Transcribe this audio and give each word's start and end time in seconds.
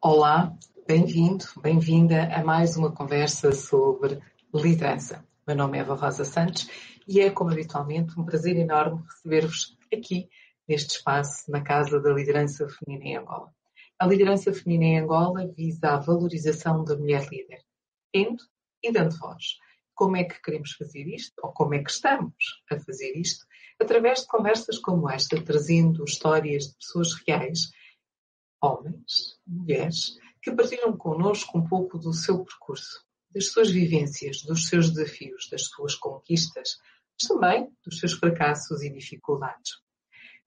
Olá, 0.00 0.56
bem-vindo, 0.86 1.44
bem-vinda 1.60 2.32
a 2.32 2.44
mais 2.44 2.76
uma 2.76 2.92
conversa 2.92 3.50
sobre 3.50 4.20
liderança. 4.54 5.26
Meu 5.44 5.56
nome 5.56 5.76
é 5.76 5.80
Eva 5.80 5.96
Rosa 5.96 6.24
Santos 6.24 6.70
e 7.06 7.18
é, 7.20 7.30
como 7.30 7.50
habitualmente, 7.50 8.14
um 8.16 8.24
prazer 8.24 8.56
enorme 8.56 9.02
receber-vos 9.02 9.76
aqui 9.92 10.28
neste 10.68 10.98
espaço 10.98 11.50
na 11.50 11.62
Casa 11.62 12.00
da 12.00 12.12
Liderança 12.12 12.68
Feminina 12.68 13.08
em 13.08 13.16
Angola. 13.16 13.52
A 13.98 14.06
liderança 14.06 14.52
feminina 14.52 14.84
em 14.84 15.00
Angola 15.00 15.52
visa 15.56 15.88
a 15.88 15.98
valorização 15.98 16.84
da 16.84 16.96
mulher 16.96 17.26
líder, 17.28 17.64
tendo 18.12 18.44
e 18.80 18.92
dando 18.92 19.18
voz. 19.18 19.56
Como 19.96 20.16
é 20.16 20.22
que 20.22 20.40
queremos 20.40 20.74
fazer 20.74 21.08
isto, 21.08 21.34
ou 21.42 21.52
como 21.52 21.74
é 21.74 21.82
que 21.82 21.90
estamos 21.90 22.62
a 22.70 22.78
fazer 22.78 23.16
isto? 23.16 23.44
Através 23.80 24.20
de 24.20 24.28
conversas 24.28 24.78
como 24.78 25.10
esta, 25.10 25.42
trazendo 25.42 26.04
histórias 26.04 26.68
de 26.68 26.76
pessoas 26.76 27.14
reais 27.26 27.76
homens, 28.60 29.38
mulheres, 29.46 30.16
que 30.42 30.52
partilham 30.52 30.96
connosco 30.96 31.58
um 31.58 31.66
pouco 31.66 31.98
do 31.98 32.12
seu 32.12 32.44
percurso, 32.44 33.04
das 33.34 33.48
suas 33.48 33.70
vivências, 33.70 34.42
dos 34.42 34.68
seus 34.68 34.90
desafios, 34.90 35.48
das 35.50 35.64
suas 35.64 35.94
conquistas, 35.94 36.78
mas 37.20 37.28
também 37.28 37.70
dos 37.84 37.98
seus 37.98 38.12
fracassos 38.14 38.82
e 38.82 38.90
dificuldades. 38.90 39.72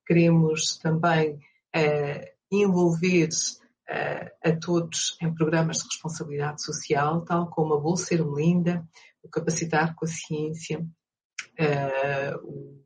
Queremos 0.05 0.77
também 0.77 1.35
uh, 1.35 2.31
envolver 2.51 3.29
uh, 3.29 4.49
a 4.49 4.55
todos 4.59 5.17
em 5.21 5.33
programas 5.33 5.77
de 5.77 5.85
responsabilidade 5.85 6.63
social, 6.63 7.23
tal 7.23 7.49
como 7.49 7.73
a 7.73 7.79
Bolsa 7.79 8.13
Ermelinda, 8.13 8.87
o 9.23 9.29
Capacitar 9.29 9.95
com 9.95 10.05
a 10.05 10.07
Ciência, 10.07 10.79
uh, 10.79 12.37
o, 12.43 12.83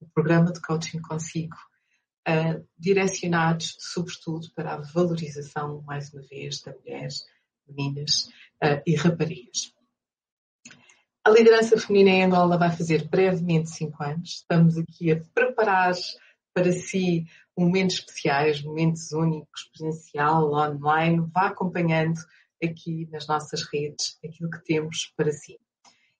o 0.00 0.08
programa 0.14 0.52
de 0.52 0.60
coaching 0.60 1.00
consigo, 1.00 1.56
uh, 2.28 2.66
direcionados, 2.78 3.76
sobretudo, 3.78 4.48
para 4.54 4.74
a 4.74 4.80
valorização, 4.80 5.82
mais 5.82 6.12
uma 6.12 6.22
vez, 6.22 6.60
da 6.62 6.72
mulheres, 6.72 7.24
meninas 7.66 8.26
uh, 8.62 8.82
e 8.86 8.94
raparigas. 8.94 9.72
A 11.24 11.30
liderança 11.30 11.78
feminina 11.78 12.10
em 12.10 12.24
Angola 12.24 12.58
vai 12.58 12.70
fazer 12.76 13.08
brevemente 13.08 13.70
cinco 13.70 14.02
anos. 14.02 14.40
Estamos 14.40 14.76
aqui 14.76 15.12
a 15.12 15.22
preparar 15.32 15.94
para 16.52 16.72
si 16.72 17.26
momentos 17.56 17.96
especiais, 17.96 18.62
momentos 18.62 19.12
únicos, 19.12 19.70
presencial, 19.72 20.52
online. 20.52 21.24
Vá 21.32 21.46
acompanhando 21.46 22.18
aqui 22.62 23.08
nas 23.10 23.26
nossas 23.28 23.62
redes 23.62 24.18
aquilo 24.24 24.50
que 24.50 24.64
temos 24.64 25.12
para 25.16 25.30
si. 25.30 25.58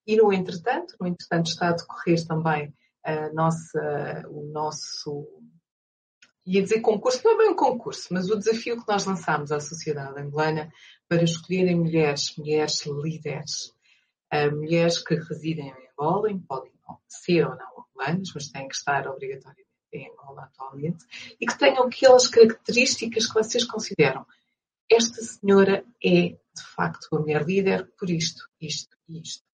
E 0.06 0.16
no 0.16 0.32
entretanto, 0.32 0.94
no 1.00 1.06
entretanto 1.06 1.46
está 1.46 1.70
a 1.70 1.72
decorrer 1.72 2.26
também 2.26 2.74
a 3.04 3.32
nossa, 3.32 4.24
o 4.28 4.52
nosso 4.52 5.26
ia 6.44 6.62
dizer 6.62 6.80
concurso, 6.80 7.20
não 7.24 7.34
é 7.34 7.38
bem 7.38 7.50
um 7.50 7.56
concurso, 7.56 8.08
mas 8.12 8.28
o 8.30 8.36
desafio 8.36 8.80
que 8.80 8.88
nós 8.88 9.04
lançámos 9.04 9.52
à 9.52 9.60
sociedade 9.60 10.18
angolana 10.20 10.72
para 11.08 11.22
escolherem 11.22 11.76
mulheres, 11.76 12.34
mulheres 12.36 12.84
líderes, 12.86 13.72
uh, 14.32 14.54
mulheres 14.54 14.98
que 14.98 15.14
residem 15.14 15.68
em 15.68 15.88
Angola, 15.92 16.28
podem 16.48 16.72
ser 17.08 17.46
ou 17.46 17.56
não 17.56 17.72
angolanas, 18.02 18.32
mas 18.34 18.48
têm 18.48 18.68
que 18.68 18.74
estar 18.74 19.06
obrigatoriamente 19.06 19.68
em 19.92 20.10
Angola 20.10 20.44
atualmente, 20.44 21.04
e 21.40 21.46
que 21.46 21.58
tenham 21.58 21.84
aquelas 21.84 22.26
características 22.26 23.26
que 23.26 23.34
vocês 23.34 23.64
consideram. 23.64 24.26
Esta 24.90 25.20
senhora 25.22 25.84
é, 26.02 26.28
de 26.30 26.62
facto, 26.74 27.08
uma 27.12 27.20
mulher 27.20 27.44
líder 27.44 27.90
por 27.98 28.10
isto, 28.10 28.48
isto 28.60 28.96
e 29.08 29.20
isto. 29.20 29.44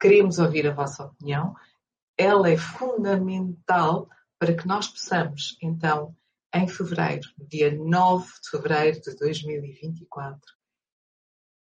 Queremos 0.00 0.38
ouvir 0.38 0.66
a 0.66 0.74
vossa 0.74 1.04
opinião. 1.04 1.54
Ela 2.16 2.50
é 2.50 2.56
fundamental 2.56 4.08
para 4.38 4.54
que 4.54 4.66
nós 4.66 4.88
possamos, 4.88 5.56
então, 5.62 6.14
em 6.54 6.68
fevereiro, 6.68 7.28
dia 7.48 7.74
9 7.74 8.26
de 8.42 8.50
fevereiro 8.50 9.00
de 9.00 9.16
2024. 9.16 10.40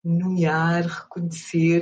Nomear, 0.04 0.86
reconhecer, 0.86 1.80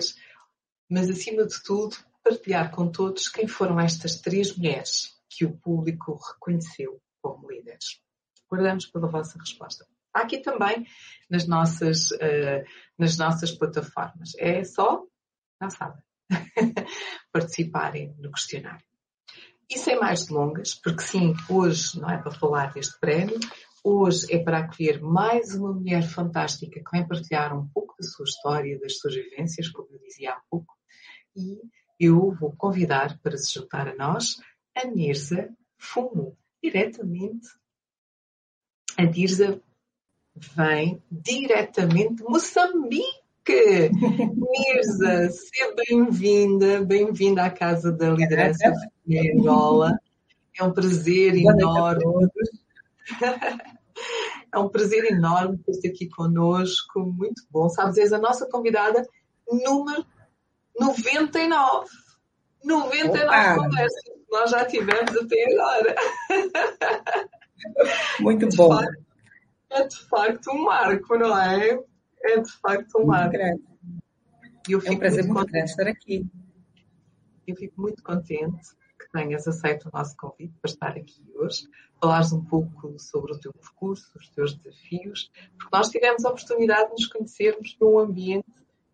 mas 0.88 1.10
acima 1.10 1.44
de 1.44 1.60
tudo, 1.64 1.96
partilhar 2.22 2.70
com 2.70 2.90
todos 2.90 3.28
quem 3.28 3.48
foram 3.48 3.80
estas 3.80 4.20
três 4.20 4.56
mulheres 4.56 5.20
que 5.28 5.44
o 5.44 5.56
público 5.56 6.16
reconheceu 6.32 7.02
como 7.20 7.50
líderes. 7.50 8.00
Guardamos 8.48 8.86
pela 8.86 9.08
vossa 9.08 9.36
resposta. 9.38 9.84
Há 10.14 10.20
aqui 10.20 10.38
também 10.38 10.86
nas 11.28 11.48
nossas, 11.48 12.10
uh, 12.12 12.64
nas 12.96 13.16
nossas 13.16 13.50
plataformas. 13.50 14.32
É 14.38 14.62
só, 14.62 15.02
já 15.60 15.70
sabem, 15.70 16.02
participarem 17.32 18.14
no 18.18 18.30
questionário. 18.30 18.91
E 19.74 19.78
sem 19.78 19.98
mais 19.98 20.26
delongas, 20.26 20.74
porque 20.74 21.00
sim, 21.00 21.32
hoje 21.48 21.98
não 21.98 22.10
é 22.10 22.18
para 22.18 22.30
falar 22.30 22.74
deste 22.74 23.00
prémio, 23.00 23.40
hoje 23.82 24.30
é 24.30 24.38
para 24.38 24.58
acolher 24.58 25.00
mais 25.00 25.54
uma 25.54 25.72
mulher 25.72 26.02
fantástica 26.02 26.78
que 26.78 26.90
vem 26.90 27.08
partilhar 27.08 27.56
um 27.58 27.66
pouco 27.68 27.94
da 27.98 28.06
sua 28.06 28.24
história, 28.24 28.78
das 28.78 28.98
suas 28.98 29.14
vivências, 29.14 29.70
como 29.70 29.88
eu 29.90 29.98
dizia 30.00 30.32
há 30.32 30.42
pouco, 30.50 30.76
e 31.34 31.58
eu 31.98 32.32
vou 32.32 32.54
convidar 32.54 33.18
para 33.22 33.38
se 33.38 33.54
juntar 33.54 33.88
a 33.88 33.96
nós 33.96 34.36
a 34.76 34.84
Nirza 34.84 35.48
Fumo, 35.78 36.36
diretamente. 36.62 37.48
A 38.98 39.04
Nirza 39.04 39.58
vem 40.36 41.02
diretamente 41.10 42.16
de 42.16 42.24
Moçambique 42.24 43.21
que 43.44 43.90
Mirza, 43.94 45.30
seja 45.30 45.74
bem-vinda, 45.88 46.84
bem-vinda 46.84 47.44
à 47.44 47.50
Casa 47.50 47.90
da 47.90 48.10
Liderança 48.10 48.72
em 49.06 49.32
Angola. 49.32 49.98
É 50.58 50.62
um 50.62 50.72
prazer 50.72 51.34
enorme. 51.34 52.28
É 54.54 54.58
um 54.58 54.68
prazer 54.68 55.10
enorme 55.10 55.58
ter-te 55.58 55.88
aqui 55.88 56.08
conosco, 56.08 57.00
muito 57.00 57.42
bom. 57.50 57.68
Sabes, 57.68 57.96
és 57.96 58.12
a 58.12 58.18
nossa 58.18 58.46
convidada 58.48 59.06
número 59.48 60.04
99. 60.78 61.88
99 62.64 63.24
Opa. 63.24 63.54
conversas 63.56 64.02
que 64.04 64.30
nós 64.30 64.50
já 64.50 64.64
tivemos 64.64 65.16
até 65.16 65.44
agora. 65.52 65.96
Muito 68.20 68.48
bom. 68.56 68.76
Facto, 68.76 69.04
é 69.70 69.86
de 69.86 69.96
facto 70.08 70.50
um 70.52 70.64
marco, 70.64 71.16
não 71.16 71.36
é? 71.36 71.78
É 72.24 72.40
de 72.40 72.52
facto 72.52 72.98
um 72.98 73.06
mar. 73.06 73.30
é 73.34 73.54
um 74.90 74.98
prazer 74.98 75.24
muito, 75.24 75.34
muito 75.34 75.52
grande 75.52 75.70
estar 75.70 75.86
aqui. 75.86 76.26
Eu 77.46 77.56
fico 77.56 77.80
muito 77.80 78.02
contente 78.02 78.70
que 78.98 79.10
tenhas 79.12 79.46
aceito 79.48 79.88
o 79.88 79.90
nosso 79.92 80.16
convite 80.16 80.54
para 80.60 80.70
estar 80.70 80.90
aqui 80.90 81.24
hoje, 81.34 81.68
falares 82.00 82.32
um 82.32 82.44
pouco 82.44 82.98
sobre 82.98 83.32
o 83.32 83.38
teu 83.38 83.52
percurso, 83.52 84.10
os 84.16 84.28
teus 84.28 84.54
desafios, 84.54 85.30
porque 85.58 85.76
nós 85.76 85.90
tivemos 85.90 86.24
a 86.24 86.30
oportunidade 86.30 86.90
de 86.90 86.92
nos 86.92 87.06
conhecermos 87.06 87.76
num 87.80 87.98
ambiente 87.98 88.46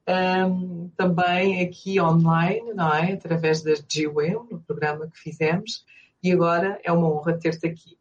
um, 0.09 0.89
também 0.97 1.63
aqui 1.63 2.01
online, 2.01 2.73
não 2.73 2.93
é? 2.93 3.13
Através 3.13 3.63
das 3.63 3.81
GWEM, 3.81 4.47
no 4.51 4.61
programa 4.63 5.07
que 5.09 5.19
fizemos, 5.19 5.85
e 6.23 6.33
agora 6.33 6.81
é 6.83 6.91
uma 6.91 7.13
honra 7.13 7.39
ter-te 7.39 7.67
aqui. 7.67 7.99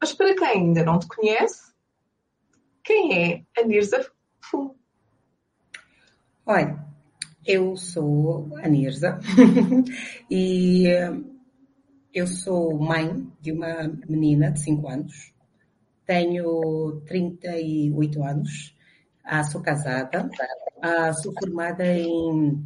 Mas 0.00 0.12
para 0.12 0.34
quem 0.34 0.48
ainda 0.48 0.84
não 0.84 0.98
te 0.98 1.08
conhece, 1.08 1.72
quem 2.84 3.24
é 3.24 3.42
a 3.58 3.64
Nirza 3.64 4.06
Olha, 6.44 6.84
eu 7.44 7.76
sou 7.76 8.56
a 8.56 8.68
Nirza 8.68 9.18
e 10.30 10.86
eh, 10.86 11.12
eu 12.14 12.26
sou 12.26 12.78
mãe 12.78 13.30
de 13.40 13.52
uma 13.52 13.92
menina 14.08 14.50
de 14.50 14.60
5 14.60 14.88
anos, 14.88 15.34
tenho 16.06 17.02
38 17.06 18.22
anos, 18.22 18.76
ah, 19.24 19.44
sou 19.44 19.60
casada, 19.60 20.30
ah, 20.80 21.12
sou 21.12 21.32
formada 21.32 21.84
em 21.84 22.64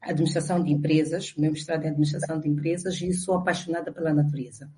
administração 0.00 0.62
de 0.62 0.72
empresas, 0.72 1.34
meu 1.36 1.52
mestrado 1.52 1.84
em 1.84 1.88
administração 1.88 2.40
de 2.40 2.48
empresas 2.48 3.00
e 3.02 3.12
sou 3.12 3.34
apaixonada 3.34 3.92
pela 3.92 4.14
natureza. 4.14 4.70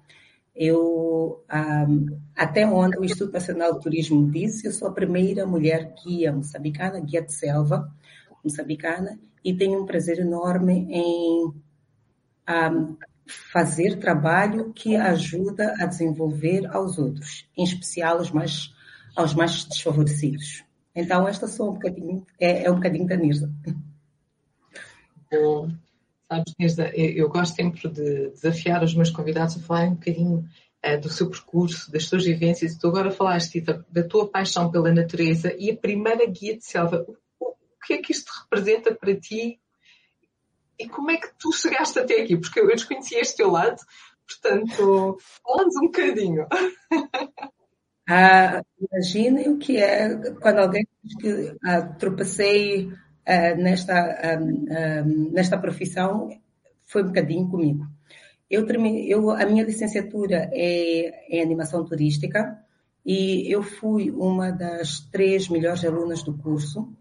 Eu, 0.55 1.44
até 2.37 2.67
onde 2.67 2.99
o 2.99 3.05
Instituto 3.05 3.32
Nacional 3.32 3.75
de 3.75 3.81
Turismo 3.81 4.31
disse, 4.31 4.67
eu 4.67 4.73
sou 4.73 4.88
a 4.88 4.93
primeira 4.93 5.47
mulher 5.47 5.94
guia 6.05 6.32
moçambicana, 6.32 7.00
guia 7.00 7.23
de 7.23 7.32
selva 7.32 7.91
moçambicana, 8.44 9.19
e 9.44 9.55
tenho 9.55 9.82
um 9.82 9.87
prazer 9.87 10.19
enorme 10.19 10.87
em 10.91 11.52
fazer 13.52 13.99
trabalho 13.99 14.73
que 14.73 14.97
ajuda 14.97 15.75
a 15.79 15.87
desenvolver 15.87 16.67
aos 16.67 16.99
outros, 16.99 17.49
em 17.56 17.62
especial 17.62 18.19
aos 18.19 18.31
mais, 18.31 18.75
aos 19.14 19.35
mais 19.35 19.64
desfavorecidos. 19.64 20.64
Então, 20.94 21.29
esta 21.29 21.47
sou 21.47 21.70
um 21.70 21.75
bocadinho, 21.75 22.26
é, 22.38 22.64
é 22.64 22.70
um 22.70 22.75
bocadinho 22.75 23.06
da 23.06 23.17
Nirza. 23.17 23.52
Bom, 25.31 25.70
Sabes, 26.31 26.77
eu 26.94 27.29
gosto 27.29 27.56
sempre 27.56 27.88
de 27.88 28.31
desafiar 28.31 28.85
os 28.85 28.94
meus 28.94 29.11
convidados 29.11 29.56
a 29.56 29.61
falarem 29.61 29.91
um 29.91 29.94
bocadinho 29.94 30.49
uh, 30.87 31.00
do 31.00 31.09
seu 31.09 31.29
percurso, 31.29 31.91
das 31.91 32.05
suas 32.05 32.25
vivências. 32.25 32.77
Tu 32.77 32.87
agora 32.87 33.11
falaste 33.11 33.61
da, 33.61 33.85
da 33.91 34.05
tua 34.05 34.31
paixão 34.31 34.71
pela 34.71 34.94
natureza 34.94 35.53
e 35.59 35.73
a 35.73 35.77
primeira 35.77 36.25
guia 36.27 36.56
de 36.56 36.65
selva. 36.65 37.05
O, 37.41 37.49
o, 37.49 37.56
que 37.85 37.94
é 37.94 37.99
que 37.99 38.12
isto 38.12 38.31
representa 38.44 38.94
para 38.94 39.19
ti? 39.19 39.61
E 40.79 40.88
como 40.88 41.11
é 41.11 41.17
que 41.17 41.35
tu 41.37 41.50
chegaste 41.53 41.99
até 41.99 42.23
aqui? 42.23 42.37
Porque 42.37 42.61
eu 42.61 42.69
desconhecia 42.69 43.21
este 43.21 43.38
teu 43.38 43.50
lado, 43.50 43.83
portanto, 44.25 45.19
fala-nos 45.44 45.76
um 45.79 45.87
bocadinho. 45.87 46.47
Ah, 48.09 48.62
imaginem 48.81 49.50
o 49.50 49.59
que 49.59 49.76
é 49.76 50.33
quando 50.41 50.59
alguém 50.59 50.85
diz 51.00 51.17
que 51.17 51.56
ah, 51.65 51.83
tropecei 51.83 52.91
ah, 53.27 53.55
nesta, 53.55 53.95
ah, 53.95 54.35
ah, 54.35 55.05
nesta 55.05 55.59
profissão, 55.59 56.31
foi 56.87 57.03
um 57.03 57.07
bocadinho 57.07 57.49
comigo. 57.49 57.87
Eu, 58.51 58.67
eu, 58.67 59.31
a 59.31 59.47
minha 59.47 59.65
licenciatura 59.65 60.51
é 60.53 61.37
em 61.37 61.41
animação 61.41 61.85
turística 61.85 62.59
e 63.07 63.49
eu 63.49 63.63
fui 63.63 64.11
uma 64.11 64.51
das 64.51 65.01
três 65.13 65.49
melhores 65.49 65.85
alunas 65.85 66.23
do 66.23 66.37
curso 66.37 66.93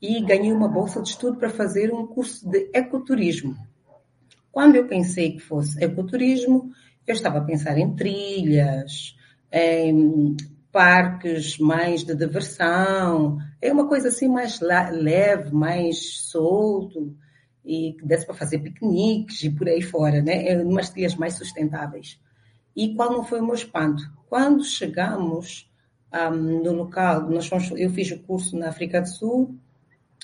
e 0.00 0.22
ganhei 0.22 0.52
uma 0.52 0.68
bolsa 0.68 1.00
de 1.02 1.08
estudo 1.08 1.38
para 1.38 1.48
fazer 1.48 1.92
um 1.92 2.06
curso 2.06 2.48
de 2.48 2.70
ecoturismo. 2.74 3.56
Quando 4.52 4.76
eu 4.76 4.86
pensei 4.86 5.32
que 5.32 5.40
fosse 5.40 5.82
ecoturismo, 5.82 6.70
eu 7.06 7.14
estava 7.14 7.38
a 7.38 7.44
pensar 7.44 7.78
em 7.78 7.94
trilhas, 7.94 9.16
em 9.50 10.36
parques 10.70 11.58
mais 11.58 12.04
de 12.04 12.14
diversão, 12.14 13.38
é 13.60 13.72
uma 13.72 13.88
coisa 13.88 14.08
assim 14.08 14.28
mais 14.28 14.60
leve, 14.60 15.52
mais 15.52 16.20
solto 16.22 17.16
e 17.64 17.94
que 17.98 18.06
desse 18.06 18.24
para 18.24 18.34
fazer 18.34 18.60
piqueniques 18.60 19.42
e 19.42 19.50
por 19.50 19.68
aí 19.68 19.82
fora, 19.82 20.22
né? 20.22 20.48
É 20.48 20.62
umas 20.62 20.90
trilhas 20.90 21.14
mais 21.14 21.34
sustentáveis. 21.34 22.18
E 22.74 22.94
qual 22.94 23.12
não 23.12 23.24
foi 23.24 23.40
o 23.40 23.44
meu 23.44 23.54
espanto? 23.54 24.02
Quando 24.28 24.64
chegamos 24.64 25.70
um, 26.12 26.62
no 26.62 26.72
local, 26.72 27.28
nós 27.28 27.46
fomos, 27.46 27.70
eu 27.72 27.90
fiz 27.90 28.10
o 28.12 28.20
curso 28.20 28.56
na 28.56 28.68
África 28.68 29.00
do 29.00 29.08
Sul, 29.08 29.54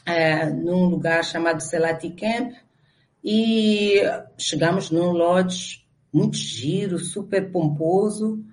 uh, 0.08 0.54
num 0.54 0.86
lugar 0.86 1.24
chamado 1.24 1.60
Selati 1.60 2.10
Camp, 2.10 2.52
e 3.22 4.00
chegamos 4.38 4.90
num 4.90 5.10
lodge 5.10 5.84
muito 6.12 6.36
giro, 6.36 6.98
super 6.98 7.50
pomposo, 7.50 8.44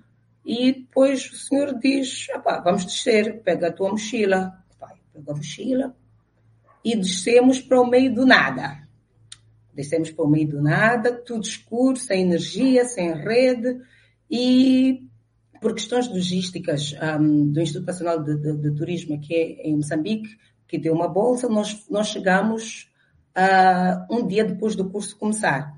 e 0.44 0.72
depois 0.72 1.30
o 1.30 1.36
senhor 1.36 1.78
diz, 1.78 2.26
vamos 2.64 2.84
descer, 2.84 3.40
pega 3.42 3.68
a 3.68 3.72
tua 3.72 3.90
mochila. 3.90 4.61
Pega 5.12 5.32
a 5.32 5.36
mochila 5.36 5.96
e 6.84 6.96
descemos 6.96 7.60
para 7.60 7.80
o 7.80 7.86
meio 7.86 8.14
do 8.14 8.26
nada. 8.26 8.82
Descemos 9.74 10.10
para 10.10 10.24
o 10.24 10.28
meio 10.28 10.48
do 10.48 10.62
nada, 10.62 11.12
tudo 11.12 11.44
escuro, 11.44 11.96
sem 11.96 12.22
energia, 12.22 12.84
sem 12.84 13.14
rede, 13.14 13.80
e 14.30 15.08
por 15.60 15.74
questões 15.74 16.08
logísticas 16.08 16.94
um, 17.20 17.50
do 17.50 17.60
Instituto 17.60 17.86
Nacional 17.86 18.22
de, 18.22 18.36
de, 18.36 18.56
de, 18.56 18.74
Turismo 18.74 19.14
aqui 19.14 19.58
em 19.62 19.76
Moçambique, 19.76 20.36
que 20.66 20.76
deu 20.76 20.92
uma 20.92 21.08
bolsa, 21.08 21.48
nós, 21.48 21.86
nós 21.88 22.08
chegamos 22.08 22.90
uh, 23.36 24.14
um 24.14 24.26
dia 24.26 24.44
depois 24.44 24.74
do 24.74 24.90
curso 24.90 25.16
começar. 25.16 25.72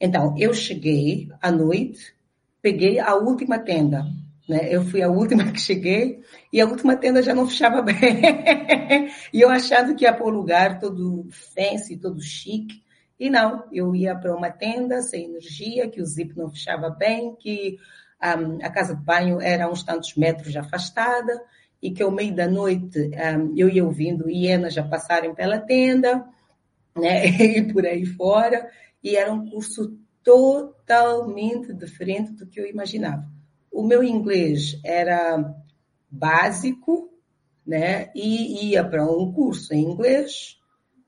Então, 0.00 0.34
eu 0.38 0.54
cheguei 0.54 1.28
à 1.40 1.50
noite, 1.50 2.14
peguei 2.62 2.98
a 2.98 3.14
última 3.14 3.58
tenda. 3.58 4.06
Né? 4.48 4.68
Eu 4.70 4.84
fui 4.84 5.02
a 5.02 5.08
última 5.08 5.50
que 5.50 5.60
cheguei 5.60 6.20
e 6.52 6.60
a 6.60 6.66
última 6.66 6.96
tenda 6.96 7.22
já 7.22 7.34
não 7.34 7.48
fechava 7.48 7.82
bem. 7.82 7.96
e 9.32 9.40
eu 9.40 9.50
achando 9.50 9.94
que 9.94 10.04
ia 10.04 10.12
para 10.12 10.26
o 10.26 10.30
lugar 10.30 10.78
todo 10.78 11.28
fancy, 11.30 11.96
todo 11.96 12.22
chique. 12.22 12.82
E 13.18 13.30
não, 13.30 13.64
eu 13.72 13.94
ia 13.94 14.14
para 14.14 14.36
uma 14.36 14.50
tenda 14.50 15.02
sem 15.02 15.24
energia, 15.24 15.88
que 15.88 16.00
o 16.00 16.06
zip 16.06 16.36
não 16.36 16.50
fechava 16.50 16.90
bem, 16.90 17.34
que 17.34 17.78
um, 18.22 18.64
a 18.64 18.70
casa 18.70 18.94
de 18.94 19.02
banho 19.02 19.40
era 19.40 19.70
uns 19.70 19.82
tantos 19.82 20.14
metros 20.14 20.54
afastada 20.56 21.42
e 21.82 21.90
que 21.90 22.02
ao 22.02 22.10
meio 22.10 22.34
da 22.34 22.46
noite 22.46 22.98
um, 22.98 23.54
eu 23.56 23.68
ia 23.68 23.84
ouvindo 23.84 24.30
hienas 24.30 24.76
a 24.76 24.82
passarem 24.82 25.34
pela 25.34 25.58
tenda 25.58 26.24
né, 26.96 27.26
e 27.58 27.72
por 27.72 27.86
aí 27.86 28.04
fora, 28.04 28.70
e 29.02 29.16
era 29.16 29.32
um 29.32 29.48
curso 29.48 29.98
totalmente 30.22 31.72
diferente 31.72 32.32
do 32.32 32.46
que 32.46 32.60
eu 32.60 32.66
imaginava. 32.66 33.35
O 33.76 33.82
meu 33.82 34.02
inglês 34.02 34.80
era 34.82 35.54
básico, 36.10 37.10
né, 37.66 38.10
e 38.14 38.70
ia 38.70 38.82
para 38.82 39.04
um 39.04 39.30
curso 39.30 39.74
em 39.74 39.82
inglês, 39.82 40.58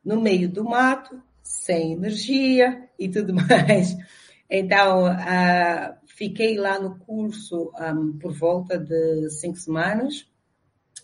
no 0.04 0.20
meio 0.20 0.50
do 0.50 0.64
mato, 0.64 1.18
sem 1.42 1.92
energia 1.92 2.90
e 2.98 3.08
tudo 3.08 3.32
mais. 3.32 3.96
Então, 4.50 5.06
uh, 5.06 5.96
fiquei 6.08 6.58
lá 6.58 6.78
no 6.78 6.98
curso 6.98 7.72
um, 7.80 8.18
por 8.18 8.34
volta 8.34 8.78
de 8.78 9.30
cinco 9.30 9.56
semanas 9.56 10.30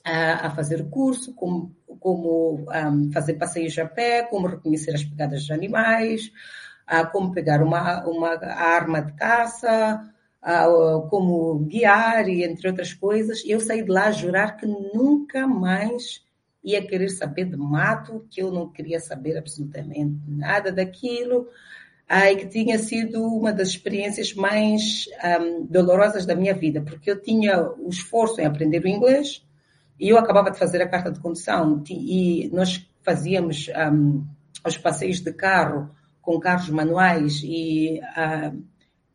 uh, 0.07 0.43
a 0.43 0.51
fazer 0.51 0.83
o 0.83 0.91
curso, 0.91 1.33
como, 1.33 1.75
como 1.99 2.67
um, 2.69 3.11
fazer 3.11 3.39
passeios 3.39 3.79
a 3.79 3.87
pé, 3.87 4.25
como 4.25 4.49
reconhecer 4.49 4.95
as 4.95 5.03
pegadas 5.03 5.45
de 5.45 5.53
animais, 5.55 6.31
uh, 6.93 7.11
como 7.11 7.33
pegar 7.33 7.63
uma, 7.63 8.07
uma 8.07 8.35
arma 8.53 9.01
de 9.01 9.15
caça, 9.15 10.14
como 11.08 11.58
guiar 11.61 12.29
e 12.29 12.44
entre 12.44 12.69
outras 12.69 12.93
coisas. 12.93 13.43
Eu 13.46 13.61
saí 13.61 13.82
de 13.82 13.91
lá 13.91 14.06
a 14.06 14.12
jurar 14.12 14.56
que 14.56 14.67
nunca 14.67 15.46
mais 15.46 16.23
ia 16.62 16.87
querer 16.87 17.11
saber 17.11 17.44
de 17.46 17.56
mato, 17.56 18.26
que 18.31 18.43
eu 18.43 18.50
não 18.50 18.70
queria 18.70 19.00
saber 19.00 19.37
absolutamente 19.37 20.19
nada 20.26 20.73
daquilo, 20.73 21.49
ah, 22.08 22.31
e 22.31 22.37
que 22.37 22.46
tinha 22.46 22.79
sido 22.79 23.23
uma 23.23 23.52
das 23.52 23.69
experiências 23.69 24.35
mais 24.35 25.06
um, 25.41 25.67
dolorosas 25.67 26.26
da 26.26 26.35
minha 26.35 26.55
vida, 26.55 26.81
porque 26.82 27.11
eu 27.11 27.20
tinha 27.20 27.62
o 27.62 27.88
esforço 27.88 28.41
em 28.41 28.46
aprender 28.46 28.82
o 28.82 28.88
inglês 28.88 29.43
e 29.99 30.11
eu 30.11 30.19
acabava 30.19 30.50
de 30.50 30.58
fazer 30.58 30.82
a 30.82 30.89
carta 30.89 31.10
de 31.10 31.20
condução 31.20 31.82
e 31.89 32.51
nós 32.53 32.86
fazíamos 33.03 33.70
um, 33.91 34.24
os 34.67 34.77
passeios 34.77 35.20
de 35.20 35.32
carro 35.32 35.91
com 36.20 36.41
carros 36.41 36.69
manuais 36.69 37.41
e 37.43 38.01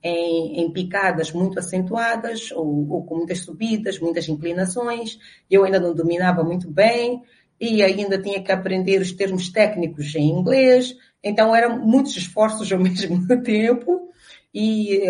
em, 0.03 0.61
em, 0.61 0.71
picadas 0.71 1.31
muito 1.31 1.59
acentuadas 1.59 2.51
ou, 2.51 2.89
ou, 2.89 3.03
com 3.03 3.17
muitas 3.17 3.39
subidas, 3.39 3.99
muitas 3.99 4.27
inclinações. 4.29 5.19
Eu 5.49 5.63
ainda 5.63 5.79
não 5.79 5.93
dominava 5.93 6.43
muito 6.43 6.69
bem 6.69 7.21
e 7.59 7.83
ainda 7.83 8.21
tinha 8.21 8.41
que 8.41 8.51
aprender 8.51 9.01
os 9.01 9.11
termos 9.11 9.49
técnicos 9.49 10.15
em 10.15 10.29
inglês, 10.29 10.95
então 11.21 11.53
eram 11.53 11.77
muitos 11.79 12.15
esforços 12.15 12.71
ao 12.73 12.79
mesmo 12.79 13.27
tempo 13.43 14.09
e 14.53 15.01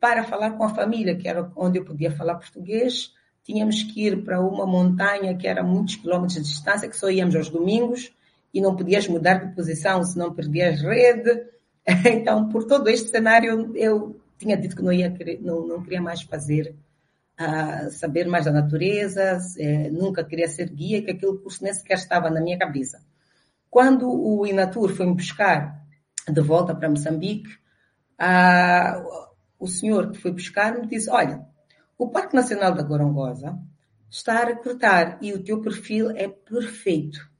para 0.00 0.24
falar 0.24 0.52
com 0.52 0.64
a 0.64 0.74
família, 0.74 1.14
que 1.14 1.28
era 1.28 1.52
onde 1.54 1.78
eu 1.78 1.84
podia 1.84 2.10
falar 2.10 2.36
português, 2.36 3.12
tínhamos 3.44 3.82
que 3.82 4.06
ir 4.06 4.24
para 4.24 4.40
uma 4.40 4.66
montanha 4.66 5.36
que 5.36 5.46
era 5.46 5.62
muitos 5.62 5.96
quilómetros 5.96 6.42
de 6.42 6.48
distância, 6.48 6.88
que 6.88 6.96
só 6.96 7.10
íamos 7.10 7.36
aos 7.36 7.50
domingos 7.50 8.10
e 8.52 8.60
não 8.60 8.74
podias 8.74 9.06
mudar 9.06 9.34
de 9.34 9.54
posição, 9.54 10.02
senão 10.02 10.32
perdias 10.32 10.80
rede. 10.80 11.48
Então, 12.04 12.48
por 12.50 12.64
todo 12.64 12.88
este 12.88 13.08
cenário, 13.08 13.72
eu 13.74 14.19
tinha 14.40 14.56
dito 14.56 14.74
que 14.74 14.82
não 14.82 14.92
ia 14.92 15.14
não, 15.42 15.66
não 15.66 15.82
queria 15.82 16.00
mais 16.00 16.22
fazer 16.22 16.74
a 17.36 17.90
saber 17.90 18.26
mais 18.26 18.46
da 18.46 18.52
natureza, 18.52 19.38
é, 19.58 19.90
nunca 19.90 20.24
queria 20.24 20.48
ser 20.48 20.68
guia, 20.70 21.02
que 21.02 21.10
aquele 21.10 21.38
curso 21.38 21.62
nem 21.62 21.72
sequer 21.72 21.96
estava 21.96 22.28
na 22.28 22.40
minha 22.40 22.58
cabeça. 22.58 23.02
Quando 23.70 24.10
o 24.10 24.46
Inatur 24.46 24.94
foi 24.94 25.06
me 25.06 25.14
buscar 25.14 25.80
de 26.28 26.40
volta 26.40 26.74
para 26.74 26.90
Moçambique, 26.90 27.48
a, 28.18 29.02
o 29.58 29.66
senhor 29.66 30.10
que 30.10 30.18
foi 30.18 30.32
buscar 30.32 30.74
me 30.78 30.86
disse, 30.86 31.08
olha, 31.08 31.46
o 31.96 32.08
Parque 32.08 32.34
Nacional 32.34 32.74
da 32.74 32.82
Gorongosa 32.82 33.58
está 34.10 34.42
a 34.42 34.46
recrutar 34.46 35.18
e 35.22 35.32
o 35.32 35.42
teu 35.42 35.62
perfil 35.62 36.10
é 36.10 36.28
perfeito. 36.28 37.30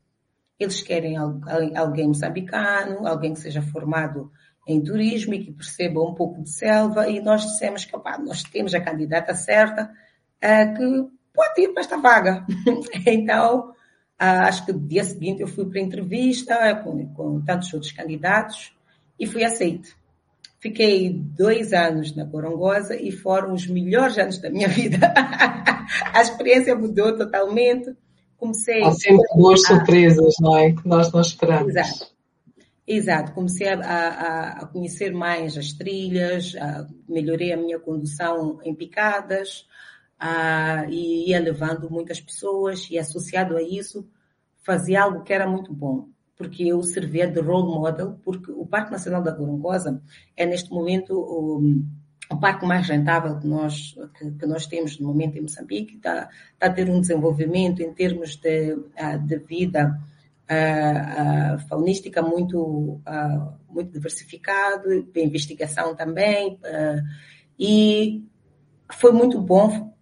Eles 0.58 0.82
querem 0.82 1.16
alguém 1.16 2.08
moçambicano, 2.08 3.06
alguém 3.06 3.34
que 3.34 3.40
seja 3.40 3.60
formado 3.60 4.30
em 4.66 4.82
turismo 4.82 5.34
e 5.34 5.44
que 5.44 5.52
perceba 5.52 6.02
um 6.02 6.14
pouco 6.14 6.42
de 6.42 6.50
selva 6.50 7.08
e 7.08 7.20
nós 7.20 7.42
dissemos 7.42 7.84
que 7.84 7.96
opa, 7.96 8.18
nós 8.18 8.42
temos 8.42 8.74
a 8.74 8.80
candidata 8.80 9.34
certa 9.34 9.84
uh, 9.84 10.74
que 10.76 11.10
pode 11.32 11.60
ir 11.62 11.68
para 11.70 11.80
esta 11.80 11.96
vaga. 11.96 12.46
então, 13.06 13.70
uh, 13.70 13.74
acho 14.18 14.66
que 14.66 14.72
no 14.72 14.80
dia 14.80 15.04
seguinte 15.04 15.40
eu 15.40 15.48
fui 15.48 15.66
para 15.66 15.80
a 15.80 15.84
entrevista 15.84 16.76
com, 16.84 17.06
com 17.14 17.40
tantos 17.40 17.72
outros 17.72 17.92
candidatos 17.92 18.72
e 19.18 19.26
fui 19.26 19.44
aceito. 19.44 19.98
Fiquei 20.60 21.10
dois 21.10 21.72
anos 21.72 22.14
na 22.14 22.26
Corongosa 22.26 22.94
e 22.94 23.10
foram 23.10 23.54
os 23.54 23.66
melhores 23.66 24.18
anos 24.18 24.38
da 24.38 24.50
minha 24.50 24.68
vida. 24.70 25.12
a 26.12 26.20
experiência 26.20 26.76
mudou 26.76 27.16
totalmente. 27.16 27.94
Comecei. 28.36 28.82
Há 28.82 28.92
sempre 28.92 29.26
boas 29.34 29.62
surpresas, 29.62 30.34
não 30.40 30.56
é? 30.56 30.72
Que 30.72 30.86
nós 30.86 31.10
não 31.12 31.20
esperamos. 31.20 31.74
Exato. 31.74 32.19
Exato, 32.92 33.30
comecei 33.30 33.68
a, 33.68 33.78
a, 33.78 34.48
a 34.62 34.66
conhecer 34.66 35.12
mais 35.14 35.56
as 35.56 35.72
trilhas, 35.72 36.56
a, 36.56 36.88
melhorei 37.08 37.52
a 37.52 37.56
minha 37.56 37.78
condução 37.78 38.58
em 38.64 38.74
picadas 38.74 39.64
e 40.90 41.30
ia 41.30 41.38
levando 41.38 41.88
muitas 41.88 42.20
pessoas 42.20 42.88
e 42.90 42.98
associado 42.98 43.56
a 43.56 43.62
isso 43.62 44.10
fazia 44.64 45.04
algo 45.04 45.22
que 45.22 45.32
era 45.32 45.48
muito 45.48 45.72
bom, 45.72 46.08
porque 46.36 46.64
eu 46.64 46.82
servia 46.82 47.28
de 47.28 47.40
role 47.40 47.72
model, 47.72 48.18
porque 48.24 48.50
o 48.50 48.66
Parque 48.66 48.90
Nacional 48.90 49.22
da 49.22 49.30
Gorongosa 49.30 50.02
é 50.36 50.44
neste 50.44 50.72
momento 50.72 51.14
o, 51.14 51.62
o 52.28 52.40
parque 52.40 52.66
mais 52.66 52.88
rentável 52.88 53.38
que 53.38 53.46
nós, 53.46 53.96
que, 54.18 54.32
que, 54.32 54.46
nós 54.46 54.66
temos 54.66 54.98
no 54.98 55.06
momento 55.06 55.38
em 55.38 55.42
Moçambique, 55.42 55.94
está, 55.94 56.28
está 56.54 56.66
a 56.66 56.72
ter 56.72 56.90
um 56.90 57.00
desenvolvimento 57.00 57.82
em 57.82 57.94
termos 57.94 58.34
de, 58.34 58.74
de 59.26 59.38
vida 59.38 59.96
uh, 60.50 61.58
faunística 61.68 62.20
muito, 62.20 63.00
muito 63.68 63.92
diversificado, 63.92 65.08
investigação 65.14 65.94
também, 65.94 66.58
e 67.58 68.24
foi 68.92 69.12
muito 69.12 69.40
bom 69.40 69.94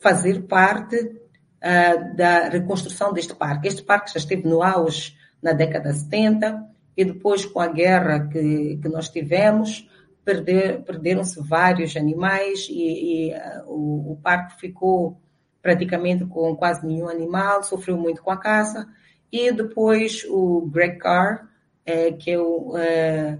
fazer 0.00 0.42
parte 0.42 0.96
uh, 0.96 2.16
da 2.16 2.48
reconstrução 2.48 3.12
deste 3.12 3.34
parque. 3.34 3.68
Este 3.68 3.82
parque 3.82 4.12
já 4.12 4.18
esteve 4.18 4.48
no 4.48 4.62
auge 4.62 5.16
na 5.42 5.52
década 5.52 5.92
de 5.92 5.98
70 5.98 6.66
e 6.96 7.04
depois 7.04 7.44
com 7.44 7.60
a 7.60 7.68
guerra 7.68 8.28
que, 8.28 8.78
que 8.80 8.88
nós 8.88 9.08
tivemos, 9.08 9.88
perder, 10.24 10.82
perderam-se 10.82 11.40
vários 11.40 11.96
animais 11.96 12.66
e, 12.68 13.28
e 13.28 13.34
uh, 13.34 13.64
o, 13.66 14.12
o, 14.12 14.16
parque 14.16 14.60
ficou 14.60 15.20
praticamente 15.62 16.24
com 16.24 16.56
quase 16.56 16.86
nenhum 16.86 17.08
animal, 17.08 17.62
sofreu 17.62 17.96
muito 17.96 18.22
com 18.22 18.30
a 18.30 18.36
caça. 18.36 18.86
E 19.32 19.52
depois 19.52 20.24
o 20.28 20.68
Greg 20.72 20.98
Carr, 20.98 21.48
é, 21.86 22.12
que 22.12 22.32
é 22.32 22.38
o, 22.38 22.76
é, 22.76 23.38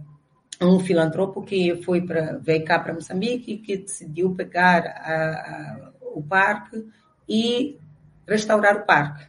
um 0.60 0.78
filantropo 0.78 1.42
que 1.42 1.82
foi 1.82 2.02
para 2.02 2.38
veio 2.38 2.64
cá 2.64 2.78
para 2.78 2.94
Moçambique 2.94 3.52
e 3.52 3.58
que 3.58 3.78
decidiu 3.78 4.34
pegar 4.34 4.86
a, 4.86 5.14
a, 5.14 5.92
o 6.14 6.22
parque 6.22 6.86
e 7.28 7.78
restaurar 8.26 8.76
o 8.76 8.86
parque. 8.86 9.26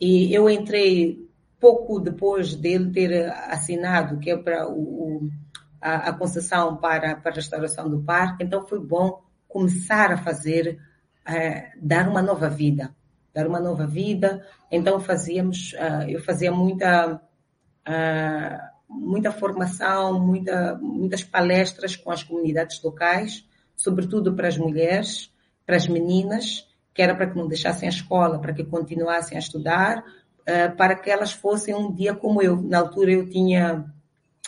E 0.00 0.32
eu 0.32 0.48
entrei 0.48 1.28
pouco 1.60 1.98
depois 1.98 2.54
dele 2.54 2.90
ter 2.90 3.30
assinado, 3.30 4.18
que 4.18 4.30
é 4.30 4.36
para 4.36 4.68
o, 4.68 5.28
a, 5.80 6.10
a, 6.10 6.12
concessão 6.12 6.76
para, 6.76 7.16
para 7.16 7.32
a 7.32 7.34
restauração 7.34 7.88
do 7.88 8.00
parque, 8.02 8.44
então 8.44 8.66
foi 8.66 8.78
bom 8.78 9.22
começar 9.48 10.12
a 10.12 10.18
fazer, 10.18 10.78
é, 11.26 11.72
dar 11.80 12.08
uma 12.08 12.22
nova 12.22 12.48
vida, 12.48 12.94
dar 13.38 13.46
uma 13.46 13.60
nova 13.60 13.86
vida. 13.86 14.44
Então 14.70 14.98
fazíamos, 14.98 15.72
uh, 15.74 16.08
eu 16.08 16.20
fazia 16.20 16.50
muita, 16.50 17.20
uh, 17.86 18.58
muita 18.88 19.30
formação, 19.30 20.18
muita, 20.18 20.76
muitas 20.82 21.22
palestras 21.22 21.94
com 21.94 22.10
as 22.10 22.24
comunidades 22.24 22.82
locais, 22.82 23.46
sobretudo 23.76 24.34
para 24.34 24.48
as 24.48 24.58
mulheres, 24.58 25.32
para 25.64 25.76
as 25.76 25.86
meninas, 25.86 26.66
que 26.92 27.00
era 27.00 27.14
para 27.14 27.30
que 27.30 27.36
não 27.36 27.46
deixassem 27.46 27.88
a 27.88 27.92
escola, 27.92 28.40
para 28.40 28.52
que 28.52 28.64
continuassem 28.64 29.36
a 29.36 29.40
estudar, 29.40 29.98
uh, 29.98 30.76
para 30.76 30.96
que 30.96 31.08
elas 31.08 31.30
fossem 31.30 31.74
um 31.76 31.94
dia 31.94 32.14
como 32.14 32.42
eu. 32.42 32.60
Na 32.60 32.80
altura 32.80 33.12
eu 33.12 33.30
tinha 33.30 33.84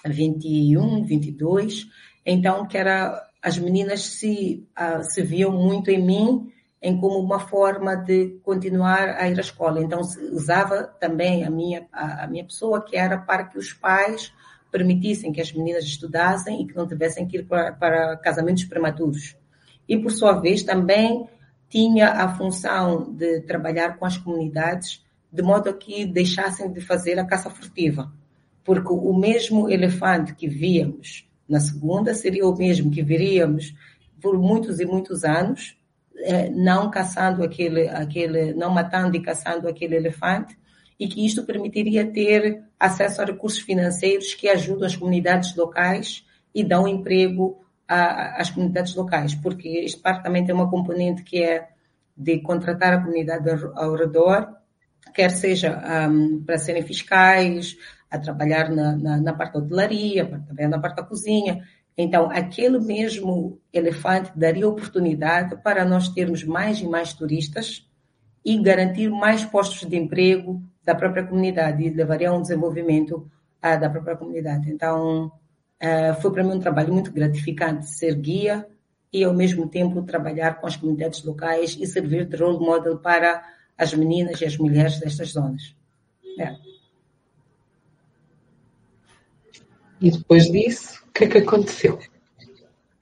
21, 0.04 1.04
22, 1.04 1.86
então 2.26 2.66
que 2.66 2.76
era 2.76 3.24
as 3.40 3.56
meninas 3.56 4.00
se, 4.02 4.68
se 5.02 5.22
viam 5.22 5.50
muito 5.50 5.90
em 5.90 6.04
mim 6.04 6.52
em 6.82 6.98
como 6.98 7.18
uma 7.18 7.38
forma 7.38 7.94
de 7.94 8.38
continuar 8.42 9.10
a 9.10 9.28
ir 9.28 9.36
à 9.36 9.40
escola. 9.40 9.82
Então, 9.82 10.00
usava 10.32 10.84
também 10.98 11.44
a 11.44 11.50
minha, 11.50 11.86
a, 11.92 12.24
a, 12.24 12.26
minha 12.26 12.44
pessoa, 12.44 12.82
que 12.82 12.96
era 12.96 13.18
para 13.18 13.44
que 13.44 13.58
os 13.58 13.72
pais 13.72 14.32
permitissem 14.70 15.32
que 15.32 15.40
as 15.40 15.52
meninas 15.52 15.84
estudassem 15.84 16.62
e 16.62 16.66
que 16.66 16.74
não 16.74 16.86
tivessem 16.86 17.26
que 17.26 17.38
ir 17.38 17.44
para, 17.44 17.72
para 17.72 18.16
casamentos 18.16 18.64
prematuros. 18.64 19.36
E, 19.86 19.98
por 19.98 20.10
sua 20.10 20.40
vez, 20.40 20.62
também 20.62 21.28
tinha 21.68 22.10
a 22.12 22.34
função 22.34 23.12
de 23.12 23.40
trabalhar 23.42 23.98
com 23.98 24.06
as 24.06 24.16
comunidades 24.16 25.04
de 25.32 25.42
modo 25.42 25.68
a 25.68 25.72
que 25.72 26.06
deixassem 26.06 26.72
de 26.72 26.80
fazer 26.80 27.18
a 27.18 27.26
caça 27.26 27.50
furtiva. 27.50 28.12
Porque 28.64 28.92
o 28.92 29.12
mesmo 29.12 29.68
elefante 29.68 30.34
que 30.34 30.48
víamos 30.48 31.28
na 31.48 31.60
segunda 31.60 32.14
seria 32.14 32.46
o 32.46 32.56
mesmo 32.56 32.90
que 32.90 33.02
veríamos 33.02 33.74
por 34.20 34.38
muitos 34.38 34.80
e 34.80 34.86
muitos 34.86 35.24
anos 35.24 35.79
não 36.52 36.90
caçando 36.90 37.42
aquele, 37.42 37.88
aquele, 37.88 38.54
não 38.54 38.70
matando 38.70 39.16
e 39.16 39.22
caçando 39.22 39.68
aquele 39.68 39.96
elefante, 39.96 40.58
e 40.98 41.08
que 41.08 41.24
isto 41.24 41.44
permitiria 41.44 42.10
ter 42.12 42.62
acesso 42.78 43.22
a 43.22 43.24
recursos 43.24 43.60
financeiros 43.60 44.34
que 44.34 44.48
ajudam 44.48 44.86
as 44.86 44.96
comunidades 44.96 45.56
locais 45.56 46.26
e 46.54 46.62
dão 46.62 46.86
emprego 46.86 47.64
às 47.88 48.50
comunidades 48.50 48.94
locais, 48.94 49.34
porque 49.34 49.68
este 49.68 50.00
parque 50.00 50.22
também 50.22 50.44
tem 50.44 50.54
uma 50.54 50.70
componente 50.70 51.22
que 51.24 51.42
é 51.42 51.68
de 52.16 52.38
contratar 52.40 52.92
a 52.92 53.00
comunidade 53.00 53.48
ao 53.74 53.94
redor, 53.96 54.54
quer 55.14 55.30
seja 55.30 55.82
um, 56.08 56.44
para 56.44 56.58
serem 56.58 56.82
fiscais, 56.82 57.76
a 58.10 58.18
trabalhar 58.18 58.68
na, 58.70 58.96
na, 58.96 59.16
na 59.20 59.32
parte 59.32 59.54
da 59.54 59.60
hotelaria, 59.60 60.26
também 60.46 60.68
na 60.68 60.78
parte 60.78 60.96
da 60.96 61.02
cozinha, 61.02 61.64
então, 62.02 62.30
aquele 62.30 62.78
mesmo 62.78 63.60
elefante 63.72 64.32
daria 64.34 64.66
oportunidade 64.66 65.56
para 65.62 65.84
nós 65.84 66.08
termos 66.08 66.42
mais 66.44 66.80
e 66.80 66.86
mais 66.86 67.12
turistas 67.12 67.86
e 68.44 68.56
garantir 68.56 69.10
mais 69.10 69.44
postos 69.44 69.86
de 69.88 69.96
emprego 69.96 70.62
da 70.82 70.94
própria 70.94 71.24
comunidade 71.24 71.82
e 71.82 71.90
levaria 71.90 72.30
a 72.30 72.32
um 72.32 72.40
desenvolvimento 72.40 73.30
uh, 73.62 73.78
da 73.78 73.90
própria 73.90 74.16
comunidade. 74.16 74.70
Então, 74.70 75.26
uh, 75.26 76.20
foi 76.22 76.32
para 76.32 76.42
mim 76.42 76.54
um 76.54 76.60
trabalho 76.60 76.92
muito 76.92 77.12
gratificante 77.12 77.90
ser 77.90 78.14
guia 78.14 78.66
e, 79.12 79.22
ao 79.22 79.34
mesmo 79.34 79.68
tempo, 79.68 80.02
trabalhar 80.02 80.60
com 80.60 80.66
as 80.66 80.76
comunidades 80.76 81.22
locais 81.22 81.76
e 81.78 81.86
servir 81.86 82.24
de 82.24 82.36
role 82.36 82.64
model 82.64 82.98
para 82.98 83.44
as 83.76 83.92
meninas 83.92 84.40
e 84.40 84.46
as 84.46 84.56
mulheres 84.56 84.98
destas 84.98 85.32
zonas. 85.32 85.74
É. 86.38 86.54
E 90.00 90.10
depois 90.10 90.50
disso, 90.50 91.02
o 91.08 91.12
que 91.12 91.24
é 91.24 91.28
que 91.28 91.38
aconteceu? 91.38 91.98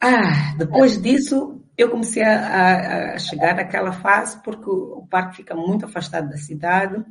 Ah, 0.01 0.55
depois 0.57 1.01
disso, 1.01 1.61
eu 1.77 1.91
comecei 1.91 2.23
a, 2.23 3.15
a, 3.15 3.19
chegar 3.19 3.55
naquela 3.55 3.93
fase 3.93 4.43
porque 4.43 4.69
o 4.69 5.07
parque 5.09 5.37
fica 5.37 5.55
muito 5.55 5.85
afastado 5.85 6.29
da 6.29 6.37
cidade. 6.37 7.05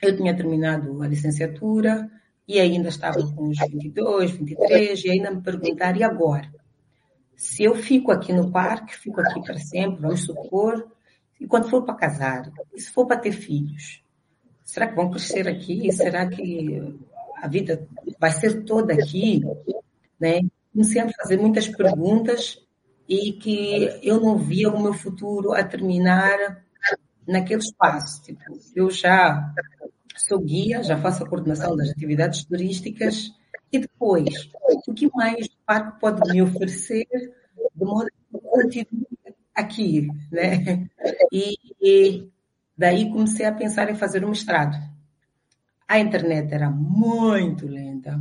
Eu 0.00 0.16
tinha 0.16 0.36
terminado 0.36 1.02
a 1.02 1.08
licenciatura 1.08 2.08
e 2.46 2.60
ainda 2.60 2.88
estava 2.88 3.20
com 3.34 3.48
os 3.48 3.58
22, 3.58 4.30
23 4.30 5.04
e 5.04 5.10
ainda 5.10 5.32
me 5.32 5.42
perguntar, 5.42 5.96
e 5.96 6.04
agora? 6.04 6.48
Se 7.36 7.64
eu 7.64 7.74
fico 7.74 8.10
aqui 8.10 8.32
no 8.32 8.50
parque, 8.50 8.96
fico 8.96 9.20
aqui 9.20 9.42
para 9.42 9.58
sempre, 9.58 10.00
vamos 10.00 10.24
supor, 10.24 10.90
e 11.40 11.46
quando 11.46 11.68
for 11.68 11.84
para 11.84 11.94
casar, 11.94 12.50
e 12.74 12.80
se 12.80 12.90
for 12.90 13.06
para 13.06 13.18
ter 13.18 13.32
filhos, 13.32 14.02
será 14.64 14.88
que 14.88 14.96
vão 14.96 15.10
crescer 15.10 15.46
aqui? 15.46 15.92
Será 15.92 16.26
que 16.26 16.96
a 17.40 17.48
vida 17.48 17.86
vai 18.18 18.30
ser 18.32 18.64
toda 18.64 18.94
aqui? 18.94 19.42
né? 20.18 20.40
Comecei 20.72 21.00
a 21.00 21.10
fazer 21.12 21.38
muitas 21.38 21.68
perguntas 21.68 22.58
e 23.08 23.32
que 23.32 24.00
eu 24.02 24.20
não 24.20 24.36
via 24.36 24.68
o 24.68 24.82
meu 24.82 24.92
futuro 24.92 25.52
a 25.52 25.64
terminar 25.64 26.62
naquele 27.26 27.60
espaço. 27.60 28.22
Tipo, 28.22 28.42
eu 28.74 28.90
já 28.90 29.52
sou 30.16 30.40
guia, 30.40 30.82
já 30.82 30.98
faço 30.98 31.24
a 31.24 31.28
coordenação 31.28 31.76
das 31.76 31.90
atividades 31.90 32.44
turísticas 32.44 33.32
e 33.72 33.78
depois, 33.78 34.50
o 34.86 34.94
que 34.94 35.10
mais 35.14 35.46
o 35.46 35.56
parque 35.66 36.00
pode 36.00 36.32
me 36.32 36.42
oferecer 36.42 37.06
de 37.74 37.84
modo 37.84 38.06
que 38.06 38.36
eu 38.36 38.40
continue 38.40 39.06
aqui, 39.54 40.08
né? 40.30 40.88
E, 41.32 41.56
e 41.80 42.28
daí 42.76 43.10
comecei 43.10 43.44
a 43.46 43.52
pensar 43.52 43.90
em 43.90 43.96
fazer 43.96 44.24
um 44.24 44.30
mestrado. 44.30 44.76
A 45.88 45.98
internet 45.98 46.52
era 46.52 46.70
muito 46.70 47.66
lenta, 47.66 48.20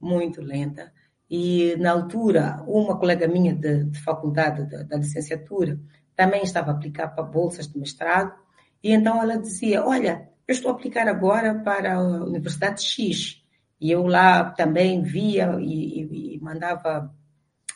muito 0.00 0.42
lenta. 0.42 0.92
E, 1.30 1.76
na 1.76 1.92
altura, 1.92 2.64
uma 2.66 2.98
colega 2.98 3.28
minha 3.28 3.54
de, 3.54 3.84
de 3.84 4.00
faculdade, 4.00 4.68
da, 4.84 4.96
licenciatura, 4.96 5.78
também 6.16 6.42
estava 6.42 6.72
a 6.72 6.74
aplicar 6.74 7.08
para 7.08 7.22
bolsas 7.22 7.68
de 7.68 7.78
mestrado. 7.78 8.34
E 8.82 8.92
então 8.92 9.22
ela 9.22 9.38
dizia: 9.38 9.84
Olha, 9.84 10.28
eu 10.48 10.52
estou 10.52 10.72
a 10.72 10.74
aplicar 10.74 11.06
agora 11.06 11.54
para 11.54 11.94
a 11.94 12.02
Universidade 12.24 12.82
X. 12.82 13.40
E 13.80 13.90
eu 13.90 14.04
lá 14.06 14.50
também 14.50 15.02
via 15.02 15.58
e, 15.60 16.00
e, 16.00 16.34
e 16.36 16.40
mandava, 16.40 17.14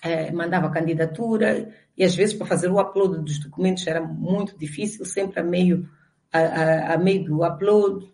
é, 0.03 0.33
mandava 0.33 0.71
candidatura. 0.71 1.73
E 1.97 2.03
às 2.03 2.17
vezes 2.17 2.35
para 2.35 2.47
fazer 2.49 2.69
o 2.69 2.81
upload 2.81 3.23
dos 3.23 3.39
documentos 3.39 3.87
era 3.87 4.01
muito 4.01 4.59
difícil, 4.59 5.05
sempre 5.05 5.39
a 5.39 5.45
meio, 5.45 5.89
a, 6.33 6.39
a, 6.39 6.95
a 6.95 6.99
meio 6.99 7.25
do 7.25 7.45
upload 7.45 8.11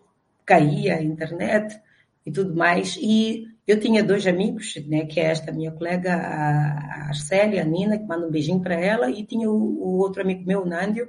caía 0.47 0.95
a 0.95 1.03
internet 1.03 1.79
e 2.25 2.31
tudo 2.31 2.55
mais. 2.55 2.97
E 2.99 3.45
eu 3.67 3.79
tinha 3.79 4.01
dois 4.01 4.25
amigos, 4.25 4.75
né, 4.87 5.05
que 5.05 5.19
é 5.19 5.25
esta 5.25 5.51
minha 5.51 5.71
colega, 5.71 6.15
a 6.15 7.09
Arcélia, 7.09 7.61
a 7.61 7.65
Nina, 7.65 7.99
que 7.99 8.05
manda 8.05 8.25
um 8.25 8.31
beijinho 8.31 8.61
para 8.61 8.75
ela, 8.75 9.11
e 9.11 9.25
tinha 9.25 9.47
o, 9.49 9.53
o, 9.53 9.97
outro 9.97 10.21
amigo 10.21 10.47
meu, 10.47 10.63
o 10.63 10.65
Nândio, 10.65 11.07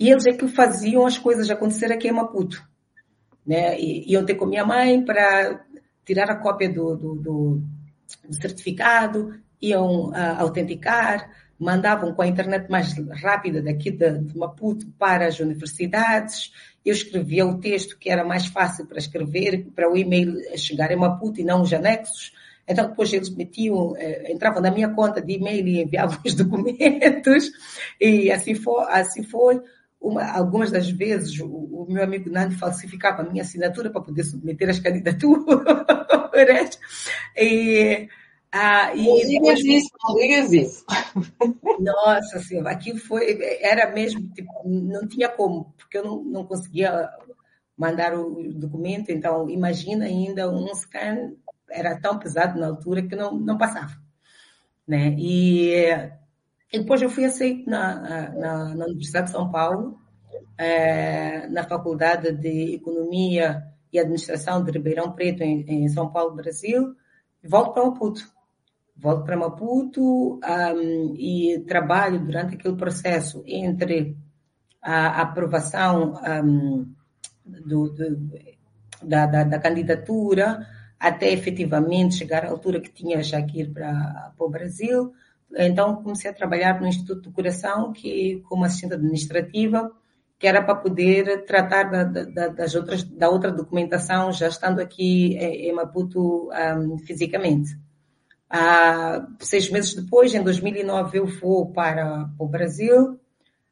e 0.00 0.10
eles 0.10 0.26
é 0.26 0.32
que 0.32 0.48
faziam 0.48 1.06
as 1.06 1.18
coisas 1.18 1.50
acontecer 1.50 1.92
aqui 1.92 2.08
em 2.08 2.12
Maputo. 2.12 2.66
Né? 3.46 3.78
E, 3.78 4.10
iam 4.10 4.24
ter 4.24 4.34
com 4.34 4.46
minha 4.46 4.64
mãe 4.64 5.04
para 5.04 5.64
tirar 6.04 6.30
a 6.30 6.36
cópia 6.36 6.72
do, 6.72 6.96
do, 6.96 7.14
do, 7.16 7.62
do 8.26 8.34
certificado, 8.40 9.38
iam 9.60 10.08
uh, 10.08 10.38
autenticar, 10.38 11.30
mandavam 11.58 12.14
com 12.14 12.22
a 12.22 12.26
internet 12.26 12.70
mais 12.70 12.94
rápida 13.20 13.60
daqui 13.60 13.90
de, 13.90 14.18
de 14.18 14.38
Maputo 14.38 14.86
para 14.98 15.26
as 15.26 15.38
universidades, 15.40 16.52
eu 16.88 16.94
escrevia 16.94 17.46
o 17.46 17.58
texto 17.58 17.98
que 17.98 18.10
era 18.10 18.24
mais 18.24 18.46
fácil 18.46 18.86
para 18.86 18.98
escrever, 18.98 19.66
para 19.74 19.90
o 19.90 19.96
e-mail 19.96 20.34
chegar 20.56 20.90
em 20.90 20.96
Maputo 20.96 21.40
e 21.40 21.44
não 21.44 21.62
os 21.62 21.72
anexos. 21.72 22.32
Então, 22.66 22.88
depois 22.88 23.12
eles 23.12 23.34
metiam, 23.34 23.94
eh, 23.96 24.30
entravam 24.30 24.60
na 24.60 24.70
minha 24.70 24.90
conta 24.90 25.22
de 25.22 25.32
e-mail 25.32 25.66
e 25.66 25.82
enviavam 25.82 26.18
os 26.24 26.34
documentos. 26.34 27.50
E 28.00 28.30
assim 28.30 28.54
foi. 28.54 28.84
Assim 28.88 29.22
foi. 29.22 29.60
Uma, 30.00 30.30
algumas 30.30 30.70
das 30.70 30.88
vezes 30.88 31.40
o, 31.40 31.46
o, 31.46 31.86
meu 31.88 32.04
amigo 32.04 32.30
Nando 32.30 32.54
falsificava 32.54 33.22
a 33.22 33.28
minha 33.28 33.42
assinatura 33.42 33.90
para 33.90 34.00
poder 34.00 34.22
submeter 34.22 34.68
as 34.68 34.78
candidaturas. 34.78 36.78
e, 37.36 38.08
Ah, 38.50 38.94
e 38.94 39.06
não 39.06 39.16
digas 39.26 39.60
isso, 39.60 39.90
não 40.02 40.14
digas 40.16 40.52
isso. 40.52 40.84
Nossa 41.80 42.38
Senhora, 42.40 42.70
aquilo 42.70 42.98
foi, 42.98 43.38
era 43.60 43.92
mesmo, 43.92 44.26
tipo, 44.30 44.50
não 44.64 45.06
tinha 45.06 45.28
como, 45.28 45.74
porque 45.76 45.98
eu 45.98 46.04
não, 46.04 46.24
não 46.24 46.46
conseguia 46.46 47.10
mandar 47.76 48.14
o 48.14 48.52
documento, 48.54 49.10
então 49.10 49.48
imagina 49.48 50.06
ainda 50.06 50.50
um 50.50 50.66
scan, 50.74 51.32
era 51.70 52.00
tão 52.00 52.18
pesado 52.18 52.58
na 52.58 52.66
altura 52.68 53.02
que 53.02 53.14
não, 53.14 53.38
não 53.38 53.58
passava. 53.58 53.94
Né? 54.86 55.14
E, 55.18 55.74
e 56.72 56.78
depois 56.78 57.02
eu 57.02 57.10
fui 57.10 57.26
aceito 57.26 57.68
na, 57.68 58.30
na, 58.30 58.74
na 58.74 58.84
Universidade 58.86 59.26
de 59.26 59.32
São 59.32 59.50
Paulo, 59.50 59.98
é, 60.56 61.46
na 61.48 61.64
Faculdade 61.64 62.32
de 62.32 62.74
Economia 62.74 63.62
e 63.92 63.98
Administração 63.98 64.64
de 64.64 64.72
Ribeirão 64.72 65.12
Preto, 65.12 65.42
em, 65.42 65.84
em 65.84 65.88
São 65.88 66.10
Paulo, 66.10 66.34
Brasil, 66.34 66.96
e 67.42 67.48
volto 67.48 67.74
para 67.74 67.84
Maputo. 67.84 68.37
Volto 69.00 69.24
para 69.24 69.36
Maputo 69.36 70.40
um, 70.42 71.14
e 71.16 71.64
trabalho 71.68 72.18
durante 72.18 72.56
aquele 72.56 72.74
processo 72.74 73.44
entre 73.46 74.16
a 74.82 75.22
aprovação 75.22 76.14
um, 76.44 76.92
do, 77.44 77.90
do, 77.90 78.30
da, 79.00 79.26
da, 79.26 79.44
da, 79.44 79.58
candidatura 79.60 80.66
até 80.98 81.32
efetivamente 81.32 82.16
chegar 82.16 82.44
à 82.44 82.50
altura 82.50 82.80
que 82.80 82.90
tinha 82.90 83.22
já 83.22 83.40
que 83.40 83.60
ir 83.60 83.72
para, 83.72 84.32
para 84.36 84.46
o 84.46 84.50
Brasil. 84.50 85.12
Então 85.56 86.02
comecei 86.02 86.30
a 86.30 86.34
trabalhar 86.34 86.80
no 86.80 86.88
Instituto 86.88 87.22
do 87.22 87.32
Coração, 87.32 87.92
que 87.92 88.42
como 88.48 88.64
assistente 88.64 88.94
administrativa, 88.94 89.92
que 90.40 90.46
era 90.48 90.60
para 90.60 90.74
poder 90.74 91.44
tratar 91.44 91.84
da, 91.84 92.02
da, 92.02 92.48
das 92.48 92.74
outras, 92.74 93.04
da 93.04 93.28
outra 93.28 93.52
documentação, 93.52 94.32
já 94.32 94.48
estando 94.48 94.80
aqui 94.80 95.36
em 95.36 95.72
Maputo 95.72 96.50
um, 96.50 96.98
fisicamente. 96.98 97.78
Ah, 98.50 99.26
seis 99.40 99.70
meses 99.70 99.94
depois, 99.94 100.34
em 100.34 100.42
2009, 100.42 101.18
eu 101.18 101.26
vou 101.26 101.70
para 101.70 102.30
o 102.38 102.46
Brasil, 102.46 103.20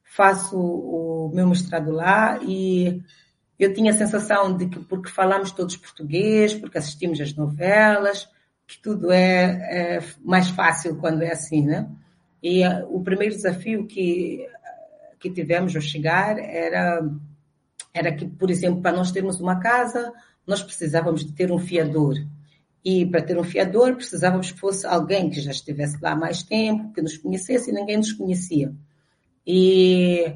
faço 0.03 0.59
o 0.59 1.31
meu 1.35 1.47
mestrado 1.47 1.91
lá 1.91 2.39
e 2.43 3.03
eu 3.59 3.73
tinha 3.73 3.91
a 3.91 3.97
sensação 3.97 4.55
de 4.57 4.69
que, 4.69 4.79
porque 4.81 5.11
falamos 5.11 5.51
todos 5.51 5.77
português, 5.77 6.55
porque 6.55 6.77
assistimos 6.79 7.21
às 7.21 7.35
novelas, 7.35 8.29
que 8.67 8.79
tudo 8.79 9.11
é, 9.11 9.97
é 9.97 10.05
mais 10.23 10.51
fácil 10.51 10.97
quando 10.97 11.23
é 11.23 11.33
assim, 11.33 11.65
né? 11.65 11.89
E 12.43 12.67
uh, 12.67 12.87
o 12.91 13.03
primeiro 13.03 13.35
desafio 13.35 13.87
que, 13.87 14.47
que 15.19 15.31
tivemos 15.31 15.75
ao 15.75 15.81
chegar 15.81 16.39
era, 16.39 17.09
era 17.95 18.15
que, 18.15 18.27
por 18.27 18.51
exemplo, 18.51 18.83
para 18.83 18.97
nós 18.97 19.11
termos 19.11 19.41
uma 19.41 19.59
casa, 19.59 20.13
nós 20.47 20.63
precisávamos 20.63 21.25
de 21.25 21.33
ter 21.33 21.51
um 21.51 21.59
fiador. 21.59 22.17
E 22.87 23.05
para 23.05 23.23
ter 23.23 23.37
um 23.37 23.43
fiador, 23.43 23.97
precisávamos 23.97 24.53
que 24.53 24.61
fosse 24.61 24.87
alguém 24.87 25.29
que 25.29 25.41
já 25.41 25.51
estivesse 25.51 25.99
lá 26.01 26.13
há 26.13 26.17
mais 26.17 26.45
tempo, 26.45 26.93
que 26.93 27.03
nos 27.03 27.17
conhecesse 27.17 27.71
e 27.71 27.75
ninguém 27.75 27.97
nos 27.97 28.13
conhecia. 28.13 28.73
E 29.45 30.33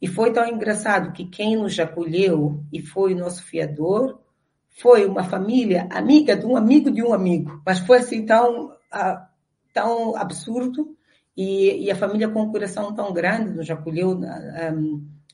e 0.00 0.06
foi 0.06 0.32
tão 0.32 0.46
engraçado 0.46 1.12
que 1.12 1.24
quem 1.24 1.56
nos 1.56 1.78
acolheu 1.78 2.62
e 2.72 2.80
foi 2.80 3.14
o 3.14 3.18
nosso 3.18 3.42
fiador 3.42 4.20
foi 4.68 5.04
uma 5.04 5.24
família 5.24 5.88
amiga 5.90 6.36
de 6.36 6.46
um 6.46 6.56
amigo 6.56 6.88
de 6.88 7.02
um 7.02 7.12
amigo. 7.12 7.60
Mas 7.66 7.80
foi 7.80 7.98
assim 7.98 8.24
tão, 8.24 8.72
tão 9.74 10.16
absurdo 10.16 10.96
e, 11.36 11.84
e, 11.84 11.90
a 11.90 11.96
família 11.96 12.28
com 12.28 12.42
um 12.42 12.52
coração 12.52 12.94
tão 12.94 13.12
grande 13.12 13.50
nos 13.50 13.68
acolheu 13.68 14.16
na, 14.16 14.72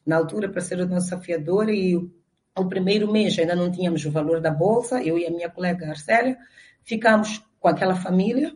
na 0.07 0.17
altura 0.17 0.49
para 0.49 0.63
ser 0.63 0.81
o 0.81 0.89
nosso 0.89 1.19
fiador 1.21 1.69
e 1.69 2.11
o, 2.57 2.67
primeiro 2.67 3.11
mês 3.11 3.39
ainda 3.39 3.55
não 3.55 3.71
tínhamos 3.71 4.05
o 4.05 4.11
valor 4.11 4.41
da 4.41 4.51
bolsa, 4.51 5.03
eu 5.03 5.19
e 5.19 5.27
a 5.27 5.31
minha 5.31 5.51
colega 5.51 5.91
Arcélia 5.91 6.37
ficamos 6.83 7.43
com 7.59 7.69
aquela 7.69 7.95
família 7.95 8.55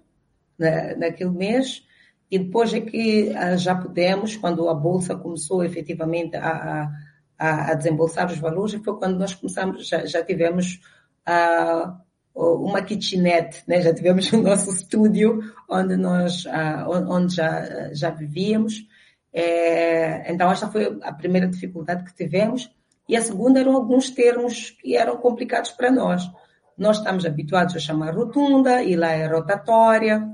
né, 0.59 0.95
naquele 0.95 1.31
mês 1.31 1.83
e 2.31 2.39
depois 2.39 2.73
é 2.75 2.81
que 2.81 3.33
ah, 3.35 3.57
já 3.57 3.75
pudemos, 3.75 4.37
quando 4.37 4.69
a 4.69 4.75
Bolsa 4.75 5.17
começou 5.17 5.65
efetivamente 5.65 6.37
a, 6.37 6.91
a, 7.39 7.71
a 7.71 7.75
desembolsar 7.75 8.31
os 8.31 8.39
valores, 8.39 8.75
foi 8.85 8.99
quando 8.99 9.19
nós 9.19 9.35
começamos, 9.35 9.89
já, 9.89 10.05
já 10.05 10.23
tivemos 10.23 10.81
uh, 11.27 11.97
uma 12.35 12.83
kitchenette, 12.83 13.63
né? 13.67 13.81
já 13.81 13.95
tivemos 13.95 14.31
o 14.33 14.43
nosso 14.43 14.71
estúdio 14.71 15.41
onde 15.69 15.97
nós, 15.97 16.45
uh, 16.45 16.91
onde 17.09 17.35
já, 17.35 17.93
já 17.95 18.11
vivíamos. 18.11 18.87
É, 19.33 20.33
então 20.33 20.51
esta 20.51 20.69
foi 20.69 20.99
a 21.03 21.13
primeira 21.13 21.47
dificuldade 21.47 22.05
que 22.05 22.15
tivemos. 22.15 22.71
E 23.09 23.17
a 23.17 23.23
segunda 23.23 23.61
eram 23.61 23.75
alguns 23.75 24.11
termos 24.11 24.71
que 24.71 24.97
eram 24.97 25.17
complicados 25.17 25.71
para 25.71 25.91
nós. 25.91 26.31
Nós 26.77 26.99
estamos 26.99 27.25
habituados 27.25 27.75
a 27.75 27.81
chamar 27.81 28.15
rotunda 28.15 28.83
e 28.83 28.95
lá 28.95 29.11
é 29.11 29.27
rotatória. 29.27 30.29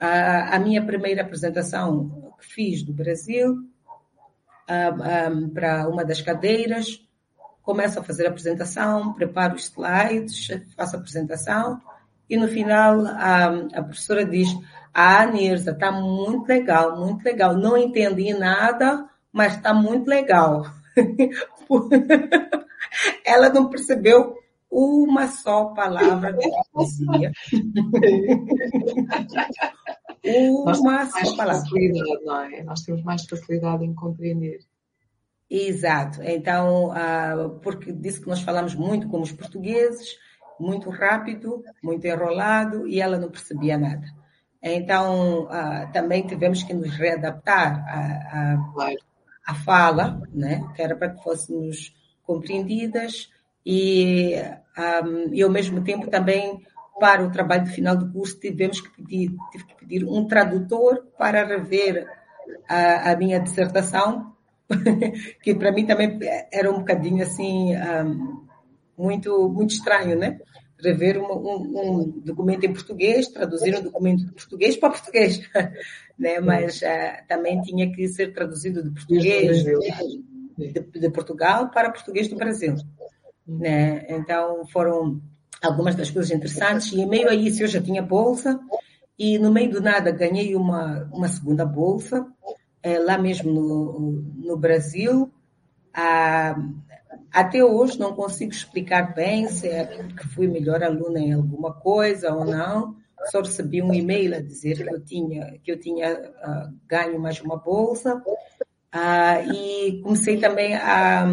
A, 0.00 0.56
a 0.56 0.58
minha 0.58 0.84
primeira 0.84 1.22
apresentação 1.22 2.32
que 2.38 2.46
fiz 2.46 2.82
do 2.82 2.92
Brasil 2.92 3.56
para 5.52 5.88
uma 5.88 6.04
das 6.04 6.22
cadeiras, 6.22 7.00
começo 7.62 7.98
a 7.98 8.02
fazer 8.02 8.26
a 8.26 8.30
apresentação, 8.30 9.12
preparo 9.12 9.54
os 9.54 9.64
slides, 9.64 10.48
faço 10.74 10.96
a 10.96 10.98
apresentação 10.98 11.80
e 12.28 12.36
no 12.36 12.48
final 12.48 13.06
a, 13.06 13.82
professora 13.82 14.24
diz: 14.24 14.48
Ah, 14.92 15.26
Nirza, 15.26 15.72
está 15.72 15.92
muito 15.92 16.48
legal, 16.48 16.98
muito 16.98 17.22
legal. 17.22 17.54
Não 17.56 17.76
entendi 17.76 18.32
nada, 18.32 19.08
mas 19.32 19.54
está 19.54 19.74
muito 19.74 20.08
legal. 20.08 20.64
Ela 23.24 23.48
não 23.48 23.68
percebeu 23.68 24.36
uma 24.70 25.28
só 25.28 25.66
palavra 25.66 26.36
que 26.36 26.48
eu 26.48 26.84
dizia. 26.84 27.32
uma 30.24 31.06
só 31.06 31.36
palavra. 31.36 31.62
Não 32.24 32.40
é? 32.40 32.62
Nós 32.64 32.82
temos 32.82 33.02
mais 33.02 33.24
facilidade 33.24 33.84
em 33.84 33.94
compreender. 33.94 34.58
Exato. 35.48 36.22
Então, 36.22 36.90
uh, 36.90 37.50
porque 37.60 37.92
disse 37.92 38.20
que 38.20 38.28
nós 38.28 38.40
falamos 38.40 38.74
muito 38.74 39.08
como 39.08 39.22
os 39.22 39.32
portugueses, 39.32 40.18
muito 40.58 40.90
rápido, 40.90 41.62
muito 41.82 42.04
enrolado, 42.06 42.88
e 42.88 43.00
ela 43.00 43.18
não 43.18 43.30
percebia 43.30 43.78
nada. 43.78 44.06
Então, 44.60 45.44
uh, 45.44 45.92
também 45.92 46.26
tivemos 46.26 46.62
que 46.62 46.74
nos 46.74 46.96
readaptar 46.96 47.84
à 49.46 49.54
fala, 49.54 50.22
né? 50.32 50.66
que 50.74 50.82
era 50.82 50.96
para 50.96 51.10
que 51.10 51.22
fôssemos 51.22 51.94
compreendidas, 52.22 53.30
e, 53.64 54.34
um, 55.04 55.32
e 55.32 55.42
ao 55.42 55.50
mesmo 55.50 55.82
tempo 55.82 56.08
também 56.10 56.62
para 57.00 57.24
o 57.24 57.30
trabalho 57.30 57.64
de 57.64 57.70
final 57.70 57.96
do 57.96 58.10
curso 58.12 58.38
tivemos 58.38 58.80
que 58.80 58.90
pedir, 58.90 59.34
tive 59.50 59.64
que 59.64 59.74
pedir 59.74 60.04
um 60.04 60.26
tradutor 60.26 61.06
para 61.18 61.44
rever 61.44 62.06
a, 62.68 63.12
a 63.12 63.16
minha 63.16 63.40
dissertação, 63.40 64.32
que 65.42 65.54
para 65.54 65.72
mim 65.72 65.86
também 65.86 66.18
era 66.52 66.70
um 66.70 66.78
bocadinho 66.78 67.22
assim 67.22 67.74
um, 67.76 68.46
muito 68.96 69.48
muito 69.48 69.72
estranho, 69.72 70.16
né? 70.16 70.38
Rever 70.78 71.18
um, 71.18 71.32
um, 71.32 72.20
documento 72.24 72.64
em 72.64 72.72
português, 72.72 73.28
traduzir 73.28 73.76
um 73.76 73.82
documento 73.82 74.26
de 74.26 74.32
português 74.32 74.76
para 74.76 74.90
português, 74.90 75.40
né? 76.18 76.40
Mas 76.40 76.80
uh, 76.80 77.26
também 77.28 77.60
tinha 77.62 77.92
que 77.92 78.06
ser 78.08 78.32
traduzido 78.32 78.82
de 78.82 78.90
português 78.90 79.64
de, 80.56 80.80
de 80.80 81.10
Portugal 81.10 81.70
para 81.70 81.90
português 81.90 82.28
do 82.28 82.36
Brasil 82.36 82.76
né? 83.46 84.06
Então 84.08 84.66
foram 84.66 85.20
algumas 85.62 85.94
das 85.94 86.10
coisas 86.10 86.30
interessantes 86.30 86.92
e 86.92 87.00
em 87.00 87.06
meio 87.06 87.28
a 87.28 87.34
isso 87.34 87.62
eu 87.62 87.68
já 87.68 87.80
tinha 87.80 88.02
bolsa 88.02 88.58
e 89.18 89.38
no 89.38 89.52
meio 89.52 89.70
do 89.70 89.80
nada 89.80 90.10
ganhei 90.10 90.56
uma, 90.56 91.08
uma 91.12 91.28
segunda 91.28 91.64
bolsa 91.64 92.26
é, 92.82 92.98
lá 92.98 93.16
mesmo 93.16 93.52
no, 93.52 94.22
no 94.36 94.56
Brasil. 94.56 95.32
Ah, 95.92 96.56
até 97.32 97.64
hoje 97.64 97.98
não 97.98 98.14
consigo 98.14 98.52
explicar 98.52 99.14
bem 99.14 99.48
se 99.48 99.68
é 99.68 99.84
porque 99.84 100.26
fui 100.28 100.48
melhor 100.48 100.82
aluna 100.82 101.20
em 101.20 101.32
alguma 101.32 101.72
coisa 101.72 102.34
ou 102.34 102.44
não. 102.44 102.96
Só 103.30 103.40
recebi 103.40 103.82
um 103.82 103.92
e-mail 103.92 104.34
a 104.34 104.40
dizer 104.40 104.76
que 104.76 104.94
eu 104.94 105.04
tinha, 105.04 105.58
que 105.62 105.72
eu 105.72 105.78
tinha 105.78 106.12
uh, 106.14 106.74
ganho 106.86 107.18
mais 107.18 107.40
uma 107.40 107.56
bolsa. 107.56 108.16
Uh, 108.94 109.52
e 109.52 110.00
comecei 110.02 110.38
também 110.38 110.74
a, 110.74 111.26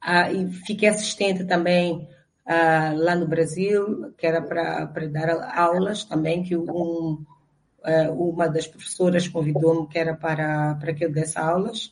ah, 0.00 0.32
e 0.32 0.50
fiquei 0.50 0.88
assistente 0.88 1.44
também 1.44 2.08
ah, 2.46 2.92
lá 2.96 3.14
no 3.14 3.28
Brasil, 3.28 4.12
que 4.16 4.26
era 4.26 4.40
para, 4.40 4.86
dar 5.08 5.30
aulas 5.54 6.04
também, 6.04 6.42
que 6.42 6.56
um, 6.56 7.24
uma 8.16 8.48
das 8.48 8.66
professoras 8.66 9.28
convidou-me 9.28 9.86
que 9.88 9.98
era 9.98 10.14
para, 10.16 10.74
para 10.76 10.94
que 10.94 11.04
eu 11.04 11.12
desse 11.12 11.38
aulas. 11.38 11.90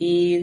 E 0.00 0.38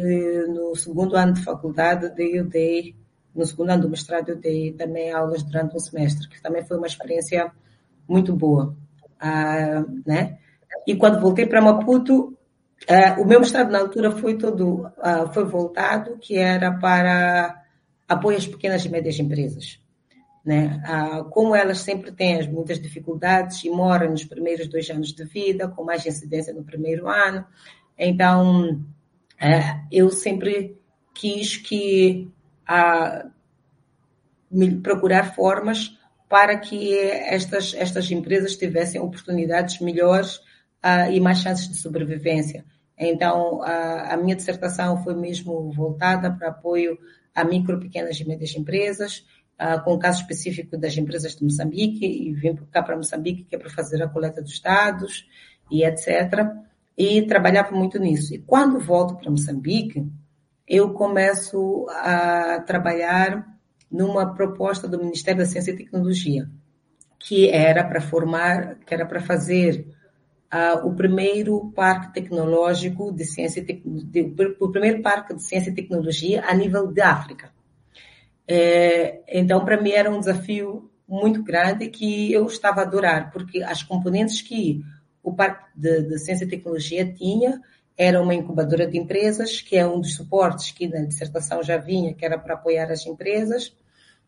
no 0.49 0.75
segundo 0.75 1.15
ano 1.15 1.33
de 1.33 1.43
faculdade 1.43 2.13
eu 2.19 2.45
dei, 2.45 2.93
no 3.33 3.45
segundo 3.45 3.69
ano 3.69 3.83
do 3.83 3.89
mestrado 3.89 4.29
eu 4.29 4.35
dei 4.35 4.73
também 4.73 5.11
aulas 5.11 5.43
durante 5.43 5.75
um 5.75 5.79
semestre, 5.79 6.27
que 6.27 6.41
também 6.41 6.65
foi 6.65 6.77
uma 6.77 6.87
experiência 6.87 7.51
muito 8.07 8.35
boa. 8.35 8.75
Ah, 9.19 9.83
né? 10.05 10.37
E 10.85 10.95
quando 10.95 11.21
voltei 11.21 11.45
para 11.45 11.61
Maputo, 11.61 12.35
Uh, 12.83 13.21
o 13.21 13.25
meu 13.25 13.39
mestrado 13.39 13.71
na 13.71 13.79
altura 13.79 14.11
foi 14.11 14.37
todo, 14.37 14.85
uh, 14.85 15.33
foi 15.33 15.45
voltado, 15.45 16.17
que 16.19 16.37
era 16.37 16.71
para 16.71 17.63
apoio 18.07 18.37
às 18.37 18.45
pequenas 18.45 18.85
e 18.85 18.89
médias 18.89 19.17
empresas. 19.17 19.79
Né? 20.45 20.79
Como 21.31 21.55
elas 21.55 21.79
sempre 21.79 22.11
têm 22.11 22.47
muitas 22.51 22.79
dificuldades 22.79 23.63
e 23.63 23.69
moram 23.71 24.11
nos 24.11 24.23
primeiros 24.23 24.67
dois 24.67 24.87
anos 24.91 25.11
de 25.11 25.23
vida, 25.23 25.67
com 25.67 25.83
mais 25.83 26.05
incidência 26.05 26.53
no 26.53 26.63
primeiro 26.63 27.09
ano, 27.09 27.43
então 27.97 28.79
eu 29.91 30.11
sempre 30.11 30.77
quis 31.15 31.57
que 31.57 32.29
procurar 34.83 35.33
formas 35.33 35.97
para 36.35 36.57
que 36.57 36.93
estas, 36.99 37.73
estas 37.73 38.11
empresas 38.11 38.57
tivessem 38.57 38.99
oportunidades 38.99 39.79
melhores 39.79 40.35
uh, 40.83 41.09
e 41.09 41.17
mais 41.17 41.37
chances 41.37 41.69
de 41.69 41.77
sobrevivência. 41.77 42.65
Então, 42.97 43.63
a, 43.63 44.13
a 44.13 44.17
minha 44.17 44.35
dissertação 44.35 45.01
foi 45.01 45.15
mesmo 45.15 45.71
voltada 45.71 46.29
para 46.29 46.49
apoio 46.49 46.99
a 47.33 47.45
micro, 47.45 47.79
pequenas 47.79 48.19
e 48.19 48.27
médias 48.27 48.53
empresas, 48.53 49.25
uh, 49.57 49.81
com 49.85 49.93
o 49.93 49.97
caso 49.97 50.23
específico 50.23 50.77
das 50.77 50.97
empresas 50.97 51.37
de 51.37 51.43
Moçambique, 51.45 52.05
e 52.05 52.33
vim 52.33 52.53
cá 52.69 52.83
para 52.83 52.97
Moçambique, 52.97 53.45
que 53.45 53.55
é 53.55 53.57
para 53.57 53.69
fazer 53.69 54.03
a 54.03 54.09
coleta 54.09 54.41
dos 54.41 54.59
dados 54.59 55.25
e 55.71 55.85
etc. 55.85 56.49
E 56.97 57.21
trabalhava 57.21 57.73
muito 57.73 57.97
nisso. 57.97 58.35
E 58.35 58.39
quando 58.39 58.77
volto 58.77 59.15
para 59.15 59.31
Moçambique, 59.31 60.05
eu 60.67 60.91
começo 60.91 61.87
a 61.91 62.59
trabalhar 62.67 63.54
numa 63.91 64.33
proposta 64.33 64.87
do 64.87 64.99
Ministério 64.99 65.39
da 65.39 65.45
Ciência 65.45 65.71
e 65.71 65.77
Tecnologia, 65.77 66.49
que 67.19 67.49
era 67.49 67.83
para 67.83 68.01
formar, 68.01 68.79
que 68.85 68.93
era 68.93 69.05
para 69.05 69.19
fazer 69.19 69.87
uh, 70.53 70.87
o 70.87 70.95
primeiro 70.95 71.71
parque 71.75 72.13
tecnológico 72.13 73.11
de 73.11 73.25
ciência 73.25 73.61
e 73.61 73.63
de, 73.63 74.33
o 74.59 74.69
primeiro 74.69 75.01
parque 75.01 75.33
de 75.33 75.43
ciência 75.43 75.69
e 75.69 75.75
tecnologia 75.75 76.43
a 76.45 76.53
nível 76.53 76.87
de 76.87 77.01
África. 77.01 77.51
É, 78.47 79.21
então, 79.27 79.65
para 79.65 79.81
mim 79.81 79.91
era 79.91 80.09
um 80.09 80.19
desafio 80.19 80.89
muito 81.07 81.43
grande 81.43 81.89
que 81.89 82.31
eu 82.31 82.45
estava 82.45 82.81
a 82.81 82.83
adorar, 82.83 83.31
porque 83.31 83.61
as 83.63 83.83
componentes 83.83 84.41
que 84.41 84.83
o 85.23 85.33
Parque 85.33 85.65
de, 85.75 86.03
de 86.03 86.19
Ciência 86.19 86.45
e 86.45 86.49
Tecnologia 86.49 87.11
tinha 87.13 87.61
era 87.97 88.21
uma 88.21 88.33
incubadora 88.33 88.85
de 88.85 88.97
empresas, 88.97 89.61
que 89.61 89.77
é 89.77 89.87
um 89.87 90.01
dos 90.01 90.15
suportes 90.15 90.71
que 90.71 90.87
na 90.87 91.05
dissertação 91.05 91.63
já 91.63 91.77
vinha, 91.77 92.13
que 92.13 92.25
era 92.25 92.37
para 92.37 92.55
apoiar 92.55 92.91
as 92.91 93.05
empresas. 93.05 93.75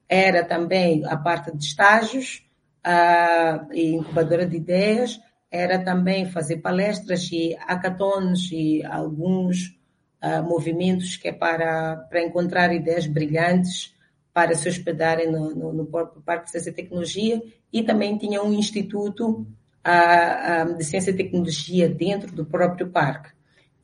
Era 0.08 0.43
também 0.45 1.06
a 1.06 1.17
parte 1.17 1.56
de 1.56 1.63
estágios, 1.63 2.45
a 2.84 3.67
incubadora 3.73 4.45
de 4.45 4.56
ideias, 4.56 5.19
era 5.51 5.80
também 5.80 6.25
fazer 6.25 6.58
palestras 6.58 7.30
e 7.32 7.56
hackathons 7.60 8.49
e 8.51 8.84
alguns 8.86 9.77
uh, 10.23 10.43
movimentos 10.43 11.17
que 11.17 11.30
é 11.30 11.34
para, 11.34 11.97
para 12.10 12.23
encontrar 12.23 12.73
ideias 12.73 13.08
brilhantes 13.08 13.93
para 14.34 14.56
se 14.56 14.69
hospedarem 14.69 15.32
no, 15.32 15.56
no, 15.56 15.73
no 15.73 15.86
Parque 15.86 16.45
de 16.45 16.51
Ciência 16.51 16.69
e 16.69 16.73
Tecnologia 16.73 17.41
e 17.71 17.84
também 17.84 18.17
tinha 18.17 18.43
um 18.43 18.53
instituto 18.53 19.47
uh, 19.86 20.77
de 20.77 20.84
Ciência 20.84 21.12
e 21.12 21.15
Tecnologia 21.15 21.89
dentro 21.89 22.34
do 22.36 22.45
próprio 22.45 22.89
parque. 22.89 23.37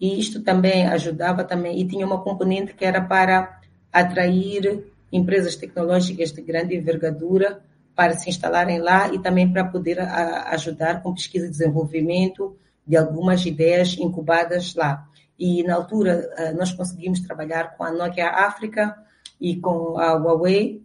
E 0.04 0.20
isto 0.20 0.42
também 0.42 0.86
ajudava 0.88 1.46
também, 1.46 1.80
e 1.80 1.88
tinha 1.88 2.06
uma 2.06 2.22
componente 2.22 2.74
que 2.74 2.84
era 2.84 3.00
para 3.00 3.62
atrair 3.90 4.84
empresas 5.10 5.56
tecnológicas 5.56 6.34
de 6.34 6.42
grande 6.42 6.76
envergadura 6.76 7.62
para 7.96 8.14
se 8.14 8.30
instalarem 8.30 8.80
lá 8.80 9.14
e 9.14 9.20
também 9.20 9.50
para 9.50 9.64
poder 9.64 10.02
ajudar 10.02 11.02
com 11.02 11.14
pesquisa 11.14 11.46
e 11.46 11.50
desenvolvimento 11.50 12.54
de 12.86 12.98
algumas 12.98 13.46
ideias 13.46 13.98
incubadas 13.98 14.76
lá. 14.76 15.08
E 15.40 15.64
na 15.64 15.76
altura 15.76 16.30
nós 16.58 16.74
conseguimos 16.74 17.22
trabalhar 17.22 17.78
com 17.78 17.86
a 17.86 17.92
Nokia 17.92 18.28
África 18.28 18.94
e 19.40 19.56
com 19.56 19.98
a 19.98 20.16
Huawei, 20.16 20.84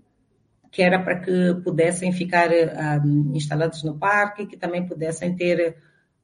que 0.71 0.81
era 0.81 0.97
para 0.97 1.19
que 1.19 1.55
pudessem 1.65 2.13
ficar 2.13 2.51
um, 3.05 3.33
instalados 3.35 3.83
no 3.83 3.99
parque, 3.99 4.47
que 4.47 4.57
também 4.57 4.87
pudessem 4.87 5.35
ter 5.35 5.77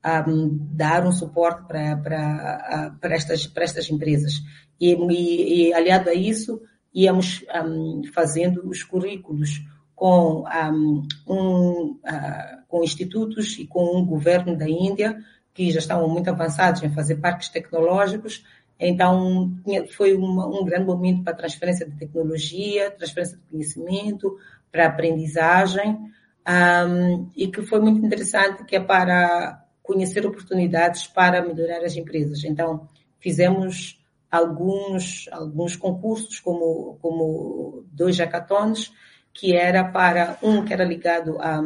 um, 0.05 0.59
dar 0.73 1.07
um 1.07 1.13
suporte 1.13 1.67
para, 1.67 1.97
para, 1.97 2.97
para, 3.01 3.15
estas, 3.15 3.47
para 3.47 3.65
estas 3.65 3.91
empresas. 3.91 4.35
E, 4.81 4.93
e, 4.95 5.69
e 5.69 5.75
aliado 5.75 6.11
a 6.11 6.15
isso, 6.15 6.61
íamos 6.95 7.45
um, 7.65 8.03
fazendo 8.13 8.69
os 8.69 8.83
currículos 8.83 9.63
com, 9.95 10.45
um, 11.27 11.99
uh, 12.05 12.63
com 12.69 12.85
institutos 12.85 13.59
e 13.59 13.67
com 13.67 13.97
um 13.97 14.05
governo 14.05 14.57
da 14.57 14.69
Índia 14.69 15.17
que 15.55 15.71
já 15.71 15.79
estavam 15.79 16.09
muito 16.09 16.29
avançados 16.29 16.83
em 16.83 16.93
fazer 16.93 17.17
parques 17.17 17.49
tecnológicos. 17.49 18.45
Então, 18.79 19.55
foi 19.93 20.15
uma, 20.15 20.49
um 20.49 20.65
grande 20.65 20.87
momento 20.87 21.23
para 21.23 21.37
transferência 21.37 21.89
de 21.89 21.97
tecnologia, 21.97 22.91
transferência 22.91 23.37
de 23.37 23.43
conhecimento, 23.45 24.37
para 24.73 24.87
aprendizagem, 24.87 25.97
um, 26.89 27.31
e 27.37 27.47
que 27.47 27.63
foi 27.63 27.81
muito 27.81 28.05
interessante, 28.05 28.65
que 28.65 28.75
é 28.75 28.81
para 28.81 29.64
conhecer 29.85 30.27
oportunidades 30.27 31.07
para 31.07 31.45
melhorar 31.45 31.85
as 31.85 31.95
empresas. 31.95 32.43
Então, 32.43 32.89
fizemos 33.21 34.03
alguns, 34.31 35.29
alguns 35.31 35.77
concursos, 35.77 36.41
como, 36.41 36.99
como 37.01 37.85
dois 37.93 38.19
hackathons, 38.19 38.91
que 39.33 39.55
era 39.55 39.85
para 39.85 40.39
um 40.43 40.65
que 40.65 40.73
era 40.73 40.85
ligado 40.85 41.39
a, 41.39 41.63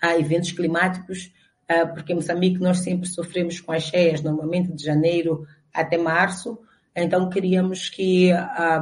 a 0.00 0.16
eventos 0.16 0.52
climáticos, 0.52 1.32
ah, 1.68 1.84
porque 1.86 2.12
em 2.12 2.16
Moçambique 2.16 2.60
nós 2.60 2.78
sempre 2.78 3.08
sofremos 3.08 3.60
com 3.60 3.72
as 3.72 3.82
cheias, 3.82 4.22
normalmente 4.22 4.72
de 4.72 4.84
janeiro 4.84 5.44
até 5.74 5.98
março, 5.98 6.58
então 6.94 7.28
queríamos 7.28 7.90
que 7.90 8.30
a, 8.30 8.80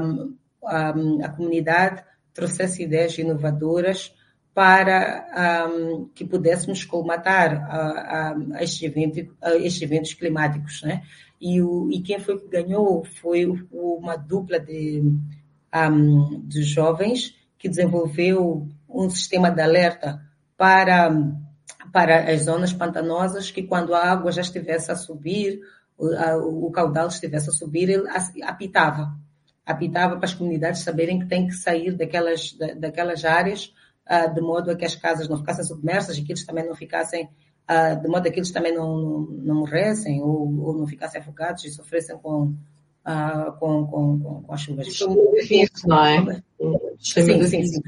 a, 0.65 0.89
a 1.23 1.29
comunidade 1.31 2.05
trouxesse 2.35 2.83
ideias 2.83 3.17
inovadoras 3.17 4.13
para 4.55 5.67
um, 5.69 6.09
que 6.15 6.25
pudéssemos 6.25 6.85
colmatar 6.85 7.67
a, 7.69 8.31
a, 8.31 8.63
estes, 8.63 8.83
eventos, 8.83 9.27
estes 9.57 9.83
eventos 9.83 10.15
climáticos. 10.15 10.83
Né? 10.83 11.03
E, 11.41 11.61
o, 11.61 11.91
e 11.91 12.01
quem 12.01 12.21
foi 12.21 12.39
que 12.39 12.49
ganhou 12.49 13.05
foi 13.05 13.47
uma 13.73 14.17
dupla 14.17 14.61
de, 14.61 15.03
um, 15.75 16.41
de 16.47 16.63
jovens 16.63 17.35
que 17.59 17.69
desenvolveu 17.69 18.69
um 18.89 19.11
sistema 19.11 19.51
de 19.51 19.61
alerta 19.61 20.23
para, 20.57 21.11
para 21.93 22.31
as 22.31 22.43
zonas 22.43 22.73
pantanosas, 22.73 23.51
que 23.51 23.65
quando 23.65 23.93
a 23.93 24.09
água 24.09 24.31
já 24.31 24.43
estivesse 24.43 24.93
a 24.93 24.97
subir, 24.97 25.61
o, 25.99 26.07
a, 26.15 26.37
o 26.37 26.71
caudal 26.71 27.09
estivesse 27.09 27.51
a 27.51 27.53
subir, 27.53 27.91
ele 27.91 28.05
apitava. 28.45 29.17
Apitava 29.67 30.17
para 30.17 30.27
as 30.27 30.35
comunidades 30.35 30.83
saberem 30.83 31.19
que 31.19 31.27
têm 31.27 31.49
que 31.49 31.55
sair 31.55 31.93
daquelas, 31.97 32.57
daquelas 32.79 33.25
áreas, 33.25 33.67
uh, 33.67 33.84
de 34.35 34.41
modo 34.41 34.71
a 34.71 34.77
que 34.77 34.85
as 34.85 34.95
casas 34.95 35.29
não 35.29 35.39
ficassem 35.39 35.65
submersas 35.65 36.17
e 36.19 36.23
que 36.23 36.33
eles 36.33 36.45
também 36.45 36.67
não 36.67 36.75
ficassem, 36.75 37.29
uh, 37.71 38.01
de 38.01 38.09
modo 38.09 38.29
a 38.29 38.31
que 38.31 38.39
eles 38.39 38.51
também 38.51 38.75
não, 38.75 38.97
não, 38.97 39.21
não 39.43 39.55
morressem 39.57 40.23
ou, 40.23 40.61
ou, 40.61 40.77
não 40.77 40.87
ficassem 40.87 41.21
afogados 41.21 41.65
e 41.65 41.71
sofressem 41.71 42.17
com, 42.19 42.43
uh, 42.45 43.53
com, 43.59 43.87
com, 43.87 44.43
com, 44.43 44.53
as 44.53 44.61
chuvas. 44.61 44.87
Isso 44.89 45.89
não 45.89 46.05
é? 46.05 46.43
Sim, 46.99 47.45
sim, 47.45 47.45
sim. 47.45 47.83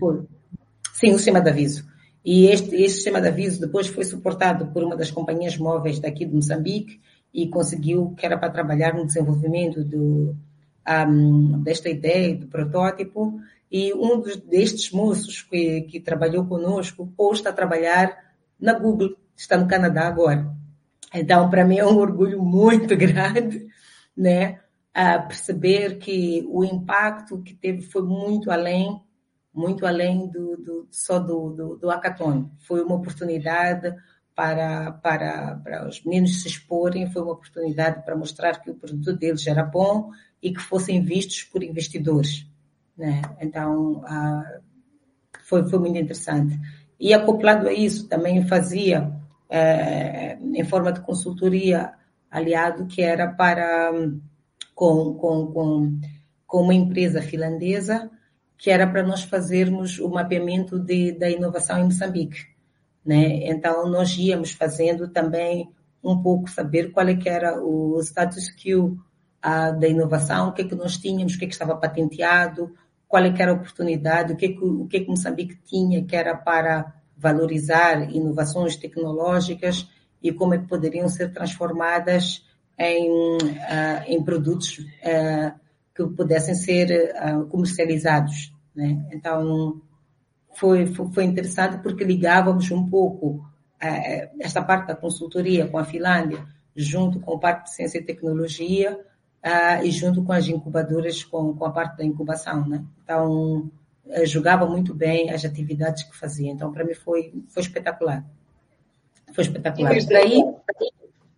Sim, 0.94 1.12
o 1.12 1.16
sistema 1.16 1.42
de 1.42 1.50
aviso. 1.50 1.86
E 2.24 2.46
este, 2.46 2.74
este 2.74 2.96
sistema 2.96 3.20
de 3.20 3.28
aviso 3.28 3.60
depois 3.60 3.86
foi 3.86 4.02
suportado 4.02 4.66
por 4.72 4.82
uma 4.82 4.96
das 4.96 5.10
companhias 5.10 5.56
móveis 5.56 6.00
daqui 6.00 6.24
de 6.24 6.34
Moçambique 6.34 6.98
e 7.32 7.48
conseguiu, 7.48 8.14
que 8.16 8.24
era 8.24 8.38
para 8.38 8.50
trabalhar 8.50 8.94
no 8.94 9.06
desenvolvimento 9.06 9.84
do, 9.84 10.34
um, 10.88 11.62
desta 11.62 11.88
ideia, 11.88 12.34
do 12.34 12.46
protótipo, 12.46 13.38
e 13.70 13.92
um 13.94 14.20
destes 14.20 14.90
moços 14.90 15.42
que, 15.42 15.82
que 15.82 16.00
trabalhou 16.00 16.46
conosco 16.46 17.12
está 17.32 17.50
a 17.50 17.54
trabalhar 17.54 18.16
na 18.58 18.72
Google, 18.72 19.16
está 19.36 19.56
no 19.56 19.68
Canadá 19.68 20.06
agora. 20.06 20.54
Então, 21.12 21.48
para 21.50 21.64
mim 21.64 21.78
é 21.78 21.86
um 21.86 21.98
orgulho 21.98 22.42
muito 22.42 22.94
grande, 22.96 23.66
né? 24.16 24.60
A 24.94 25.18
perceber 25.18 25.98
que 25.98 26.46
o 26.48 26.64
impacto 26.64 27.42
que 27.42 27.54
teve 27.54 27.82
foi 27.82 28.02
muito 28.02 28.50
além 28.50 29.02
muito 29.56 29.86
além 29.86 30.28
do, 30.28 30.56
do 30.58 30.88
só 30.90 31.18
do, 31.18 31.50
do, 31.50 31.76
do 31.76 31.88
hackathon. 31.88 32.50
Foi 32.58 32.82
uma 32.82 32.96
oportunidade 32.96 33.94
para, 34.34 34.92
para, 34.92 35.56
para 35.64 35.88
os 35.88 36.04
meninos 36.04 36.42
se 36.42 36.48
exporem, 36.48 37.10
foi 37.10 37.22
uma 37.22 37.32
oportunidade 37.32 38.04
para 38.04 38.14
mostrar 38.14 38.60
que 38.60 38.70
o 38.70 38.74
produto 38.74 39.14
deles 39.14 39.46
era 39.46 39.64
bom 39.64 40.10
e 40.42 40.52
que 40.52 40.60
fossem 40.60 41.02
vistos 41.02 41.42
por 41.42 41.62
investidores. 41.62 42.46
Né? 42.96 43.22
Então, 43.40 44.02
ah, 44.06 44.60
foi, 45.44 45.68
foi 45.68 45.78
muito 45.78 45.98
interessante. 45.98 46.58
E 46.98 47.12
acoplado 47.12 47.68
a 47.68 47.72
isso, 47.72 48.08
também 48.08 48.46
fazia, 48.46 49.12
é, 49.50 50.38
em 50.40 50.64
forma 50.64 50.92
de 50.92 51.00
consultoria, 51.00 51.92
aliado 52.30 52.86
que 52.86 53.02
era 53.02 53.28
para, 53.28 53.92
com, 54.74 55.14
com, 55.14 55.46
com, 55.52 56.00
com 56.46 56.62
uma 56.62 56.74
empresa 56.74 57.20
finlandesa, 57.20 58.10
que 58.58 58.70
era 58.70 58.86
para 58.86 59.02
nós 59.02 59.22
fazermos 59.22 59.98
o 59.98 60.08
mapeamento 60.08 60.78
de, 60.78 61.12
da 61.12 61.28
inovação 61.28 61.78
em 61.78 61.84
Moçambique. 61.84 62.46
Né? 63.04 63.48
Então, 63.48 63.88
nós 63.88 64.16
íamos 64.16 64.52
fazendo 64.52 65.08
também 65.08 65.70
um 66.02 66.20
pouco 66.22 66.48
saber 66.48 66.92
qual 66.92 67.06
é 67.06 67.14
que 67.14 67.28
era 67.28 67.60
o 67.62 68.00
status 68.00 68.48
quo 68.50 68.98
uh, 69.44 69.78
da 69.78 69.86
inovação, 69.86 70.48
o 70.48 70.52
que 70.52 70.62
é 70.62 70.64
que 70.68 70.74
nós 70.74 70.96
tínhamos, 70.96 71.34
o 71.34 71.38
que 71.38 71.44
é 71.44 71.48
que 71.48 71.54
estava 71.54 71.76
patenteado, 71.76 72.74
qual 73.08 73.24
é 73.24 73.34
era 73.38 73.52
a 73.52 73.54
oportunidade, 73.54 74.32
o 74.32 74.36
que, 74.36 74.50
que, 74.50 74.64
o 74.64 74.86
que, 74.86 75.00
que 75.00 75.08
Moçambique 75.08 75.58
tinha 75.64 76.04
que 76.04 76.16
era 76.16 76.36
para 76.36 76.94
valorizar 77.16 78.12
inovações 78.12 78.76
tecnológicas 78.76 79.88
e 80.22 80.32
como 80.32 80.54
é 80.54 80.58
que 80.58 80.66
poderiam 80.66 81.08
ser 81.08 81.32
transformadas 81.32 82.44
em, 82.78 83.10
uh, 83.10 84.02
em 84.06 84.22
produtos 84.22 84.78
uh, 84.78 85.58
que 85.94 86.04
pudessem 86.14 86.54
ser 86.54 87.14
uh, 87.14 87.46
comercializados. 87.46 88.52
Né? 88.74 89.06
Então, 89.12 89.80
foi, 90.54 90.86
foi 90.86 91.24
interessante 91.24 91.78
porque 91.82 92.04
ligávamos 92.04 92.70
um 92.70 92.88
pouco 92.88 93.44
esta 94.40 94.62
parte 94.62 94.86
da 94.86 94.96
consultoria 94.96 95.68
com 95.68 95.76
a 95.76 95.84
Finlândia, 95.84 96.46
junto 96.74 97.20
com 97.20 97.34
a 97.34 97.38
parte 97.38 97.64
de 97.64 97.74
ciência 97.74 97.98
e 97.98 98.04
tecnologia, 98.04 98.98
e 99.82 99.90
junto 99.90 100.24
com 100.24 100.32
as 100.32 100.48
incubadoras, 100.48 101.22
com, 101.22 101.54
com 101.54 101.64
a 101.64 101.70
parte 101.70 101.98
da 101.98 102.04
incubação. 102.04 102.66
Né? 102.68 102.84
Então, 103.02 103.70
jogava 104.24 104.66
muito 104.66 104.94
bem 104.94 105.30
as 105.30 105.44
atividades 105.44 106.02
que 106.02 106.16
fazia. 106.16 106.50
Então, 106.50 106.72
para 106.72 106.84
mim, 106.84 106.94
foi, 106.94 107.32
foi 107.48 107.62
espetacular. 107.62 108.24
Foi 109.32 109.44
espetacular. 109.44 109.94
Daí, 110.06 110.42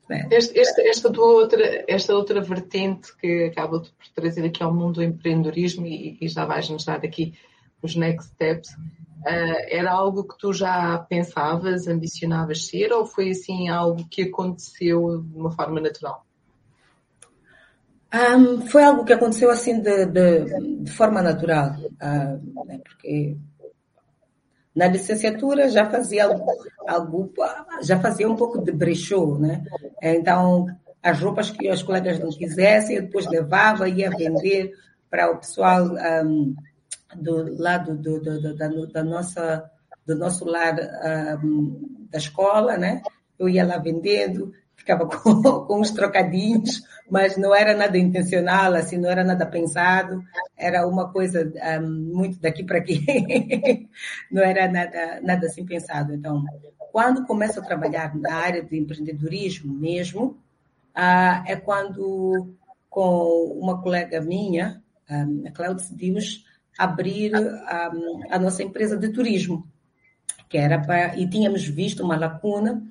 né? 0.09 0.27
Este, 0.31 0.59
este, 0.59 0.81
esta, 0.89 1.21
outra, 1.21 1.85
esta 1.87 2.15
outra 2.15 2.41
vertente 2.41 3.15
que 3.19 3.45
acaba 3.45 3.81
de 3.81 3.91
trazer 4.15 4.45
aqui 4.45 4.63
ao 4.63 4.75
mundo 4.75 4.95
do 4.95 5.03
empreendedorismo 5.03 5.87
e, 5.87 6.17
e 6.21 6.29
já 6.29 6.47
vais 6.47 6.69
nos 6.71 6.85
dar 6.85 7.05
aqui 7.05 7.35
os 7.83 7.95
next 7.95 8.31
steps, 8.31 8.71
uh, 8.71 9.67
era 9.69 9.93
algo 9.93 10.25
que 10.25 10.37
tu 10.39 10.53
já 10.53 10.99
pensavas, 10.99 11.87
ambicionavas 11.87 12.67
ser 12.67 12.93
ou 12.93 13.05
foi 13.05 13.31
assim 13.31 13.69
algo 13.69 14.09
que 14.09 14.23
aconteceu 14.23 15.23
de 15.23 15.37
uma 15.37 15.51
forma 15.51 15.81
natural? 15.81 16.25
Um, 18.13 18.63
foi 18.67 18.83
algo 18.83 19.05
que 19.05 19.13
aconteceu 19.13 19.51
assim 19.51 19.81
de, 19.81 20.07
de, 20.07 20.81
de 20.81 20.91
forma 20.91 21.21
natural, 21.21 21.77
né? 22.01 22.81
porque 22.83 23.37
na 24.75 24.87
licenciatura 24.87 25.69
já 25.69 25.91
fazia 25.91 26.25
algo, 26.87 27.33
já 27.83 28.01
fazia 28.01 28.27
um 28.29 28.37
pouco 28.37 28.63
de 28.63 28.73
brechó, 28.73 29.37
né? 29.37 29.65
Então, 30.01 30.67
as 31.03 31.21
roupas 31.21 31.51
que 31.51 31.71
os 31.71 31.83
colegas 31.83 32.19
não 32.19 32.31
quisessem, 32.31 32.97
eu 32.97 33.03
depois 33.03 33.27
levava 33.27 33.89
e 33.89 33.97
ia 33.97 34.11
vender 34.11 34.73
para 35.11 35.31
o 35.31 35.39
pessoal 35.39 35.85
um, 36.25 36.55
do 37.17 37.61
lado 37.61 37.97
do, 37.97 38.21
do, 38.21 38.41
do, 38.41 38.57
da, 38.57 38.69
da, 38.69 39.05
nossa, 39.05 39.71
do 40.07 40.15
nosso 40.15 40.45
lar 40.45 40.77
um, 41.45 42.07
da 42.09 42.19
escola, 42.19 42.77
né? 42.79 43.03
Eu 43.39 43.49
ia 43.49 43.67
lá 43.67 43.79
vendendo, 43.79 44.53
ficava 44.79 45.05
com, 45.11 45.43
com 45.43 45.81
uns 45.81 45.91
trocadinhos, 45.91 46.83
mas 47.11 47.37
não 47.37 47.55
era 47.55 47.77
nada 47.77 47.99
intencional, 47.99 48.75
assim, 48.75 48.97
não 48.97 49.11
era 49.11 49.25
nada 49.25 49.45
pensado, 49.45 50.23
era 50.57 50.87
uma 50.87 51.13
coisa 51.13 51.53
um, 51.83 52.15
muito 52.15 52.41
daqui 52.41 52.65
para 52.65 52.79
aqui, 52.79 53.05
não 54.31 54.43
era 54.43 54.69
nada, 54.69 55.21
nada 55.23 55.47
assim 55.47 55.67
pensado. 55.67 56.15
Então, 56.15 56.43
quando 56.93 57.27
começo 57.27 57.61
a 57.61 57.65
trabalhar 57.65 58.17
na 58.17 58.35
área 58.35 58.63
de 58.63 58.79
empreendedorismo 58.79 59.75
mesmo, 59.75 60.39
uh, 60.97 61.43
é 61.47 61.57
quando, 61.57 62.55
com 62.89 63.59
uma 63.61 63.83
colega 63.83 64.21
minha, 64.21 64.83
um, 65.11 65.45
a 65.47 65.51
Cláudia, 65.51 65.77
decidimos 65.77 66.45
abrir 66.79 67.35
um, 67.35 68.21
a 68.31 68.39
nossa 68.39 68.63
empresa 68.63 68.97
de 68.97 69.09
turismo, 69.09 69.67
que 70.49 70.57
era 70.57 70.81
para, 70.81 71.19
e 71.19 71.29
tínhamos 71.29 71.67
visto 71.67 72.03
uma 72.03 72.17
lacuna 72.17 72.83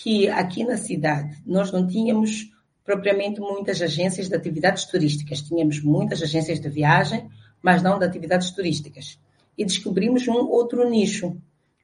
que 0.00 0.28
aqui 0.28 0.64
na 0.64 0.76
cidade 0.76 1.36
nós 1.44 1.72
não 1.72 1.84
tínhamos 1.84 2.52
propriamente 2.84 3.40
muitas 3.40 3.82
agências 3.82 4.28
de 4.28 4.34
atividades 4.34 4.84
turísticas. 4.84 5.42
Tínhamos 5.42 5.82
muitas 5.82 6.22
agências 6.22 6.60
de 6.60 6.68
viagem, 6.68 7.28
mas 7.60 7.82
não 7.82 7.98
de 7.98 8.04
atividades 8.04 8.52
turísticas. 8.52 9.18
E 9.56 9.64
descobrimos 9.64 10.26
um 10.28 10.34
outro 10.34 10.88
nicho, 10.88 11.36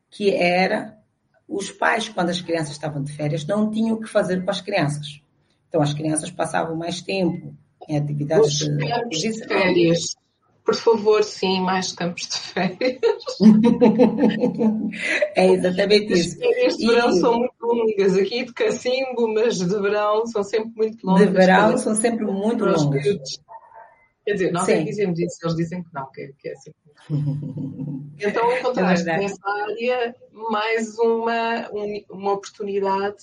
que 0.09 0.31
era 0.31 0.96
os 1.48 1.72
pais, 1.72 2.09
quando 2.09 2.31
as 2.31 2.40
crianças 2.40 2.70
estavam 2.70 3.03
de 3.03 3.12
férias, 3.12 3.44
não 3.44 3.68
tinham 3.68 3.96
o 3.96 4.00
que 4.00 4.09
fazer 4.09 4.44
com 4.44 4.50
as 4.50 4.61
crianças. 4.61 5.20
Então, 5.68 5.83
as 5.83 5.92
crianças 5.92 6.31
passavam 6.31 6.77
mais 6.77 7.03
tempo 7.03 7.53
em 7.88 7.98
atividades 7.98 8.59
de, 8.59 8.68
de 9.09 9.44
férias. 9.44 10.14
Por 10.64 10.74
favor, 10.74 11.22
sim, 11.22 11.61
mais 11.61 11.92
campos 11.92 12.27
de 12.27 12.38
férias. 12.38 13.00
é 15.37 15.46
exatamente 15.48 16.12
isso. 16.14 16.31
As 16.31 16.38
férias 16.38 16.77
de 16.79 16.87
verão 16.87 17.11
e... 17.11 17.20
são 17.20 17.38
muito 17.38 17.55
longas. 17.61 18.16
Aqui 18.16 18.44
de 18.44 18.53
Cacimbo, 18.55 19.35
mas 19.35 19.59
de 19.59 19.66
verão 19.66 20.27
são 20.27 20.42
sempre 20.42 20.72
muito 20.74 21.07
longas. 21.07 21.27
De 21.27 21.33
verão 21.33 21.77
são 21.77 21.94
sempre 21.94 22.24
muito 22.24 22.64
longas. 22.64 23.40
Quer 24.24 24.33
dizer, 24.33 24.53
nós 24.53 24.66
é 24.70 24.83
dizemos 24.83 25.18
isso, 25.18 25.38
eles 25.42 25.57
dizem 25.57 25.83
que 25.83 25.92
não, 25.92 26.11
que, 26.11 26.33
que 26.38 26.48
é 26.48 26.53
assim. 26.53 26.72
então 28.18 28.57
encontraste 28.57 29.07
é 29.07 29.18
nessa 29.18 29.46
área 29.46 30.16
mais 30.33 30.98
uma, 30.98 31.68
uma 32.09 32.33
oportunidade 32.33 33.22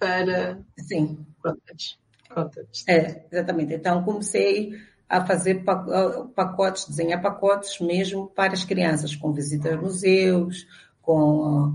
para. 0.00 0.58
Sim. 0.76 1.24
Contas. 1.40 1.96
Contas. 2.28 2.84
É, 2.88 3.24
exatamente. 3.30 3.74
Então 3.74 4.02
comecei 4.02 4.72
a 5.10 5.26
fazer 5.26 5.64
pacotes, 6.36 6.86
desenhar 6.88 7.20
pacotes 7.20 7.80
mesmo 7.80 8.28
para 8.28 8.52
as 8.52 8.62
crianças, 8.62 9.16
com 9.16 9.32
visitas 9.32 9.72
a 9.72 9.76
museus, 9.76 10.68
com 11.02 11.74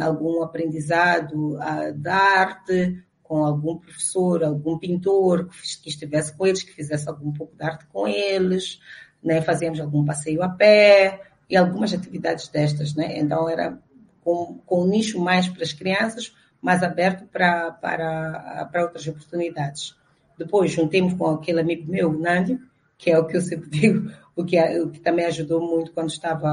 algum 0.00 0.42
aprendizado 0.42 1.56
da 1.94 2.16
arte, 2.16 3.00
com 3.22 3.44
algum 3.44 3.76
professor, 3.78 4.42
algum 4.42 4.76
pintor 4.78 5.48
que, 5.80 5.88
estivesse 5.88 6.36
com 6.36 6.44
eles, 6.44 6.64
que 6.64 6.72
fizesse 6.72 7.08
algum 7.08 7.32
pouco 7.32 7.56
de 7.56 7.62
arte 7.62 7.86
com 7.86 8.08
eles, 8.08 8.80
né? 9.22 9.40
fazíamos 9.40 9.78
algum 9.78 10.04
passeio 10.04 10.42
a 10.42 10.48
pé 10.48 11.22
e 11.48 11.56
algumas 11.56 11.94
atividades 11.94 12.48
destas, 12.48 12.96
né? 12.96 13.16
Então 13.16 13.48
era 13.48 13.78
com, 14.22 14.58
com 14.66 14.82
um 14.82 14.88
nicho 14.88 15.20
mais 15.20 15.48
para 15.48 15.62
as 15.62 15.72
crianças, 15.72 16.34
mais 16.60 16.82
aberto 16.82 17.26
para, 17.26 17.70
para, 17.70 18.68
para 18.72 18.82
outras 18.82 19.06
oportunidades. 19.06 19.94
Depois 20.38 20.70
juntemos 20.70 21.14
com 21.14 21.26
aquele 21.26 21.60
amigo 21.60 21.90
meu, 21.90 22.12
Nândio, 22.12 22.60
que 22.98 23.10
é 23.10 23.18
o 23.18 23.26
que 23.26 23.36
eu 23.36 23.40
sempre 23.40 23.68
digo, 23.70 24.10
o 24.34 24.44
que, 24.44 24.58
o 24.80 24.90
que 24.90 25.00
também 25.00 25.24
ajudou 25.26 25.60
muito 25.60 25.92
quando 25.92 26.10
estava 26.10 26.50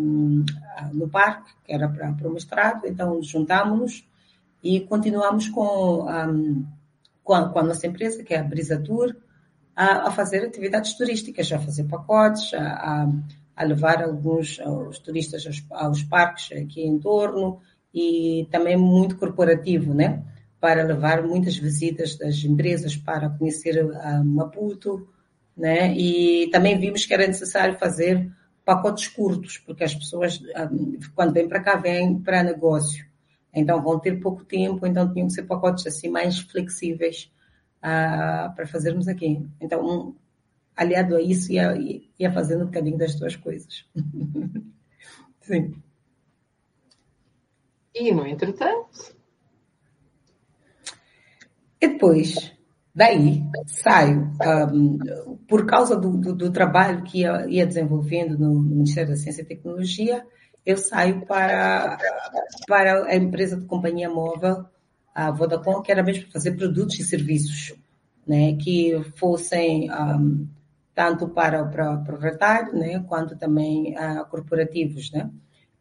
um, 0.00 0.44
no 0.92 1.08
parque, 1.08 1.52
que 1.64 1.72
era 1.72 1.88
para, 1.88 2.12
para 2.12 2.28
o 2.28 2.32
mestrado, 2.32 2.86
então 2.86 3.22
juntámos-nos 3.22 4.04
e 4.62 4.80
continuamos 4.80 5.48
com, 5.48 6.06
um, 6.08 6.64
com, 7.24 7.34
a, 7.34 7.48
com, 7.48 7.58
a, 7.58 7.62
nossa 7.64 7.86
empresa, 7.86 8.22
que 8.22 8.32
é 8.32 8.38
a 8.38 8.44
Brisa 8.44 8.78
Tour, 8.78 9.16
a, 9.74 10.08
a 10.08 10.10
fazer 10.12 10.44
atividades 10.44 10.94
turísticas, 10.94 11.50
a 11.50 11.58
fazer 11.58 11.84
pacotes, 11.84 12.54
a, 12.54 13.08
a 13.56 13.64
levar 13.64 14.02
alguns 14.02 14.58
turistas 15.04 15.46
aos, 15.46 15.64
aos 15.70 16.02
parques 16.04 16.56
aqui 16.56 16.82
em 16.82 16.98
torno 16.98 17.60
e 17.92 18.48
também 18.50 18.76
muito 18.76 19.16
corporativo, 19.16 19.92
né? 19.92 20.22
Para 20.62 20.84
levar 20.84 21.24
muitas 21.26 21.56
visitas 21.56 22.16
das 22.16 22.36
empresas 22.44 22.94
para 22.94 23.28
conhecer 23.28 23.84
Maputo, 24.24 25.08
né? 25.56 25.92
E 25.92 26.48
também 26.52 26.78
vimos 26.78 27.04
que 27.04 27.12
era 27.12 27.26
necessário 27.26 27.76
fazer 27.80 28.30
pacotes 28.64 29.08
curtos, 29.08 29.58
porque 29.58 29.82
as 29.82 29.92
pessoas, 29.92 30.40
quando 31.16 31.32
vêm 31.32 31.48
para 31.48 31.58
cá, 31.58 31.74
vêm 31.74 32.16
para 32.16 32.44
negócio. 32.44 33.04
Então 33.52 33.82
vão 33.82 33.98
ter 33.98 34.20
pouco 34.20 34.44
tempo, 34.44 34.86
então 34.86 35.12
tinham 35.12 35.26
que 35.26 35.32
ser 35.32 35.42
pacotes 35.42 35.84
assim 35.84 36.08
mais 36.08 36.38
flexíveis 36.38 37.28
uh, 37.78 38.54
para 38.54 38.64
fazermos 38.64 39.08
aqui. 39.08 39.44
Então, 39.60 39.84
um, 39.84 40.14
aliado 40.76 41.16
a 41.16 41.20
isso, 41.20 41.50
ia, 41.50 41.74
ia 42.16 42.32
fazendo 42.32 42.62
um 42.62 42.66
bocadinho 42.66 42.96
das 42.96 43.16
duas 43.16 43.34
coisas. 43.34 43.84
Sim. 45.42 45.74
E, 47.92 48.12
no 48.12 48.24
entretanto, 48.24 49.12
e 51.82 51.88
depois, 51.88 52.52
daí, 52.94 53.42
saio, 53.66 54.30
um, 54.72 54.98
por 55.48 55.66
causa 55.66 55.96
do, 55.96 56.16
do, 56.16 56.32
do, 56.32 56.52
trabalho 56.52 57.02
que 57.02 57.22
ia, 57.22 57.44
ia 57.48 57.66
desenvolvendo 57.66 58.38
no, 58.38 58.54
Ministério 58.62 59.10
da 59.10 59.16
Ciência 59.16 59.42
e 59.42 59.46
Tecnologia, 59.46 60.24
eu 60.64 60.76
saio 60.76 61.26
para, 61.26 61.98
para 62.68 63.04
a 63.06 63.16
empresa 63.16 63.56
de 63.56 63.66
companhia 63.66 64.08
móvel, 64.08 64.64
a 65.12 65.32
Vodacom, 65.32 65.82
que 65.82 65.90
era 65.90 66.04
mesmo 66.04 66.22
para 66.22 66.34
fazer 66.34 66.52
produtos 66.52 67.00
e 67.00 67.04
serviços, 67.04 67.74
né, 68.24 68.54
que 68.54 68.92
fossem 69.16 69.90
um, 69.90 70.46
tanto 70.94 71.28
para 71.28 71.64
o 72.08 72.16
retalho, 72.16 72.78
né, 72.78 73.04
quanto 73.08 73.36
também 73.36 73.96
uh, 73.96 74.24
corporativos, 74.30 75.10
né. 75.10 75.28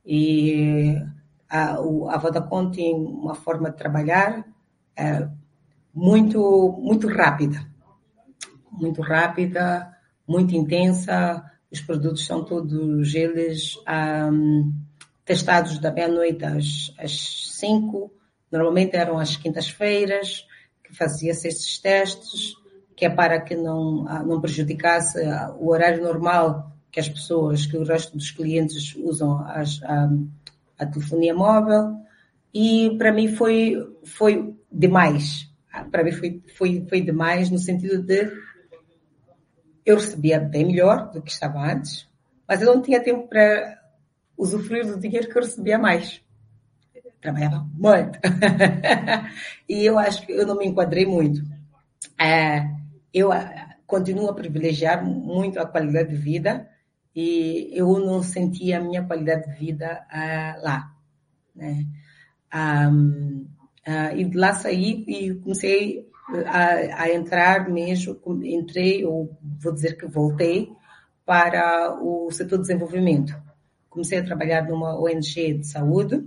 E 0.04 1.00
a, 1.48 1.74
a 1.76 2.18
Vodacom 2.18 2.72
tem 2.72 2.92
uma 2.96 3.36
forma 3.36 3.70
de 3.70 3.78
trabalhar 3.78 4.40
uh, 4.40 5.41
muito, 5.94 6.78
muito 6.82 7.08
rápida. 7.08 7.66
Muito 8.72 9.02
rápida, 9.02 9.92
muito 10.28 10.56
intensa. 10.56 11.44
Os 11.72 11.82
produtos 11.82 12.26
são 12.26 12.44
todos 12.44 13.14
eles 13.14 13.78
um, 14.32 14.74
testados 15.26 15.80
da 15.80 15.92
meia-noite 15.92 16.44
às, 16.46 16.94
às 16.98 17.56
cinco. 17.58 18.12
Normalmente 18.52 18.96
eram 18.96 19.18
às 19.18 19.36
quintas-feiras 19.36 20.46
que 20.84 20.96
fazia-se 20.96 21.48
estes 21.48 21.80
testes, 21.80 22.54
que 22.96 23.06
é 23.06 23.10
para 23.10 23.40
que 23.42 23.56
não, 23.56 24.06
ah, 24.08 24.24
não 24.24 24.42
prejudicasse 24.42 25.20
o 25.60 25.70
horário 25.70 26.04
normal 26.04 26.72
que 26.92 27.00
as 27.00 27.08
pessoas, 27.08 27.66
que 27.66 27.78
o 27.78 27.86
resto 27.86 28.18
dos 28.18 28.32
clientes 28.32 28.96
usam 28.98 29.40
as, 29.48 29.82
a, 29.84 30.10
a 30.78 30.86
telefonia 30.86 31.34
móvel. 31.34 31.96
E 32.54 32.96
para 32.98 33.14
mim 33.14 33.30
foi, 33.30 33.78
foi 34.04 34.54
demais. 34.70 35.51
Para 35.90 36.04
mim 36.04 36.12
foi, 36.12 36.44
foi, 36.58 36.86
foi 36.88 37.02
demais 37.02 37.50
no 37.50 37.58
sentido 37.58 38.02
de 38.02 38.30
eu 39.86 39.96
recebia 39.96 40.40
bem 40.40 40.66
melhor 40.66 41.12
do 41.12 41.22
que 41.22 41.32
estava 41.32 41.60
antes, 41.60 42.08
mas 42.48 42.62
eu 42.62 42.74
não 42.74 42.82
tinha 42.82 43.02
tempo 43.02 43.28
para 43.28 43.82
usufruir 44.38 44.86
do 44.86 45.00
dinheiro 45.00 45.30
que 45.30 45.38
eu 45.38 45.42
recebia 45.42 45.78
mais. 45.78 46.22
Trabalhava 47.22 47.68
muito. 47.74 48.20
e 49.70 49.86
eu 49.86 49.98
acho 49.98 50.26
que 50.26 50.32
eu 50.32 50.46
não 50.46 50.58
me 50.58 50.66
enquadrei 50.66 51.06
muito. 51.06 51.42
É, 52.20 52.68
eu 53.14 53.32
ah, 53.32 53.76
continuo 53.86 54.30
a 54.30 54.34
privilegiar 54.34 55.06
muito 55.06 55.60
a 55.60 55.66
qualidade 55.66 56.10
de 56.10 56.16
vida 56.16 56.68
e 57.16 57.70
eu 57.74 58.00
não 58.00 58.24
sentia 58.24 58.78
a 58.78 58.82
minha 58.82 59.04
qualidade 59.04 59.52
de 59.52 59.60
vida 59.60 60.06
lá. 60.62 60.92
Né? 61.56 61.86
Um, 62.54 63.48
uh, 63.88 64.16
e 64.16 64.26
de 64.26 64.38
lá 64.38 64.54
saí 64.54 65.04
e 65.08 65.36
comecei 65.36 66.10
a, 66.46 67.04
a, 67.04 67.14
entrar 67.14 67.70
mesmo, 67.70 68.20
entrei, 68.44 69.06
ou 69.06 69.38
vou 69.60 69.74
dizer 69.74 69.98
que 69.98 70.06
voltei, 70.06 70.72
para 71.26 71.98
o 72.02 72.32
setor 72.32 72.58
de 72.58 72.64
desenvolvimento. 72.64 73.36
Comecei 73.90 74.20
a 74.20 74.24
trabalhar 74.24 74.64
numa 74.68 75.00
ONG 75.00 75.54
de 75.54 75.68
saúde, 75.68 76.26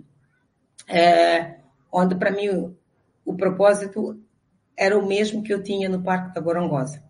é, 0.88 1.56
onde 1.90 2.14
para 2.14 2.30
mim 2.30 2.48
o, 2.48 2.76
o 3.24 3.34
propósito 3.34 4.20
era 4.76 4.98
o 4.98 5.06
mesmo 5.06 5.42
que 5.42 5.52
eu 5.52 5.62
tinha 5.62 5.88
no 5.88 6.02
Parque 6.02 6.34
da 6.34 6.40
Gorongosa, 6.40 7.02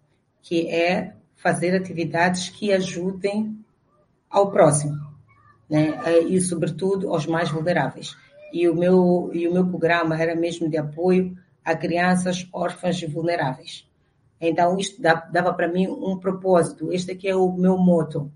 que 0.42 0.68
é 0.68 1.14
fazer 1.36 1.74
atividades 1.74 2.48
que 2.48 2.72
ajudem 2.72 3.58
ao 4.30 4.50
próximo, 4.50 4.96
né? 5.68 5.98
e 6.28 6.40
sobretudo 6.40 7.10
aos 7.10 7.26
mais 7.26 7.50
vulneráveis. 7.50 8.16
E 8.54 8.68
o 8.68 8.74
meu 8.74 9.30
e 9.34 9.48
o 9.48 9.52
meu 9.52 9.66
programa 9.66 10.16
era 10.16 10.36
mesmo 10.36 10.70
de 10.70 10.76
apoio 10.76 11.36
a 11.64 11.74
crianças 11.74 12.48
órfãs 12.52 13.02
e 13.02 13.06
vulneráveis. 13.06 13.84
Então 14.40 14.78
isto 14.78 15.02
dava 15.02 15.52
para 15.52 15.66
mim 15.66 15.88
um 15.88 16.16
propósito. 16.20 16.92
Este 16.92 17.10
aqui 17.10 17.28
é 17.28 17.34
o 17.34 17.52
meu 17.52 17.76
moto, 17.76 18.30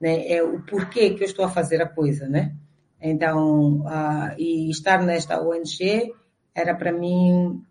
né? 0.00 0.26
É 0.26 0.42
o 0.42 0.60
porquê 0.62 1.10
que 1.10 1.22
eu 1.22 1.26
estou 1.26 1.44
a 1.44 1.48
fazer 1.48 1.80
a 1.80 1.88
coisa, 1.88 2.26
né? 2.28 2.52
Então 3.00 3.82
uh, 3.82 4.34
e 4.36 4.68
estar 4.70 5.04
nesta 5.04 5.40
ONG 5.40 6.12
era 6.52 6.74
para 6.74 6.90
mim 6.90 7.62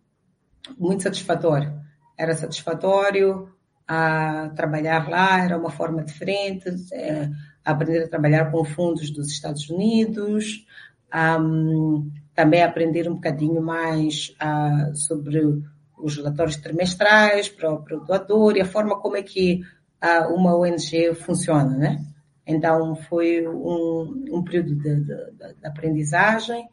muito 0.77 1.03
satisfatório. 1.03 1.81
Era 2.17 2.33
satisfatório 2.33 3.49
a 3.85 4.51
trabalhar 4.55 5.09
lá, 5.09 5.43
era 5.43 5.57
uma 5.57 5.71
forma 5.71 6.01
diferente, 6.01 6.69
é, 6.93 7.29
aprender 7.65 8.03
a 8.03 8.07
trabalhar 8.07 8.51
com 8.51 8.63
fundos 8.63 9.09
dos 9.09 9.29
Estados 9.31 9.69
Unidos, 9.69 10.65
um, 11.13 12.12
também 12.36 12.63
aprender 12.63 13.10
um 13.10 13.15
bocadinho 13.15 13.62
mais 13.62 14.36
uh, 14.41 14.95
sobre 14.95 15.62
os 15.98 16.15
relatórios 16.15 16.58
trimestrais 16.58 17.50
para 17.50 17.74
o, 17.74 18.06
doador 18.06 18.56
e 18.56 18.62
a 18.62 18.65
forma 18.65 19.00
como 19.00 19.17
é 19.17 19.24
que 19.24 19.62
uh, 20.04 20.34
uma 20.34 20.56
ONG 20.56 21.13
funciona, 21.15 21.76
né? 21.78 22.06
Então, 22.45 22.95
foi 22.95 23.48
um, 23.48 24.26
um 24.32 24.43
período 24.43 24.76
de, 24.76 24.95
de, 25.02 25.13
de, 25.13 25.67
aprendizagem 25.67 26.67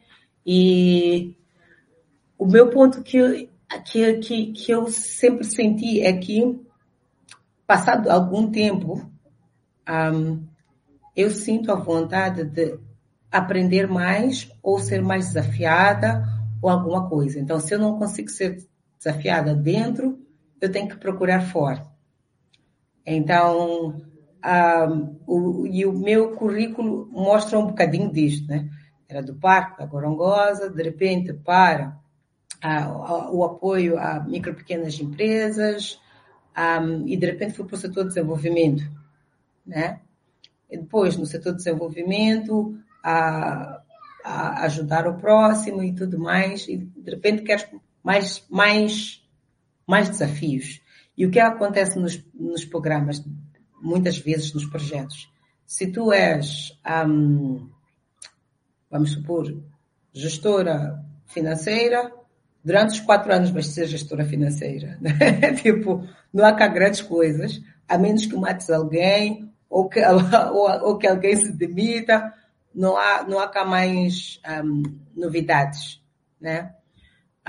e 0.46 1.36
o 2.38 2.46
meu 2.46 2.70
ponto 2.70 3.02
que 3.02 3.50
que, 3.84 4.14
que, 4.18 4.52
que 4.52 4.70
eu 4.70 4.86
sempre 4.88 5.44
senti 5.44 6.00
é 6.00 6.12
que, 6.12 6.58
passado 7.66 8.08
algum 8.08 8.50
tempo, 8.50 9.10
um, 9.88 10.42
eu 11.14 11.30
sinto 11.30 11.72
a 11.72 11.76
vontade 11.76 12.44
de 12.44 12.78
aprender 13.30 13.86
mais 13.86 14.50
ou 14.62 14.78
ser 14.78 15.02
mais 15.02 15.26
desafiada 15.26 16.24
ou 16.62 16.70
alguma 16.70 17.08
coisa. 17.08 17.38
Então, 17.38 17.60
se 17.60 17.74
eu 17.74 17.78
não 17.78 17.98
consigo 17.98 18.30
ser 18.30 18.66
desafiada 18.98 19.54
dentro, 19.54 20.18
eu 20.60 20.70
tenho 20.70 20.88
que 20.88 20.96
procurar 20.96 21.40
fora. 21.40 21.86
Então, 23.04 24.02
um, 24.44 25.16
o, 25.26 25.66
e 25.66 25.84
o 25.84 25.92
meu 25.92 26.34
currículo 26.36 27.08
mostra 27.12 27.58
um 27.58 27.66
bocadinho 27.66 28.12
disto, 28.12 28.48
né? 28.48 28.68
Era 29.08 29.22
do 29.22 29.34
Parque 29.34 29.78
da 29.78 29.86
Gorongosa, 29.86 30.68
de 30.68 30.82
repente 30.82 31.32
para 31.32 31.96
o 33.30 33.44
apoio 33.44 33.98
a 33.98 34.20
micro 34.20 34.50
e 34.50 34.56
pequenas 34.56 34.98
empresas 34.98 36.00
um, 36.56 37.06
e 37.06 37.16
de 37.16 37.26
repente 37.26 37.54
fui 37.54 37.66
para 37.66 37.74
o 37.74 37.78
setor 37.78 38.02
de 38.02 38.08
desenvolvimento, 38.08 38.82
né? 39.64 40.00
E 40.68 40.76
depois 40.76 41.16
no 41.16 41.26
setor 41.26 41.52
de 41.52 41.58
desenvolvimento 41.58 42.76
a, 43.06 43.82
a, 44.24 44.64
ajudar 44.64 45.06
o 45.06 45.16
próximo 45.16 45.80
e 45.82 45.94
tudo 45.94 46.18
mais 46.18 46.66
e 46.66 46.78
de 46.78 47.10
repente 47.10 47.42
queres 47.42 47.64
mais 48.02 48.44
mais 48.50 49.24
mais 49.86 50.08
desafios. 50.08 50.82
E 51.16 51.24
o 51.24 51.30
que 51.30 51.38
acontece 51.38 51.98
nos, 51.98 52.22
nos 52.34 52.64
programas, 52.64 53.24
muitas 53.80 54.18
vezes 54.18 54.52
nos 54.52 54.66
projetos, 54.66 55.32
se 55.64 55.86
tu 55.86 56.12
és, 56.12 56.76
um, 57.06 57.70
vamos 58.90 59.12
supor, 59.12 59.56
gestora 60.12 61.00
financeira, 61.26 62.12
durante 62.64 62.94
os 62.94 63.00
quatro 63.00 63.32
anos 63.32 63.50
vais 63.50 63.68
ser 63.68 63.86
gestora 63.86 64.24
financeira. 64.24 64.98
Né? 65.00 65.54
tipo, 65.54 66.04
não 66.32 66.44
há 66.44 66.52
cá 66.52 66.66
grandes 66.66 67.00
coisas, 67.00 67.62
a 67.88 67.96
menos 67.96 68.26
que 68.26 68.36
mates 68.36 68.68
alguém 68.68 69.48
ou 69.70 69.88
que, 69.88 70.00
ou, 70.04 70.88
ou 70.88 70.98
que 70.98 71.06
alguém 71.06 71.36
se 71.36 71.52
demita, 71.52 72.34
não 72.76 72.94
há, 72.94 73.24
não 73.26 73.40
há 73.40 73.48
cá 73.48 73.64
mais 73.64 74.38
um, 74.62 74.82
novidades, 75.16 76.04
né? 76.38 76.74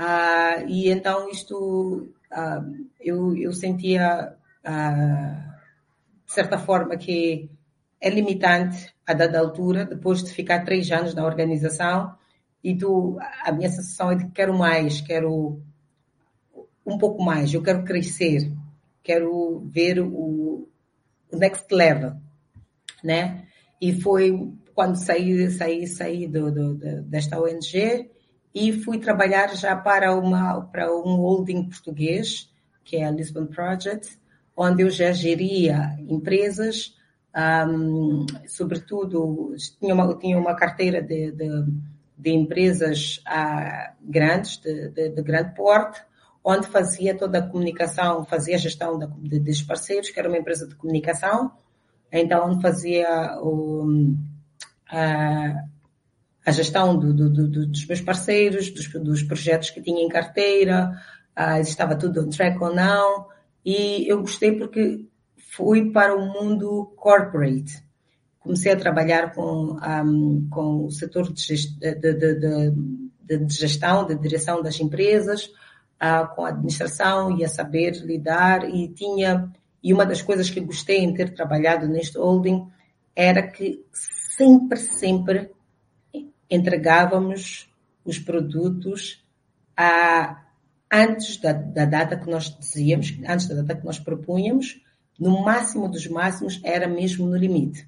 Uh, 0.00 0.66
e 0.66 0.88
então 0.88 1.28
isto, 1.28 2.10
uh, 2.32 2.86
eu, 2.98 3.36
eu 3.36 3.52
sentia, 3.52 4.34
uh, 4.64 5.52
de 6.24 6.32
certa 6.32 6.56
forma, 6.58 6.96
que 6.96 7.50
é 8.00 8.08
limitante 8.08 8.94
a 9.06 9.12
dada 9.12 9.38
altura, 9.38 9.84
depois 9.84 10.24
de 10.24 10.32
ficar 10.32 10.64
três 10.64 10.90
anos 10.90 11.14
na 11.14 11.26
organização, 11.26 12.16
e 12.64 12.74
tu, 12.74 13.18
a 13.44 13.52
minha 13.52 13.68
sensação 13.68 14.10
é 14.10 14.14
de 14.14 14.24
que 14.24 14.32
quero 14.32 14.56
mais, 14.56 15.02
quero 15.02 15.60
um 16.86 16.96
pouco 16.96 17.22
mais, 17.22 17.52
eu 17.52 17.62
quero 17.62 17.84
crescer, 17.84 18.50
quero 19.02 19.60
ver 19.70 20.00
o, 20.00 20.68
o 21.30 21.36
next 21.36 21.72
level, 21.74 22.14
né? 23.04 23.44
E 23.80 24.00
foi 24.00 24.32
quando 24.78 24.94
saí, 24.94 25.50
saí, 25.50 25.88
saí 25.88 26.28
do, 26.28 26.52
do, 26.52 27.02
desta 27.02 27.36
ONG 27.40 28.08
e 28.54 28.72
fui 28.72 29.00
trabalhar 29.00 29.52
já 29.56 29.74
para 29.74 30.14
uma 30.14 30.60
para 30.70 30.94
um 30.94 31.16
holding 31.16 31.64
português 31.64 32.48
que 32.84 32.96
é 32.96 33.04
a 33.04 33.10
Lisbon 33.10 33.46
Project, 33.46 34.16
onde 34.56 34.84
eu 34.84 34.88
já 34.88 35.10
geria 35.10 35.96
empresas, 36.06 36.96
um, 37.68 38.24
sobretudo 38.46 39.52
tinha 39.80 39.92
uma 39.92 40.16
tinha 40.16 40.38
uma 40.38 40.54
carteira 40.54 41.02
de, 41.02 41.32
de 41.32 41.48
de 42.16 42.30
empresas 42.30 43.20
ah, 43.26 43.94
grandes, 44.00 44.58
de, 44.58 44.90
de, 44.90 45.08
de, 45.08 45.22
grande 45.22 45.56
porte, 45.56 46.00
onde 46.44 46.68
fazia 46.68 47.16
toda 47.16 47.38
a 47.40 47.42
comunicação, 47.48 48.24
fazia 48.24 48.54
a 48.54 48.58
gestão 48.58 48.96
de, 48.96 49.40
dos 49.40 49.60
parceiros, 49.62 50.10
que 50.10 50.20
era 50.20 50.28
uma 50.28 50.38
empresa 50.38 50.68
de 50.68 50.76
comunicação, 50.76 51.50
então 52.12 52.48
onde 52.48 52.62
fazia 52.62 53.40
o, 53.42 54.14
a, 54.90 55.64
a 56.44 56.50
gestão 56.50 56.98
do, 56.98 57.12
do, 57.12 57.30
do, 57.30 57.66
dos 57.66 57.86
meus 57.86 58.00
parceiros, 58.00 58.70
dos, 58.70 58.88
dos, 58.88 59.22
projetos 59.22 59.70
que 59.70 59.82
tinha 59.82 60.02
em 60.02 60.08
carteira, 60.08 60.92
ah, 61.36 61.60
estava 61.60 61.96
tudo 61.96 62.22
on 62.22 62.28
track 62.30 62.62
ou 62.62 62.74
não, 62.74 63.26
e 63.64 64.10
eu 64.10 64.20
gostei 64.20 64.52
porque 64.52 65.06
fui 65.36 65.90
para 65.90 66.16
o 66.16 66.26
mundo 66.26 66.92
corporate. 66.96 67.82
Comecei 68.40 68.72
a 68.72 68.76
trabalhar 68.76 69.34
com, 69.34 69.76
um, 69.76 70.48
com 70.48 70.86
o 70.86 70.90
setor 70.90 71.32
de, 71.32 71.56
de, 71.78 71.94
de, 71.94 73.36
de, 73.36 73.54
gestão, 73.54 74.06
de 74.06 74.14
direção 74.14 74.62
das 74.62 74.80
empresas, 74.80 75.46
uh, 76.00 76.34
com 76.34 76.44
a 76.44 76.48
administração 76.48 77.36
e 77.36 77.44
a 77.44 77.48
saber 77.48 77.92
lidar 77.96 78.68
e 78.68 78.88
tinha, 78.88 79.52
e 79.82 79.92
uma 79.92 80.06
das 80.06 80.22
coisas 80.22 80.48
que 80.48 80.60
gostei 80.60 80.98
em 80.98 81.12
ter 81.12 81.34
trabalhado 81.34 81.86
neste 81.86 82.16
holding 82.16 82.66
era 83.14 83.42
que 83.42 83.84
sempre, 84.38 84.78
sempre 84.78 85.50
entregávamos 86.48 87.68
os 88.04 88.18
produtos 88.18 89.22
a, 89.76 90.44
antes 90.90 91.36
da, 91.38 91.52
da 91.52 91.84
data 91.84 92.16
que 92.16 92.30
nós 92.30 92.56
dizíamos, 92.56 93.18
antes 93.28 93.48
da 93.48 93.56
data 93.56 93.74
que 93.74 93.84
nós 93.84 93.98
propunhamos, 93.98 94.80
no 95.18 95.42
máximo 95.42 95.88
dos 95.88 96.06
máximos 96.06 96.60
era 96.62 96.86
mesmo 96.86 97.26
no 97.26 97.36
limite. 97.36 97.86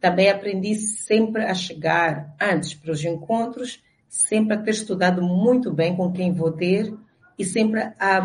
Também 0.00 0.30
aprendi 0.30 0.76
sempre 0.76 1.44
a 1.44 1.54
chegar 1.54 2.34
antes 2.40 2.72
para 2.72 2.92
os 2.92 3.04
encontros, 3.04 3.82
sempre 4.08 4.54
a 4.54 4.62
ter 4.62 4.70
estudado 4.70 5.20
muito 5.20 5.72
bem 5.72 5.94
com 5.94 6.12
quem 6.12 6.32
vou 6.32 6.52
ter 6.52 6.94
e 7.38 7.44
sempre 7.44 7.80
a, 7.98 8.22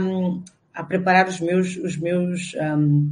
a 0.74 0.84
preparar 0.84 1.28
os 1.28 1.40
meus, 1.42 1.76
os 1.76 1.98
meus, 1.98 2.54
um, 2.56 3.12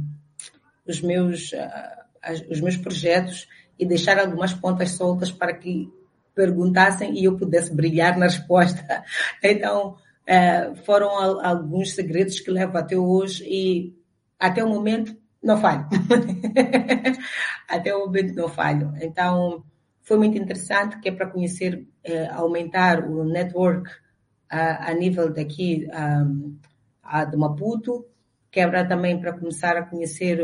os 0.86 1.00
meus, 1.02 1.52
uh, 1.52 2.50
os 2.50 2.60
meus 2.60 2.76
projetos 2.76 3.46
e 3.78 3.86
deixar 3.86 4.18
algumas 4.18 4.52
pontas 4.52 4.90
soltas 4.92 5.30
para 5.30 5.54
que 5.54 5.92
perguntassem 6.34 7.18
e 7.18 7.24
eu 7.24 7.36
pudesse 7.36 7.74
brilhar 7.74 8.18
na 8.18 8.26
resposta. 8.26 9.04
Então, 9.42 9.96
uh, 10.28 10.76
foram 10.84 11.10
alguns 11.44 11.94
segredos 11.94 12.40
que 12.40 12.50
levo 12.50 12.76
até 12.76 12.96
hoje 12.96 13.44
e 13.46 13.94
até 14.38 14.64
o 14.64 14.68
momento 14.68 15.16
não 15.42 15.58
falho. 15.58 15.86
até 17.68 17.94
o 17.94 18.06
momento 18.06 18.34
não 18.34 18.48
falho. 18.48 18.92
Então, 19.00 19.64
foi 20.02 20.16
muito 20.18 20.36
interessante, 20.36 20.98
que 21.00 21.08
é 21.08 21.12
para 21.12 21.28
conhecer, 21.28 21.86
uh, 22.06 22.34
aumentar 22.34 23.08
o 23.08 23.24
network 23.24 23.88
uh, 23.90 23.96
a 24.50 24.94
nível 24.94 25.32
daqui 25.32 25.86
um, 25.92 26.56
de 27.30 27.36
Maputo, 27.36 28.06
quebra 28.50 28.86
também 28.86 29.20
para 29.20 29.32
começar 29.32 29.76
a 29.76 29.82
conhecer 29.82 30.40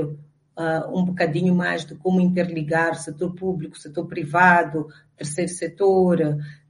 uh, 0.61 0.99
um 0.99 1.05
bocadinho 1.05 1.55
mais 1.55 1.85
de 1.85 1.95
como 1.95 2.21
interligar 2.21 2.95
setor 2.95 3.35
público, 3.35 3.79
setor 3.79 4.07
privado, 4.07 4.87
terceiro 5.17 5.51
setor, 5.51 6.19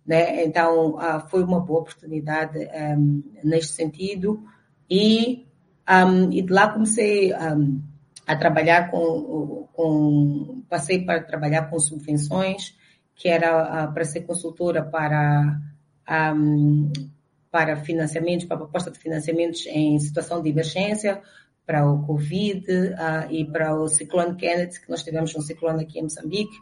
né? 0.07 0.45
Então, 0.45 0.95
uh, 0.95 1.28
foi 1.28 1.43
uma 1.43 1.61
boa 1.61 1.80
oportunidade 1.80 2.59
um, 2.59 3.22
neste 3.43 3.72
sentido 3.72 4.43
e, 4.88 5.47
um, 5.88 6.32
e 6.32 6.43
de 6.43 6.53
lá 6.53 6.72
comecei 6.72 7.34
um, 7.34 7.82
a 8.26 8.36
trabalhar 8.36 8.91
com, 8.91 9.68
com, 9.72 10.62
passei 10.68 11.05
para 11.05 11.22
trabalhar 11.22 11.68
com 11.68 11.78
subvenções, 11.78 12.76
que 13.14 13.28
era 13.28 13.88
uh, 13.88 13.93
para 13.93 14.05
ser 14.05 14.22
consultora 14.22 14.82
para 14.82 15.61
para 17.53 17.76
financiamentos, 17.76 18.47
para 18.47 18.57
proposta 18.57 18.91
de 18.91 18.99
financiamentos 18.99 19.64
em 19.66 19.99
situação 19.99 20.43
de 20.43 20.49
emergência, 20.49 21.20
para 21.71 21.89
o 21.89 22.05
Covid 22.05 22.68
uh, 22.68 23.31
e 23.31 23.45
para 23.45 23.73
o 23.81 23.87
ciclone 23.87 24.35
Kennedy, 24.35 24.81
que 24.81 24.91
nós 24.91 25.05
tivemos 25.05 25.33
um 25.37 25.41
ciclone 25.41 25.85
aqui 25.85 26.01
em 26.01 26.03
Moçambique, 26.03 26.57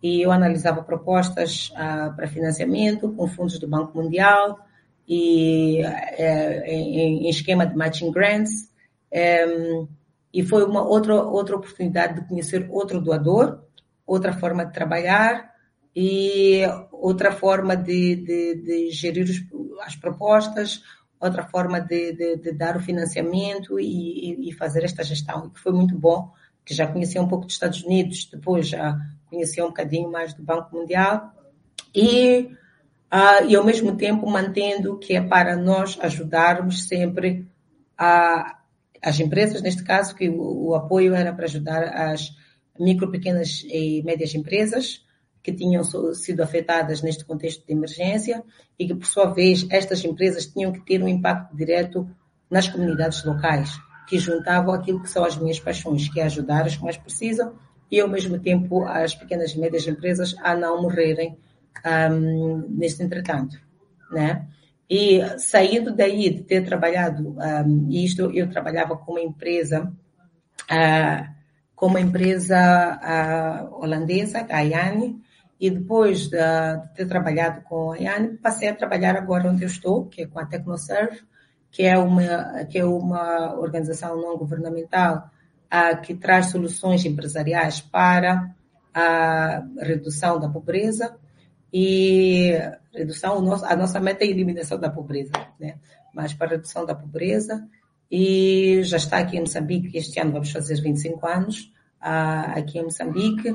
e 0.00 0.22
eu 0.22 0.30
analisava 0.30 0.84
propostas 0.84 1.70
uh, 1.70 2.14
para 2.14 2.28
financiamento 2.28 3.12
com 3.12 3.26
fundos 3.26 3.58
do 3.58 3.66
Banco 3.66 4.00
Mundial 4.00 4.60
e 5.08 5.82
uh, 5.84 6.64
em, 6.64 7.24
em, 7.24 7.28
esquema 7.28 7.66
de 7.66 7.74
matching 7.74 8.12
grants. 8.12 8.70
Um, 9.12 9.88
e 10.32 10.44
foi 10.44 10.64
uma 10.64 10.86
outra, 10.86 11.20
outra 11.20 11.56
oportunidade 11.56 12.20
de 12.20 12.28
conhecer 12.28 12.68
outro 12.70 13.00
doador, 13.00 13.64
outra 14.06 14.32
forma 14.32 14.64
de 14.64 14.72
trabalhar 14.72 15.50
e 15.94 16.62
outra 16.92 17.32
forma 17.32 17.76
de, 17.76 18.14
de, 18.14 18.54
de 18.62 18.90
gerir 18.92 19.26
as 19.80 19.96
propostas, 19.96 20.82
outra 21.26 21.44
forma 21.44 21.80
de, 21.80 22.12
de, 22.12 22.36
de 22.36 22.52
dar 22.52 22.76
o 22.76 22.80
financiamento 22.80 23.78
e, 23.78 24.48
e, 24.48 24.52
fazer 24.52 24.84
esta 24.84 25.04
gestão, 25.04 25.48
que 25.50 25.60
foi 25.60 25.72
muito 25.72 25.96
bom, 25.96 26.32
que 26.64 26.74
já 26.74 26.86
conhecia 26.86 27.22
um 27.22 27.28
pouco 27.28 27.46
dos 27.46 27.54
Estados 27.54 27.82
Unidos, 27.84 28.28
depois 28.30 28.68
já 28.68 28.98
conhecia 29.26 29.64
um 29.64 29.68
bocadinho 29.68 30.10
mais 30.10 30.34
do 30.34 30.42
Banco 30.42 30.74
Mundial 30.76 31.32
e, 31.94 32.50
uh, 33.12 33.46
e 33.48 33.54
ao 33.54 33.64
mesmo 33.64 33.96
tempo 33.96 34.28
mantendo 34.28 34.98
que 34.98 35.14
é 35.14 35.20
para 35.20 35.56
nós 35.56 35.98
ajudarmos 36.00 36.88
sempre 36.88 37.46
a, 37.96 38.58
as 39.00 39.20
empresas, 39.20 39.62
neste 39.62 39.84
caso, 39.84 40.14
que 40.14 40.28
o, 40.28 40.68
o 40.68 40.74
apoio 40.74 41.14
era 41.14 41.32
para 41.32 41.44
ajudar 41.44 41.84
as 41.84 42.30
micro, 42.78 43.10
pequenas 43.10 43.64
e 43.66 44.02
médias 44.04 44.34
empresas, 44.34 45.04
que 45.42 45.52
tinham 45.52 45.82
sido 46.14 46.42
afetadas 46.42 47.02
neste 47.02 47.24
contexto 47.24 47.66
de 47.66 47.72
emergência 47.72 48.44
e 48.78 48.86
que, 48.86 48.94
por 48.94 49.06
sua 49.06 49.26
vez, 49.26 49.66
estas 49.70 50.04
empresas 50.04 50.46
tinham 50.46 50.72
que 50.72 50.80
ter 50.80 51.02
um 51.02 51.08
impacto 51.08 51.56
direto 51.56 52.08
nas 52.50 52.68
comunidades 52.68 53.24
locais, 53.24 53.70
que 54.06 54.18
juntavam 54.18 54.72
aquilo 54.74 55.02
que 55.02 55.10
são 55.10 55.24
as 55.24 55.36
minhas 55.36 55.58
paixões, 55.58 56.08
que 56.08 56.20
é 56.20 56.24
ajudar 56.24 56.66
os 56.66 56.76
que 56.76 56.84
mais 56.84 56.96
precisam 56.96 57.54
e, 57.90 58.00
ao 58.00 58.08
mesmo 58.08 58.38
tempo, 58.38 58.84
as 58.84 59.14
pequenas 59.14 59.52
e 59.52 59.58
médias 59.58 59.86
empresas 59.86 60.34
a 60.42 60.54
não 60.54 60.80
morrerem 60.80 61.36
um, 62.10 62.66
neste 62.68 63.02
entretanto, 63.02 63.58
né? 64.10 64.46
E 64.88 65.22
saindo 65.38 65.94
daí 65.94 66.28
de 66.30 66.42
ter 66.42 66.64
trabalhado, 66.64 67.34
um, 67.38 67.88
isto 67.90 68.30
eu 68.32 68.48
trabalhava 68.50 68.96
com 68.96 69.12
uma 69.12 69.22
empresa, 69.22 69.90
uh, 70.70 71.34
com 71.74 71.86
uma 71.86 72.00
empresa 72.00 73.00
uh, 73.00 73.82
holandesa, 73.82 74.46
a 74.50 74.58
Ayane, 74.58 75.20
e 75.62 75.70
depois 75.70 76.26
de, 76.26 76.30
de, 76.30 76.94
ter 76.96 77.06
trabalhado 77.06 77.62
com 77.62 77.92
a 77.92 77.96
Iane, 77.96 78.36
passei 78.36 78.68
a 78.68 78.74
trabalhar 78.74 79.14
agora 79.14 79.48
onde 79.48 79.62
eu 79.62 79.68
estou, 79.68 80.06
que 80.06 80.22
é 80.22 80.26
com 80.26 80.40
a 80.40 80.44
Tecnoserve, 80.44 81.20
que 81.70 81.84
é 81.84 81.96
uma, 81.96 82.64
que 82.64 82.80
é 82.80 82.84
uma 82.84 83.54
organização 83.54 84.20
não 84.20 84.36
governamental 84.36 85.30
uh, 85.72 86.00
que 86.02 86.16
traz 86.16 86.46
soluções 86.46 87.04
empresariais 87.04 87.80
para 87.80 88.52
a 88.92 89.62
redução 89.78 90.40
da 90.40 90.48
pobreza 90.48 91.16
e 91.72 92.58
redução, 92.92 93.38
a 93.64 93.76
nossa 93.76 94.00
meta 94.00 94.24
é 94.24 94.26
a 94.26 94.30
eliminação 94.30 94.80
da 94.80 94.90
pobreza, 94.90 95.30
né? 95.60 95.76
mas 96.12 96.34
para 96.34 96.48
a 96.48 96.50
redução 96.50 96.84
da 96.84 96.94
pobreza 96.96 97.68
e 98.10 98.80
já 98.82 98.96
está 98.96 99.18
aqui 99.18 99.36
em 99.36 99.40
Moçambique, 99.42 99.96
este 99.96 100.18
ano 100.18 100.32
vamos 100.32 100.50
fazer 100.50 100.82
25 100.82 101.24
anos 101.24 101.72
uh, 102.02 102.58
aqui 102.58 102.80
em 102.80 102.82
Moçambique 102.82 103.54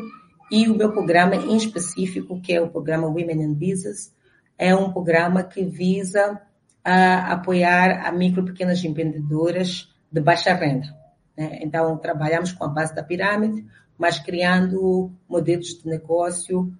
e 0.52 0.70
o 0.70 0.76
meu 0.76 0.92
programa 0.92 1.36
em 1.36 1.58
específico, 1.58 2.40
que 2.42 2.54
é 2.54 2.62
o 2.62 2.70
programa 2.70 3.08
Women 3.08 3.44
in 3.44 3.54
Business, 3.54 4.14
é 4.58 4.76
um 4.76 4.92
programa 4.92 5.44
que 5.44 5.64
visa 5.64 6.34
uh, 6.34 7.32
apoiar 7.32 8.08
a 8.08 8.12
micro 8.12 8.42
e 8.42 8.46
pequenas 8.46 8.84
empreendedoras 8.84 9.94
de 10.12 10.22
baixa 10.22 10.54
renda. 10.54 10.88
Né? 11.38 11.60
Então, 11.62 11.98
trabalhamos 11.98 12.52
com 12.52 12.64
a 12.64 12.68
base 12.70 12.96
da 12.96 13.04
pirâmide, 13.04 13.66
mas 13.98 14.20
criando 14.20 15.12
modelos 15.28 15.80
de 15.80 15.88
negócio 15.88 16.72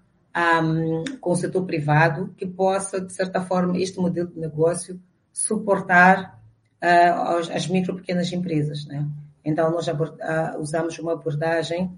um, 0.64 1.04
com 1.20 1.32
o 1.32 1.36
setor 1.36 1.66
privado 1.66 2.34
que 2.38 2.46
possa, 2.46 3.02
de 3.02 3.14
certa 3.14 3.42
forma, 3.42 3.78
este 3.78 4.00
modelo 4.00 4.30
de 4.30 4.40
negócio 4.40 5.00
suportar 5.32 6.40
uh, 6.82 7.54
as 7.54 7.68
micro 7.68 7.94
e 7.94 7.98
pequenas 7.98 8.32
empresas. 8.32 8.86
Né? 8.86 9.06
Então, 9.44 9.72
nós 9.72 9.88
uh, 9.88 10.60
usamos 10.60 10.98
uma 11.00 11.14
abordagem 11.14 11.92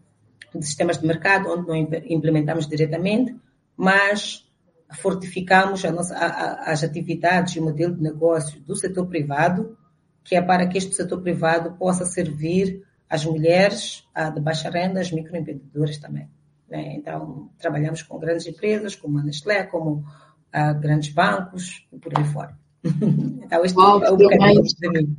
de 0.58 0.66
sistemas 0.66 0.98
de 0.98 1.06
mercado, 1.06 1.50
onde 1.50 1.68
não 1.68 1.76
implementamos 1.76 2.68
diretamente, 2.68 3.36
mas 3.78 4.50
fortificamos 4.98 5.84
nossa, 5.84 6.16
a, 6.16 6.26
a, 6.26 6.72
as 6.72 6.84
atividades 6.84 7.56
e 7.56 7.60
o 7.60 7.64
modelo 7.64 7.96
de 7.96 8.02
negócio 8.02 8.60
do 8.62 8.76
setor 8.76 9.08
privado, 9.08 9.78
que 10.24 10.36
é 10.36 10.42
para 10.42 10.68
que 10.68 10.78
este 10.78 10.94
setor 10.96 11.22
privado 11.22 11.78
possa 11.78 12.06
servir 12.06 12.84
as 13.10 13.26
mulheres 13.26 14.08
a, 14.14 14.30
de 14.30 14.40
baixa 14.40 14.70
renda, 14.70 15.00
as 15.00 15.12
microempreendedoras 15.12 15.98
também. 15.98 16.30
Né? 16.70 16.96
Então, 16.96 17.50
trabalhamos 17.58 18.04
com 18.04 18.20
grandes 18.20 18.46
empresas, 18.46 18.96
como 18.96 19.18
a 19.18 19.24
Nestlé, 19.24 19.64
como 19.64 20.06
a, 20.52 20.74
grandes 20.74 21.12
bancos 21.14 21.88
e 21.92 21.98
por 21.98 22.18
aí 22.18 22.26
fora. 22.26 22.58
então, 22.84 23.66
este 23.66 23.78
Uau, 23.78 24.04
é 24.04 24.12
o 24.12 24.18
bocadinho 24.18 24.64
de 24.64 24.90
mim. 24.90 25.18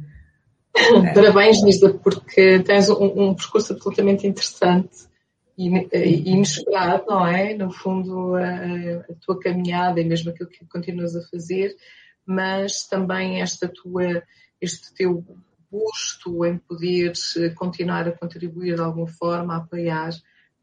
Parabéns, 1.15 1.63
Lisa, 1.65 1.93
porque 1.95 2.61
tens 2.61 2.89
um, 2.89 3.31
um 3.31 3.35
percurso 3.35 3.73
absolutamente 3.73 4.27
interessante 4.27 5.10
inesperado, 5.57 7.05
não 7.09 7.27
é? 7.27 7.55
No 7.55 7.71
fundo, 7.71 8.35
a, 8.37 9.15
tua 9.21 9.39
caminhada 9.39 10.01
e 10.01 10.05
mesmo 10.05 10.31
aquilo 10.31 10.49
que 10.49 10.65
continuas 10.67 11.15
a 11.15 11.23
fazer, 11.29 11.77
mas 12.25 12.87
também 12.87 13.41
esta 13.41 13.69
tua, 13.69 14.23
este 14.61 14.95
teu 14.95 15.25
gosto 15.71 16.45
em 16.45 16.59
poder 16.59 17.13
continuar 17.55 18.09
a 18.09 18.13
contribuir 18.13 18.75
de 18.75 18.81
alguma 18.81 19.07
forma, 19.07 19.55
a 19.55 19.59
apoiar 19.59 20.11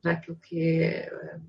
para 0.01 0.11
aquilo 0.13 0.37
que 0.37 0.59
é 0.59 1.07
eh, 1.07 1.39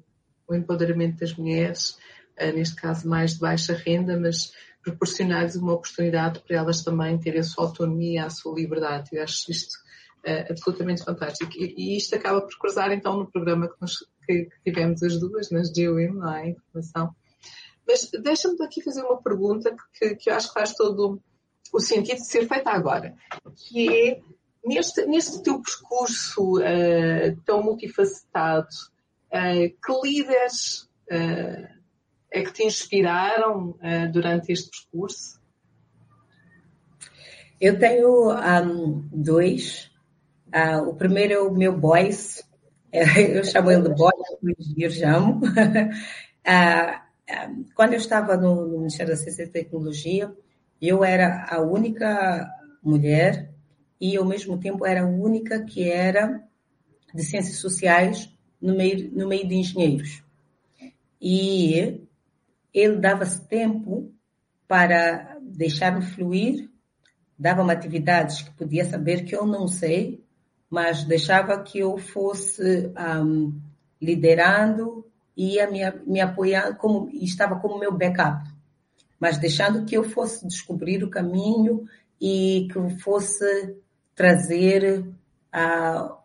o 0.46 0.54
empoderamento 0.54 1.18
das 1.18 1.34
mulheres, 1.34 1.98
eh, 2.36 2.52
neste 2.52 2.76
caso 2.76 3.08
mais 3.08 3.34
de 3.34 3.40
baixa 3.40 3.74
renda, 3.74 4.18
mas 4.18 4.52
proporcionar-lhes 4.82 5.56
uma 5.56 5.74
oportunidade 5.74 6.40
para 6.40 6.56
elas 6.56 6.82
também 6.82 7.18
terem 7.18 7.40
a 7.40 7.44
sua 7.44 7.64
autonomia, 7.64 8.24
a 8.24 8.30
sua 8.30 8.54
liberdade. 8.54 9.10
Eu 9.12 9.22
acho 9.22 9.50
isto 9.50 9.76
uh, 10.26 10.50
absolutamente 10.50 11.04
fantástico. 11.04 11.52
E, 11.56 11.74
e, 11.76 11.96
isto 11.96 12.14
acaba 12.14 12.40
por 12.40 12.58
cruzar 12.58 12.92
então 12.92 13.16
no 13.16 13.30
programa 13.30 13.68
que, 13.68 13.86
que, 14.26 14.44
que 14.44 14.62
tivemos 14.64 15.02
as 15.02 15.18
duas, 15.18 15.50
nas 15.50 15.70
GUM, 15.72 16.14
não 16.14 16.34
é? 16.34 16.50
Informação. 16.50 17.14
Mas 17.86 18.10
deixa-me 18.22 18.62
aqui 18.62 18.82
fazer 18.82 19.02
uma 19.02 19.22
pergunta 19.22 19.74
que, 19.98 20.14
que 20.16 20.30
eu 20.30 20.34
acho 20.34 20.48
que 20.48 20.54
faz 20.54 20.74
todo 20.74 21.20
o 21.72 21.80
sentido 21.80 22.16
de 22.16 22.26
ser 22.26 22.46
feita 22.46 22.70
agora, 22.70 23.14
que 23.56 23.88
é 23.88 24.20
neste, 24.64 25.06
neste 25.06 25.42
teu 25.42 25.60
percurso 25.60 26.58
uh, 26.58 27.40
tão 27.44 27.62
multifacetado, 27.62 28.68
uh, 29.32 29.68
que 29.68 29.92
líderes 30.02 30.82
uh, 31.10 31.78
é 32.30 32.42
que 32.42 32.52
te 32.52 32.62
inspiraram 32.62 33.74
durante 34.12 34.52
este 34.52 34.70
percurso? 34.70 35.40
Eu 37.58 37.78
tenho 37.78 38.30
um, 38.30 39.08
dois 39.10 39.90
Uh, 40.54 40.88
o 40.88 40.94
primeiro 40.94 41.32
é 41.32 41.40
o 41.40 41.52
meu 41.52 41.76
boys, 41.76 42.42
eu 42.92 43.44
chamo 43.44 43.70
ele 43.70 43.82
de 43.82 43.94
boys, 43.94 44.74
eu 44.76 44.90
chamo. 44.90 45.40
Uh, 45.44 47.08
quando 47.74 47.92
eu 47.92 47.98
estava 47.98 48.36
no, 48.36 48.66
no, 48.66 48.78
Ministério 48.78 49.12
da 49.12 49.20
Ciência 49.20 49.42
e 49.42 49.48
Tecnologia, 49.48 50.32
eu 50.80 51.04
era 51.04 51.46
a 51.50 51.60
única 51.60 52.50
mulher 52.82 53.50
e 54.00 54.16
ao 54.16 54.24
mesmo 54.24 54.58
tempo 54.58 54.86
era 54.86 55.02
a 55.02 55.06
única 55.06 55.62
que 55.64 55.90
era 55.90 56.42
de 57.14 57.22
ciências 57.22 57.58
sociais 57.58 58.32
no 58.60 58.74
meio, 58.74 59.10
no 59.12 59.28
meio 59.28 59.46
de 59.46 59.56
engenheiros. 59.56 60.22
E 61.20 62.06
ele 62.72 62.96
dava-se 62.96 63.46
tempo 63.46 64.12
para 64.66 65.38
deixar-me 65.42 66.02
fluir, 66.02 66.70
dava-me 67.38 67.72
atividades 67.72 68.42
que 68.42 68.50
podia 68.52 68.84
saber 68.84 69.24
que 69.24 69.34
eu 69.34 69.46
não 69.46 69.66
sei, 69.66 70.24
mas 70.70 71.04
deixava 71.04 71.62
que 71.62 71.78
eu 71.78 71.96
fosse 71.96 72.92
um, 73.22 73.58
liderando 74.00 75.04
e 75.36 75.54
ia 75.54 75.70
me, 75.70 75.80
me 76.06 76.20
apoiar 76.20 76.76
como 76.76 77.08
estava 77.12 77.56
como 77.56 77.78
meu 77.78 77.92
backup, 77.96 78.48
mas 79.18 79.38
deixando 79.38 79.84
que 79.84 79.96
eu 79.96 80.04
fosse 80.04 80.46
descobrir 80.46 81.02
o 81.02 81.10
caminho 81.10 81.84
e 82.20 82.68
que 82.70 82.76
eu 82.76 82.90
fosse 82.98 83.76
trazer 84.14 85.00
uh, 85.54 86.18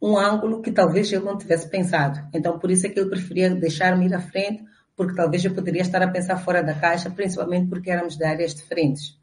um 0.00 0.16
ângulo 0.16 0.62
que 0.62 0.72
talvez 0.72 1.12
eu 1.12 1.20
não 1.20 1.36
tivesse 1.36 1.68
pensado. 1.68 2.26
Então, 2.32 2.58
por 2.58 2.70
isso 2.70 2.86
é 2.86 2.88
que 2.88 2.98
ele 2.98 3.10
preferia 3.10 3.50
deixar-me 3.54 4.06
ir 4.06 4.14
à 4.14 4.20
frente, 4.20 4.64
porque 4.96 5.14
talvez 5.14 5.44
eu 5.44 5.54
poderia 5.54 5.82
estar 5.82 6.00
a 6.02 6.08
pensar 6.08 6.38
fora 6.38 6.62
da 6.62 6.74
caixa, 6.74 7.10
principalmente 7.10 7.68
porque 7.68 7.90
éramos 7.90 8.16
de 8.16 8.24
áreas 8.24 8.54
diferentes. 8.54 9.18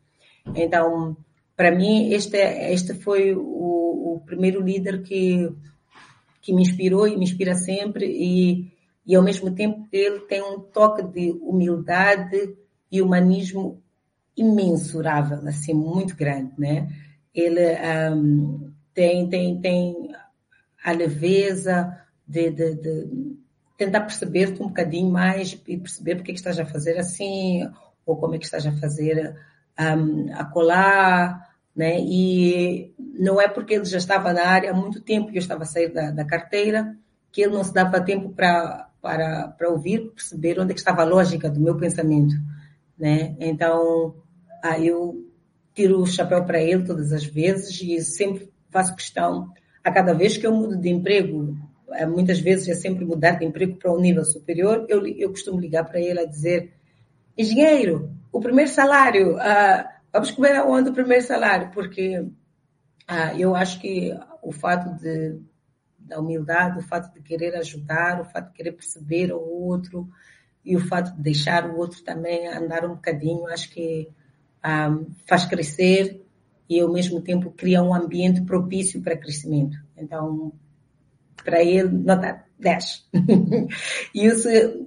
Então, 0.55 1.17
para 1.55 1.71
mim, 1.71 2.11
este, 2.11 2.37
este 2.37 2.93
foi 2.93 3.33
o, 3.33 3.76
o 4.17 4.25
primeiro 4.25 4.61
líder 4.61 5.03
que, 5.03 5.49
que 6.41 6.53
me 6.53 6.61
inspirou 6.61 7.07
e 7.07 7.15
me 7.15 7.23
inspira 7.23 7.55
sempre 7.55 8.05
e, 8.05 8.71
e 9.05 9.15
ao 9.15 9.23
mesmo 9.23 9.51
tempo 9.53 9.87
ele 9.91 10.21
tem 10.21 10.41
um 10.41 10.59
toque 10.59 11.03
de 11.03 11.31
humildade 11.41 12.55
e 12.91 13.01
humanismo 13.01 13.81
imensurável, 14.35 15.39
assim, 15.47 15.73
muito 15.73 16.15
grande, 16.15 16.51
né? 16.57 16.87
Ele 17.33 17.61
um, 18.13 18.71
tem, 18.93 19.27
tem, 19.29 19.59
tem 19.59 20.09
a 20.83 20.91
leveza 20.91 21.97
de, 22.27 22.51
de, 22.51 22.75
de 22.75 23.37
tentar 23.77 24.01
perceber-te 24.01 24.61
um 24.61 24.67
bocadinho 24.67 25.11
mais 25.11 25.59
e 25.67 25.77
perceber 25.77 26.15
porque 26.15 26.31
é 26.31 26.33
que 26.33 26.39
estás 26.39 26.59
a 26.59 26.65
fazer 26.65 26.97
assim, 26.97 27.69
ou 28.05 28.17
como 28.17 28.35
é 28.35 28.37
que 28.37 28.45
estás 28.45 28.65
a 28.65 28.71
fazer 28.73 29.35
um, 29.79 30.33
a 30.33 30.45
colar, 30.45 31.46
né? 31.77 31.99
E 31.99 32.91
não 32.97 33.39
é 33.39 33.47
porque 33.47 33.75
ele 33.75 33.85
já 33.85 33.99
estava 33.99 34.33
na 34.33 34.47
área 34.47 34.71
há 34.71 34.73
muito 34.73 34.99
tempo 34.99 35.31
que 35.31 35.37
eu 35.37 35.41
estava 35.41 35.61
a 35.61 35.67
sair 35.67 35.93
da, 35.93 36.09
da 36.09 36.25
carteira, 36.25 36.97
que 37.31 37.43
ele 37.43 37.53
não 37.53 37.63
se 37.63 37.71
dava 37.71 38.01
tempo 38.01 38.29
para, 38.29 38.89
para, 38.99 39.49
para 39.49 39.69
ouvir, 39.69 40.09
perceber 40.09 40.59
onde 40.59 40.73
é 40.73 40.75
estava 40.75 41.03
a 41.03 41.05
lógica 41.05 41.47
do 41.47 41.59
meu 41.59 41.77
pensamento, 41.77 42.33
né? 42.97 43.35
Então, 43.39 44.15
aí 44.63 44.87
eu 44.87 45.23
tiro 45.75 46.01
o 46.01 46.07
chapéu 46.07 46.43
para 46.43 46.59
ele 46.59 46.83
todas 46.83 47.13
as 47.13 47.23
vezes 47.23 47.79
e 47.79 48.01
sempre 48.01 48.51
faço 48.71 48.95
questão 48.95 49.53
a 49.83 49.91
cada 49.91 50.13
vez 50.13 50.35
que 50.35 50.47
eu 50.47 50.51
mudo 50.51 50.75
de 50.75 50.89
emprego, 50.89 51.55
eh, 51.91 52.07
muitas 52.07 52.39
vezes 52.39 52.67
é 52.67 52.73
sempre 52.73 53.05
mudar 53.05 53.33
de 53.33 53.45
emprego 53.45 53.77
para 53.77 53.93
um 53.93 54.01
nível 54.01 54.25
superior, 54.25 54.85
eu, 54.89 55.05
eu 55.05 55.29
costumo 55.29 55.59
ligar 55.59 55.85
para 55.85 55.99
ele 55.99 56.19
a 56.19 56.25
dizer, 56.25 56.73
engenheiro, 57.37 58.11
o 58.31 58.41
primeiro 58.41 58.69
salário, 58.69 59.37
ah, 59.37 59.87
vamos 60.17 60.31
comer 60.31 60.55
aonde 60.55 60.89
o 60.89 60.93
primeiro 60.93 61.23
salário? 61.23 61.69
Porque 61.71 62.27
ah, 63.07 63.35
eu 63.35 63.55
acho 63.55 63.79
que 63.79 64.17
o 64.41 64.51
fato 64.51 64.99
de, 64.99 65.39
da 65.99 66.19
humildade, 66.19 66.79
o 66.79 66.81
fato 66.81 67.13
de 67.13 67.21
querer 67.21 67.55
ajudar, 67.55 68.19
o 68.19 68.25
fato 68.25 68.47
de 68.47 68.53
querer 68.53 68.71
perceber 68.71 69.31
o 69.31 69.39
outro 69.39 70.09
e 70.65 70.75
o 70.75 70.79
fato 70.79 71.15
de 71.15 71.21
deixar 71.21 71.69
o 71.69 71.77
outro 71.77 72.03
também 72.03 72.47
andar 72.47 72.83
um 72.83 72.95
bocadinho, 72.95 73.45
acho 73.47 73.69
que 73.69 74.09
ah, 74.63 74.97
faz 75.27 75.45
crescer 75.45 76.25
e 76.67 76.79
ao 76.79 76.91
mesmo 76.91 77.21
tempo 77.21 77.51
cria 77.51 77.83
um 77.83 77.93
ambiente 77.93 78.41
propício 78.41 79.01
para 79.01 79.15
crescimento. 79.15 79.77
Então, 79.95 80.51
para 81.45 81.63
ele, 81.63 81.89
nota 81.89 82.43
10. 82.57 83.07
e, 84.15 84.27
o, 84.27 84.33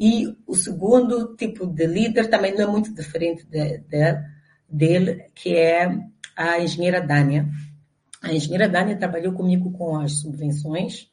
e 0.01 0.37
o 0.45 0.55
segundo 0.57 1.37
tipo 1.37 1.66
de 1.66 1.87
líder 1.87 2.28
também 2.28 2.53
não 2.53 2.64
é 2.64 2.66
muito 2.66 2.93
diferente 2.93 3.47
de, 3.47 3.78
de, 3.78 4.39
dele, 4.71 5.25
que 5.35 5.57
é 5.57 5.91
a 6.37 6.61
engenheira 6.61 7.01
Dânia. 7.01 7.49
A 8.23 8.33
engenheira 8.33 8.68
Dânia 8.68 8.97
trabalhou 8.97 9.33
comigo 9.33 9.73
com 9.73 9.97
as 9.99 10.21
subvenções. 10.21 11.11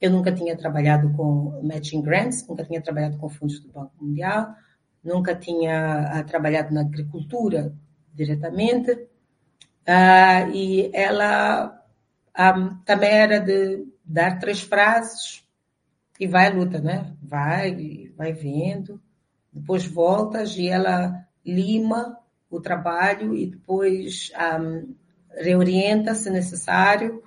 Eu 0.00 0.10
nunca 0.10 0.32
tinha 0.32 0.56
trabalhado 0.56 1.12
com 1.12 1.62
matching 1.62 2.02
grants, 2.02 2.46
nunca 2.46 2.64
tinha 2.64 2.82
trabalhado 2.82 3.16
com 3.18 3.28
fundos 3.28 3.60
do 3.60 3.72
Banco 3.72 3.92
Mundial, 4.00 4.54
nunca 5.02 5.34
tinha 5.34 6.20
uh, 6.20 6.26
trabalhado 6.26 6.74
na 6.74 6.82
agricultura 6.82 7.72
diretamente. 8.12 8.90
Uh, 8.92 10.50
e 10.52 10.90
ela 10.92 11.82
um, 12.38 12.76
também 12.84 13.10
era 13.10 13.38
de 13.38 13.86
dar 14.04 14.38
três 14.38 14.60
frases 14.60 15.42
e 16.18 16.26
vai 16.26 16.48
à 16.48 16.50
luta, 16.50 16.80
né? 16.80 17.14
Vai, 17.22 18.10
vai 18.16 18.32
vendo, 18.32 19.00
depois 19.52 19.86
voltas 19.86 20.56
e 20.56 20.68
ela 20.68 21.26
lima 21.44 22.18
o 22.50 22.60
trabalho 22.60 23.34
e 23.34 23.46
depois 23.46 24.30
um, 24.60 24.94
reorienta 25.30 26.14
se 26.14 26.30
necessário 26.30 27.22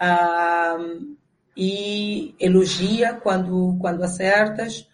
um, 0.00 1.16
e 1.56 2.34
elogia 2.38 3.14
quando, 3.14 3.76
quando 3.80 4.02
acertas, 4.02 4.88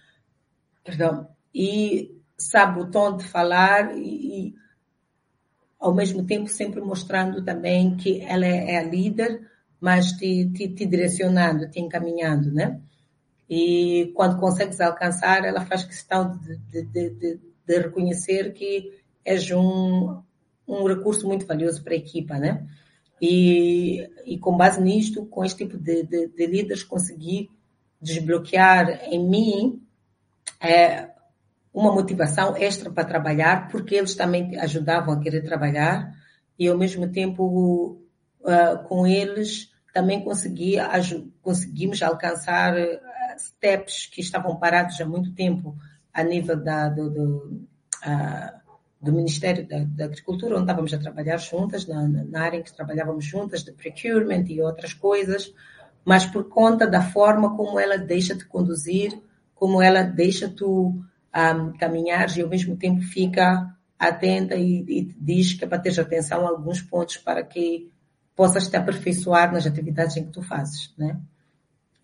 perdão, 0.82 1.28
e 1.54 2.16
sabe 2.36 2.80
o 2.80 2.90
tom 2.90 3.16
de 3.16 3.24
falar 3.24 3.96
e, 3.96 4.54
ao 5.78 5.94
mesmo 5.94 6.24
tempo 6.26 6.48
sempre 6.48 6.80
mostrando 6.80 7.44
também 7.44 7.96
que 7.96 8.20
ela 8.22 8.46
é 8.46 8.78
a 8.78 8.82
líder, 8.82 9.48
mas 9.80 10.12
te, 10.12 10.50
te, 10.50 10.68
te 10.68 10.86
direcionando, 10.86 11.70
te 11.70 11.80
encaminhando, 11.80 12.50
né? 12.50 12.80
E 13.48 14.10
quando 14.14 14.40
consegues 14.40 14.80
alcançar, 14.80 15.44
ela 15.44 15.64
faz 15.64 15.84
questão 15.84 16.36
de, 16.38 16.82
de, 16.82 17.10
de, 17.10 17.40
de 17.66 17.78
reconhecer 17.78 18.52
que 18.52 19.04
és 19.26 19.50
um, 19.50 20.22
um 20.66 20.86
recurso 20.86 21.26
muito 21.26 21.44
valioso 21.44 21.82
para 21.82 21.94
a 21.94 21.98
equipa, 21.98 22.38
né? 22.38 22.64
E, 23.20 24.08
e 24.24 24.38
com 24.38 24.56
base 24.56 24.80
nisto, 24.80 25.26
com 25.26 25.44
este 25.44 25.64
tipo 25.64 25.76
de, 25.76 26.04
de, 26.04 26.28
de 26.28 26.46
líderes, 26.46 26.84
consegui 26.84 27.50
desbloquear 28.00 29.02
em 29.10 29.28
mim 29.28 29.82
é, 30.60 31.10
uma 31.74 31.92
motivação 31.92 32.56
extra 32.56 32.90
para 32.90 33.04
trabalhar, 33.04 33.68
porque 33.68 33.96
eles 33.96 34.14
também 34.14 34.56
ajudavam 34.58 35.14
a 35.14 35.20
querer 35.20 35.42
trabalhar 35.42 36.14
e 36.58 36.68
ao 36.68 36.78
mesmo 36.78 37.10
tempo 37.10 38.00
uh, 38.40 38.82
com 38.88 39.06
eles 39.06 39.70
também 39.92 40.22
consegui, 40.22 40.76
conseguimos 41.40 42.02
alcançar 42.02 42.76
ah, 42.76 43.36
steps 43.38 44.06
que 44.06 44.20
estavam 44.20 44.56
parados 44.56 45.00
há 45.00 45.06
muito 45.06 45.32
tempo 45.32 45.74
a 46.12 46.22
nível 46.22 46.62
da, 46.62 46.90
do, 46.90 47.10
do, 47.10 47.66
uh, 48.04 48.65
do 49.00 49.12
Ministério 49.12 49.66
da, 49.66 49.84
da, 49.84 50.04
Agricultura, 50.06 50.54
onde 50.54 50.64
estávamos 50.64 50.94
a 50.94 50.98
trabalhar 50.98 51.36
juntas, 51.36 51.86
na, 51.86 52.06
na 52.08 52.40
área 52.40 52.58
em 52.58 52.62
que 52.62 52.74
trabalhávamos 52.74 53.24
juntas, 53.24 53.62
de 53.62 53.72
procurement 53.72 54.44
e 54.48 54.60
outras 54.60 54.94
coisas, 54.94 55.52
mas 56.04 56.24
por 56.24 56.48
conta 56.48 56.86
da 56.86 57.02
forma 57.02 57.56
como 57.56 57.78
ela 57.78 57.98
deixa-te 57.98 58.44
conduzir, 58.46 59.20
como 59.54 59.82
ela 59.82 60.02
deixa-te 60.02 60.64
um, 60.64 61.02
caminhar 61.78 62.36
e 62.36 62.42
ao 62.42 62.48
mesmo 62.48 62.76
tempo 62.76 63.02
fica 63.02 63.74
atenta 63.98 64.54
e, 64.54 64.84
e 64.88 65.14
diz 65.18 65.54
que 65.54 65.64
é 65.64 65.68
para 65.68 65.78
ter 65.78 65.98
atenção 65.98 66.46
a 66.46 66.50
alguns 66.50 66.80
pontos 66.82 67.16
para 67.16 67.42
que 67.42 67.90
possas 68.34 68.68
te 68.68 68.76
aperfeiçoar 68.76 69.52
nas 69.52 69.66
atividades 69.66 70.16
em 70.16 70.26
que 70.26 70.32
tu 70.32 70.42
fazes, 70.42 70.92
né? 70.96 71.18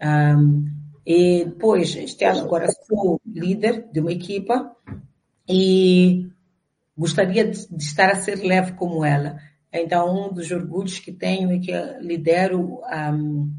Um, 0.02 0.64
e 1.06 1.44
depois, 1.44 1.94
este 1.96 2.24
ano 2.24 2.40
agora 2.40 2.68
sou 2.86 3.20
líder 3.26 3.88
de 3.92 4.00
uma 4.00 4.12
equipa 4.12 4.74
e 5.48 6.31
gostaria 7.02 7.44
de, 7.44 7.58
estar 7.76 8.10
a 8.10 8.14
ser 8.14 8.36
leve 8.36 8.72
como 8.72 9.04
ela. 9.04 9.38
Então, 9.72 10.28
um 10.28 10.32
dos 10.32 10.50
orgulhos 10.50 10.98
que 10.98 11.12
tenho 11.12 11.52
é 11.52 11.58
que 11.58 11.72
lidero 12.00 12.80
um, 12.84 13.52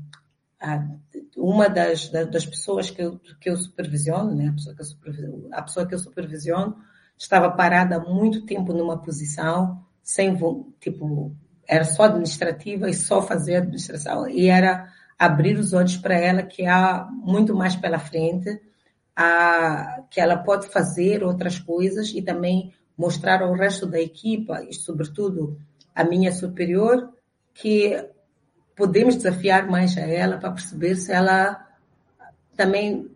a, 0.62 0.88
uma 1.36 1.68
das, 1.68 2.10
das 2.10 2.46
pessoas 2.46 2.90
que 2.90 3.02
eu, 3.02 3.20
que 3.40 3.50
eu 3.50 3.58
supervisiono, 3.58 4.34
né, 4.34 4.48
a 4.48 4.54
pessoa 4.54 4.76
que 4.76 4.82
eu 4.82 4.86
supervisiono, 4.86 5.50
a 5.52 5.62
pessoa 5.62 5.86
que 5.86 5.96
eu 5.96 6.00
supervisiono 6.00 6.78
estava 7.18 7.52
parada 7.52 7.98
há 7.98 8.00
muito 8.00 8.46
tempo 8.46 8.74
numa 8.74 8.98
posição 8.98 9.84
sem, 10.02 10.38
tipo, 10.80 11.36
era 11.68 11.84
só 11.84 12.04
administrativa 12.04 12.90
e 12.90 12.94
só 12.94 13.22
fazer 13.22 13.58
administração. 13.58 14.28
E 14.28 14.48
era 14.48 14.88
abrir 15.18 15.58
os 15.58 15.74
olhos 15.74 15.98
para 15.98 16.16
ela 16.16 16.44
que 16.44 16.66
há 16.66 17.08
muito 17.12 17.56
mais 17.56 17.76
pela 17.76 18.00
frente, 18.00 18.62
a, 19.16 20.04
que 20.10 20.20
ela 20.20 20.38
pode 20.38 20.68
fazer 20.68 21.24
outras 21.24 21.60
coisas 21.60 22.10
e 22.10 22.22
também 22.22 22.74
mostrar 22.98 23.42
ao 23.42 23.54
resto 23.54 23.86
da 23.86 24.00
equipa, 24.00 24.64
e 24.64 24.74
sobretudo 24.74 25.58
a 25.94 26.04
minha 26.04 26.32
superior, 26.32 27.10
que 27.54 28.04
podemos 28.76 29.16
desafiar 29.16 29.68
mais 29.68 29.98
a 29.98 30.02
ela 30.02 30.38
para 30.38 30.52
perceber 30.52 30.96
se 30.96 31.12
ela 31.12 31.68
também 32.56 33.10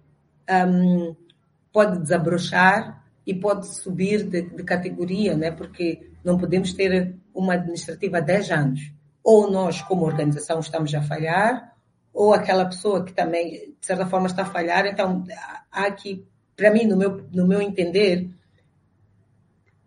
um, 0.68 1.16
pode 1.72 2.00
desabrochar 2.00 3.04
e 3.26 3.34
pode 3.34 3.68
subir 3.68 4.24
de, 4.24 4.42
de, 4.44 4.64
categoria, 4.64 5.36
né? 5.36 5.52
Porque 5.52 6.10
não 6.24 6.38
podemos 6.38 6.74
ter 6.74 7.16
uma 7.34 7.54
administrativa 7.54 8.18
há 8.18 8.22
10 8.22 8.52
anos. 8.52 8.92
ou 9.24 9.52
nós, 9.52 9.82
como 9.82 10.06
organização, 10.06 10.62
estamos 10.62 10.94
a 10.96 11.02
falhar, 11.02 11.76
ou 12.14 12.34
aquela 12.34 12.66
pessoa 12.66 13.04
que 13.04 13.12
também, 13.12 13.76
de 13.78 13.86
certa 13.86 14.06
forma, 14.06 14.28
está 14.28 14.44
a 14.44 14.46
falhar. 14.46 14.86
Então, 14.86 15.26
há 15.70 15.86
aqui, 15.86 16.26
para 16.56 16.72
mim, 16.72 16.86
no 16.86 16.96
meu, 16.96 17.28
no 17.34 17.46
meu 17.46 17.62
entender, 17.62 18.30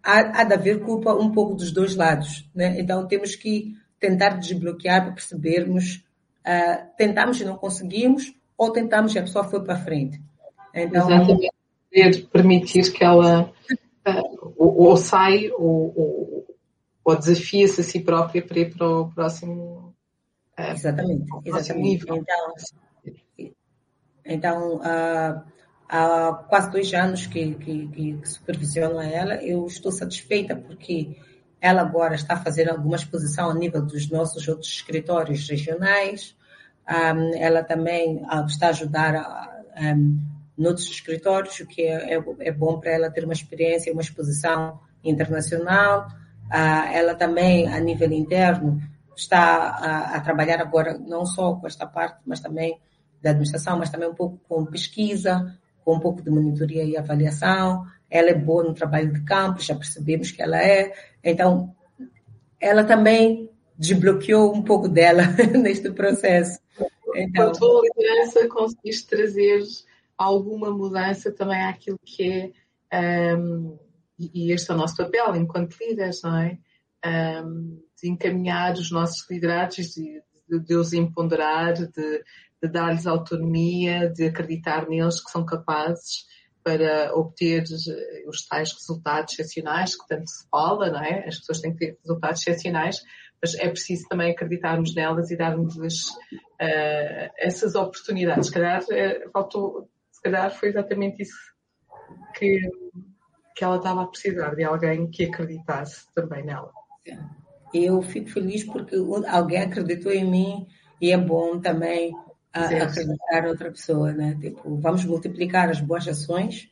há, 0.02 0.40
há 0.40 0.44
de 0.44 0.54
haver 0.54 0.80
culpa 0.80 1.12
um 1.14 1.30
pouco 1.30 1.54
dos 1.54 1.72
dois 1.72 1.96
lados. 1.96 2.48
Né? 2.54 2.80
Então, 2.80 3.06
temos 3.06 3.34
que 3.34 3.74
tentar 3.98 4.30
desbloquear 4.30 5.04
para 5.04 5.12
percebermos, 5.12 6.04
uh, 6.46 6.86
tentamos 6.96 7.40
e 7.40 7.44
não 7.44 7.56
conseguimos, 7.56 8.32
ou 8.56 8.72
tentamos 8.72 9.14
e 9.14 9.18
a 9.18 9.22
pessoa 9.22 9.44
foi 9.44 9.62
para 9.62 9.76
frente. 9.76 10.20
Então, 10.74 11.08
Exatamente. 11.10 11.50
Permitir 12.32 12.92
que 12.92 13.02
ela 13.02 13.52
uh, 14.06 14.52
ou, 14.56 14.88
ou, 14.88 14.96
sai 14.96 15.50
ou, 15.50 15.92
ou, 15.96 16.56
ou 17.04 17.16
desafia-se 17.16 17.80
a 17.80 17.84
si 17.84 18.00
própria 18.00 18.40
para 18.42 18.60
ir 18.60 18.74
para 18.74 18.88
o 18.88 19.10
próximo, 19.10 19.94
uh, 20.58 20.72
exatamente, 20.72 21.26
próximo 21.26 21.58
exatamente. 21.58 21.88
nível. 21.88 22.16
Então, 22.16 23.54
então 24.24 24.76
uh, 24.76 25.42
há 25.90 26.44
quase 26.48 26.70
dois 26.70 26.94
anos 26.94 27.26
que, 27.26 27.54
que, 27.56 27.88
que, 27.88 28.28
supervisiono 28.28 29.00
ela, 29.00 29.34
eu 29.42 29.66
estou 29.66 29.90
satisfeita 29.90 30.54
porque 30.54 31.16
ela 31.60 31.82
agora 31.82 32.14
está 32.14 32.36
fazer 32.36 32.70
alguma 32.70 32.96
exposição 32.96 33.50
a 33.50 33.54
nível 33.54 33.82
dos 33.82 34.08
nossos 34.08 34.46
outros 34.46 34.70
escritórios 34.70 35.48
regionais. 35.48 36.36
Um, 36.88 37.34
ela 37.36 37.62
também 37.62 38.18
uh, 38.18 38.46
está 38.46 38.68
a 38.68 38.70
ajudar 38.70 39.14
um, 39.76 40.18
noutros 40.56 40.88
escritórios, 40.88 41.58
o 41.60 41.66
que 41.66 41.82
é, 41.82 42.14
é, 42.14 42.24
é, 42.38 42.52
bom 42.52 42.78
para 42.78 42.92
ela 42.92 43.10
ter 43.10 43.24
uma 43.24 43.32
experiência, 43.32 43.92
uma 43.92 44.00
exposição 44.00 44.80
internacional. 45.02 46.06
Uh, 46.46 46.92
ela 46.92 47.14
também, 47.14 47.66
a 47.68 47.80
nível 47.80 48.12
interno, 48.12 48.80
está 49.14 49.40
a, 49.40 50.16
a 50.16 50.20
trabalhar 50.20 50.60
agora 50.60 50.96
não 50.98 51.26
só 51.26 51.54
com 51.54 51.66
esta 51.66 51.86
parte, 51.86 52.20
mas 52.24 52.40
também 52.40 52.78
da 53.20 53.30
administração, 53.30 53.78
mas 53.78 53.90
também 53.90 54.08
um 54.08 54.14
pouco 54.14 54.38
com 54.48 54.64
pesquisa, 54.64 55.58
com 55.84 55.96
um 55.96 56.00
pouco 56.00 56.22
de 56.22 56.30
monitoria 56.30 56.84
e 56.84 56.96
avaliação. 56.96 57.84
Ela 58.08 58.30
é 58.30 58.34
boa 58.34 58.64
no 58.64 58.74
trabalho 58.74 59.12
de 59.12 59.22
campo, 59.22 59.62
já 59.62 59.74
percebemos 59.74 60.30
que 60.30 60.42
ela 60.42 60.62
é. 60.62 60.92
Então, 61.22 61.74
ela 62.60 62.84
também 62.84 63.50
desbloqueou 63.78 64.54
um 64.54 64.62
pouco 64.62 64.88
dela 64.88 65.22
neste 65.58 65.90
processo. 65.90 66.60
Então, 67.14 67.48
a 67.48 67.52
tua 67.52 67.82
liderança, 67.82 68.48
conseguiste 68.48 69.08
trazer 69.08 69.62
alguma 70.16 70.70
mudança 70.70 71.32
também 71.32 71.62
àquilo 71.62 71.98
que 72.04 72.52
é, 72.92 73.34
um, 73.34 73.78
e 74.18 74.52
este 74.52 74.70
é 74.70 74.74
o 74.74 74.76
nosso 74.76 74.96
papel 74.96 75.34
enquanto 75.36 75.76
líderes, 75.80 76.22
não 76.22 76.36
é? 76.36 76.58
Um, 77.42 77.82
de 78.00 78.10
encaminhar 78.10 78.74
os 78.74 78.90
nossos 78.90 79.28
liderados, 79.30 79.76
de, 79.94 80.22
de, 80.48 80.60
de 80.60 80.74
os 80.74 80.92
empoderar, 80.92 81.72
de, 81.72 82.22
de 82.62 82.68
dar-lhes 82.68 83.06
autonomia, 83.06 84.08
de 84.10 84.26
acreditar 84.26 84.88
neles 84.88 85.22
que 85.22 85.30
são 85.30 85.44
capazes 85.44 86.26
para 86.62 87.14
obter 87.14 87.62
eh, 87.62 88.28
os 88.28 88.46
tais 88.46 88.72
resultados 88.72 89.32
excepcionais 89.32 89.96
que 89.96 90.06
tanto 90.06 90.28
se 90.28 90.46
fala, 90.50 90.90
não 90.90 91.02
é? 91.02 91.26
As 91.26 91.38
pessoas 91.38 91.60
têm 91.60 91.72
que 91.72 91.78
ter 91.78 91.98
resultados 92.02 92.40
excepcionais, 92.42 93.02
mas 93.40 93.54
é 93.54 93.68
preciso 93.68 94.06
também 94.08 94.30
acreditarmos 94.30 94.94
nelas 94.94 95.30
e 95.30 95.36
darmos-lhes 95.36 96.10
uh, 96.10 97.30
essas 97.38 97.74
oportunidades. 97.74 98.48
Se 98.48 98.52
calhar, 98.52 98.82
uh, 98.82 99.30
faltou, 99.32 99.88
se 100.12 100.20
calhar 100.20 100.50
foi 100.50 100.68
exatamente 100.68 101.22
isso 101.22 101.38
que, 102.34 102.60
que 103.56 103.64
ela 103.64 103.76
estava 103.76 104.02
a 104.02 104.06
precisar, 104.06 104.54
de 104.54 104.62
alguém 104.62 105.10
que 105.10 105.24
acreditasse 105.24 106.06
também 106.14 106.44
nela. 106.44 106.70
Eu 107.72 108.02
fico 108.02 108.28
feliz 108.28 108.64
porque 108.64 108.96
alguém 109.26 109.62
acreditou 109.62 110.12
em 110.12 110.28
mim 110.28 110.66
e 111.00 111.12
é 111.12 111.16
bom 111.16 111.58
também 111.58 112.12
a, 112.52 112.64
acreditar 112.64 113.46
outra 113.46 113.70
pessoa, 113.70 114.12
né? 114.12 114.36
Tipo, 114.40 114.76
vamos 114.76 115.04
multiplicar 115.04 115.68
as 115.68 115.80
boas 115.80 116.06
ações 116.06 116.68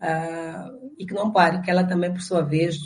uh, 0.00 0.92
e 0.98 1.06
que 1.06 1.14
não 1.14 1.32
pare, 1.32 1.62
que 1.62 1.70
ela 1.70 1.84
também, 1.84 2.12
por 2.12 2.20
sua 2.20 2.42
vez, 2.42 2.76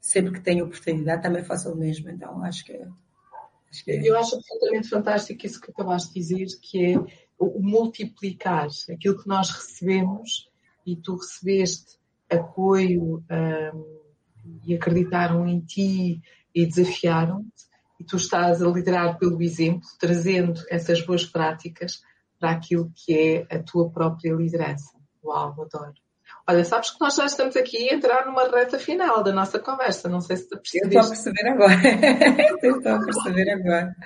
sempre 0.00 0.32
que 0.32 0.40
tem 0.40 0.62
oportunidade, 0.62 1.22
também 1.22 1.44
faça 1.44 1.70
o 1.70 1.76
mesmo. 1.76 2.10
Então, 2.10 2.42
acho 2.42 2.64
que, 2.64 2.72
acho 3.70 3.84
que... 3.84 3.90
Eu 3.90 4.18
acho 4.18 4.36
absolutamente 4.36 4.88
fantástico 4.88 5.46
isso 5.46 5.60
que 5.60 5.70
acabaste 5.70 6.12
de 6.12 6.20
dizer, 6.20 6.46
que 6.60 6.94
é 6.94 6.98
o 7.38 7.60
multiplicar 7.60 8.68
aquilo 8.90 9.20
que 9.20 9.28
nós 9.28 9.50
recebemos 9.50 10.50
e 10.86 10.96
tu 10.96 11.16
recebeste 11.16 11.98
apoio 12.30 13.18
um, 13.18 13.22
ah, 13.28 13.72
e 14.64 14.74
acreditaram 14.74 15.46
em 15.46 15.60
ti 15.60 16.20
e 16.54 16.66
desafiaram-te 16.66 17.71
e 18.02 18.04
tu 18.04 18.16
estás 18.16 18.60
a 18.60 18.68
liderar 18.68 19.16
pelo 19.16 19.40
exemplo, 19.40 19.88
trazendo 19.98 20.60
essas 20.68 21.00
boas 21.00 21.24
práticas 21.24 22.02
para 22.38 22.50
aquilo 22.50 22.90
que 22.94 23.46
é 23.48 23.56
a 23.56 23.62
tua 23.62 23.88
própria 23.90 24.32
liderança. 24.34 24.92
Uau, 25.22 25.52
adoro. 25.52 25.94
Olha, 26.48 26.64
sabes 26.64 26.90
que 26.90 27.00
nós 27.00 27.14
já 27.14 27.26
estamos 27.26 27.56
aqui 27.56 27.88
a 27.88 27.94
entrar 27.94 28.26
numa 28.26 28.48
reta 28.48 28.76
final 28.76 29.22
da 29.22 29.32
nossa 29.32 29.60
conversa. 29.60 30.08
Não 30.08 30.20
sei 30.20 30.36
se 30.36 30.48
te 30.48 30.56
percebeste. 30.56 30.96
Eu 30.96 31.00
estou 31.00 31.12
a 31.12 31.14
perceber 31.14 31.48
agora. 31.48 31.74
Eu 32.62 32.76
estou 32.76 32.92
a 32.92 32.98
perceber 32.98 33.50
agora. 33.50 33.96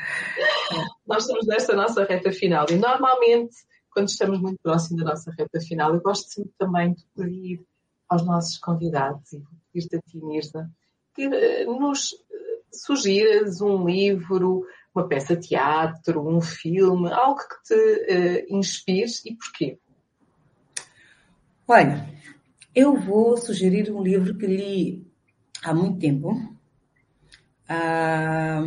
Nós 1.07 1.23
estamos 1.23 1.47
nesta 1.47 1.75
nossa 1.75 2.05
reta 2.05 2.31
final 2.31 2.67
e 2.69 2.77
normalmente, 2.77 3.57
quando 3.91 4.09
estamos 4.09 4.39
muito 4.39 4.59
próximos 4.63 5.03
da 5.03 5.11
nossa 5.13 5.31
reta 5.31 5.59
final, 5.61 5.95
eu 5.95 6.03
gosto 6.03 6.29
sempre 6.29 6.53
também 6.59 6.93
de 6.93 7.07
pedir 7.17 7.65
aos 8.07 8.23
nossos 8.27 8.59
convidados 8.59 9.33
e 9.33 9.43
pedir-te 9.73 9.97
a 9.97 10.01
ti, 10.01 10.19
Mirza, 10.23 10.71
que 11.15 11.23
eh, 11.23 11.65
nos 11.65 12.11
sugiras 12.83 13.61
um 13.61 13.87
livro, 13.87 14.65
uma 14.95 15.07
peça 15.07 15.37
de 15.37 15.49
teatro, 15.49 16.27
um 16.27 16.41
filme, 16.41 17.13
algo 17.13 17.41
que 17.41 17.63
te 17.65 17.75
uh, 17.75 18.57
inspire 18.57 19.11
e 19.25 19.35
porquê? 19.35 19.79
Olha, 21.69 22.09
eu 22.75 22.95
vou 22.95 23.37
sugerir 23.37 23.91
um 23.91 24.03
livro 24.03 24.37
que 24.37 24.47
li 24.47 25.07
há 25.65 25.75
muito 25.75 25.99
tempo. 25.99 26.55
Ah, 27.69 28.63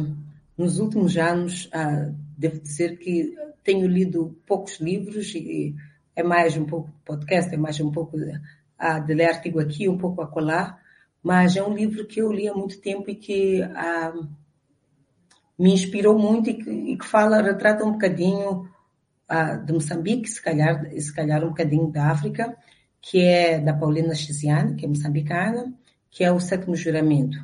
nos 0.58 0.80
últimos 0.80 1.16
anos, 1.16 1.70
ah, 1.72 2.12
devo 2.38 2.60
dizer 2.60 2.98
que 2.98 3.34
tenho 3.64 3.88
lido 3.88 4.36
poucos 4.46 4.80
livros 4.80 5.34
e 5.34 5.74
é 6.16 6.22
mais 6.22 6.58
um 6.58 6.66
pouco 6.66 6.92
podcast, 7.06 7.54
é 7.54 7.58
mais 7.58 7.80
um 7.80 7.92
pouco 7.92 8.18
de, 8.18 8.32
ah, 8.78 9.00
de 9.00 9.14
ler 9.14 9.30
artigo 9.30 9.60
aqui, 9.60 9.88
um 9.88 9.98
pouco 9.98 10.22
a 10.22 10.28
colar 10.28 10.79
mas 11.24 11.56
é 11.56 11.64
um 11.64 11.74
livro 11.74 12.06
que 12.06 12.22
eu 12.22 12.32
li 12.32 12.48
há 12.48 12.54
muito 12.54 12.80
tempo 12.80 13.10
e 13.10 13.16
que 13.16 13.62
ah, 13.62 14.14
me 15.58 15.74
inspirou 15.74 16.18
muito 16.18 16.50
e 16.50 16.54
que, 16.54 16.70
e 16.70 16.98
que, 16.98 17.06
fala, 17.06 17.42
retrata 17.42 17.84
um 17.84 17.92
bocadinho 17.92 18.70
ah, 19.28 19.56
de 19.56 19.74
Moçambique, 19.74 20.30
se 20.30 20.42
calhar, 20.42 20.90
se 20.92 21.14
calhar 21.14 21.44
um 21.44 21.50
bocadinho 21.50 21.92
da 21.92 22.08
África, 22.10 22.56
que 23.02 23.22
é 23.22 23.60
da 23.60 23.74
Paulina 23.74 24.16
Chiziane, 24.16 24.76
que 24.76 24.86
é 24.86 24.88
moçambicana, 24.88 25.74
que 26.10 26.24
é 26.24 26.32
o 26.32 26.40
Sétimo 26.40 26.76
Juramento. 26.76 27.38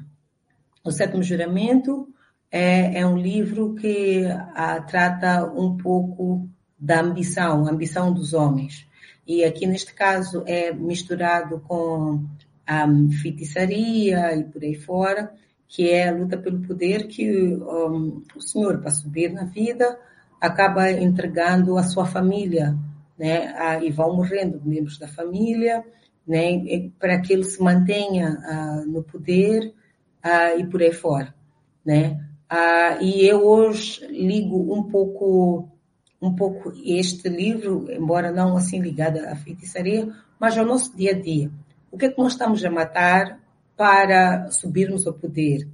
O 0.84 0.91
Sétimo 0.91 1.23
Juramento 1.23 2.07
é, 2.51 2.99
é 2.99 3.05
um 3.05 3.17
livro 3.17 3.76
que 3.76 4.26
ah, 4.55 4.82
trata 4.82 5.43
um 5.43 5.76
pouco 5.76 6.47
da 6.80 7.01
ambição, 7.01 7.65
a 7.65 7.71
ambição 7.71 8.13
dos 8.13 8.34
homens. 8.34 8.88
E 9.28 9.43
aqui, 9.43 9.65
neste 9.65 9.93
caso, 9.93 10.43
é 10.45 10.71
misturado 10.71 11.59
com 11.61 12.23
um, 12.70 13.11
feitiçaria 13.11 14.36
e 14.36 14.43
por 14.43 14.63
aí 14.63 14.76
fora, 14.76 15.32
que 15.68 15.89
é 15.89 16.09
a 16.09 16.13
luta 16.13 16.38
pelo 16.38 16.61
poder 16.61 17.07
que 17.07 17.30
um, 17.55 18.24
o 18.36 18.41
senhor, 18.41 18.80
para 18.80 18.91
subir 18.91 19.32
na 19.32 19.45
vida, 19.45 19.97
acaba 20.39 20.91
entregando 20.91 21.78
a 21.78 21.84
sua 21.84 22.05
família, 22.05 22.78
né? 23.18 23.53
Ah, 23.57 23.84
e 23.84 23.91
vão 23.91 24.16
morrendo 24.16 24.61
membros 24.63 24.97
da 24.97 25.07
família, 25.07 25.84
né? 26.28 26.89
Para 26.99 27.20
que 27.20 27.34
ele 27.34 27.43
se 27.43 27.61
mantenha 27.61 28.38
ah, 28.43 28.84
no 28.86 29.03
poder 29.03 29.74
ah, 30.22 30.55
e 30.55 30.66
por 30.66 30.82
aí 30.82 30.93
fora, 30.93 31.34
né? 31.86 32.24
Ah, 32.49 32.97
e 33.01 33.26
eu 33.26 33.45
hoje 33.45 34.05
ligo 34.07 34.74
um 34.74 34.84
pouco 34.84 35.70
um 36.22 36.36
pouco 36.36 36.74
este 36.84 37.30
livro, 37.30 37.86
embora 37.91 38.32
não 38.32 38.57
assim 38.57 38.80
ligado 38.80 39.20
à 39.20 39.36
feitiçaria, 39.36 40.11
mas 40.39 40.57
ao 40.57 40.66
nosso 40.66 40.95
dia 40.95 41.11
a 41.11 41.22
dia. 41.22 41.51
O 41.92 41.98
que 41.98 42.06
é 42.06 42.10
que 42.10 42.18
nós 42.18 42.34
estamos 42.34 42.64
a 42.64 42.70
matar 42.70 43.40
para 43.76 44.50
subirmos 44.52 45.06
ao 45.06 45.14
poder? 45.14 45.68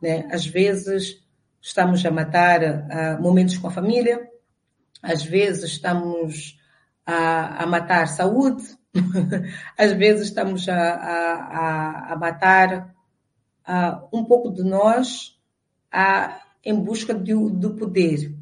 Né? 0.00 0.28
Às 0.30 0.46
vezes 0.46 1.22
estamos 1.60 2.04
a 2.04 2.10
matar 2.10 2.62
uh, 2.62 3.22
momentos 3.22 3.58
com 3.58 3.68
a 3.68 3.70
família, 3.70 4.28
às 5.02 5.22
vezes 5.22 5.64
estamos 5.64 6.58
a, 7.04 7.64
a 7.64 7.66
matar 7.66 8.08
saúde, 8.08 8.62
às 9.76 9.92
vezes 9.92 10.28
estamos 10.28 10.68
a, 10.68 10.76
a, 10.76 12.12
a 12.12 12.16
matar 12.16 12.94
uh, 13.68 14.08
um 14.12 14.24
pouco 14.24 14.50
de 14.50 14.62
nós 14.62 15.38
em 16.64 16.74
busca 16.74 17.14
do, 17.14 17.50
do 17.50 17.74
poder. 17.74 18.34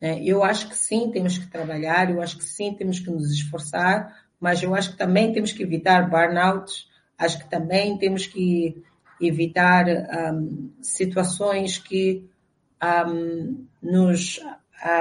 Né? 0.00 0.22
Eu 0.22 0.42
acho 0.42 0.68
que 0.68 0.76
sim, 0.76 1.10
temos 1.10 1.38
que 1.38 1.46
trabalhar, 1.46 2.10
eu 2.10 2.20
acho 2.20 2.38
que 2.38 2.44
sim, 2.44 2.74
temos 2.74 2.98
que 2.98 3.10
nos 3.10 3.30
esforçar, 3.32 4.23
mas 4.44 4.62
eu 4.62 4.74
acho 4.74 4.90
que 4.90 4.98
também 4.98 5.32
temos 5.32 5.52
que 5.52 5.62
evitar 5.62 6.10
burnouts, 6.10 6.86
acho 7.16 7.38
que 7.38 7.48
também 7.48 7.96
temos 7.96 8.26
que 8.26 8.84
evitar 9.18 9.86
um, 9.88 10.70
situações 10.82 11.78
que 11.78 12.28
um, 13.08 13.66
nos 13.80 14.38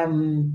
um, 0.08 0.50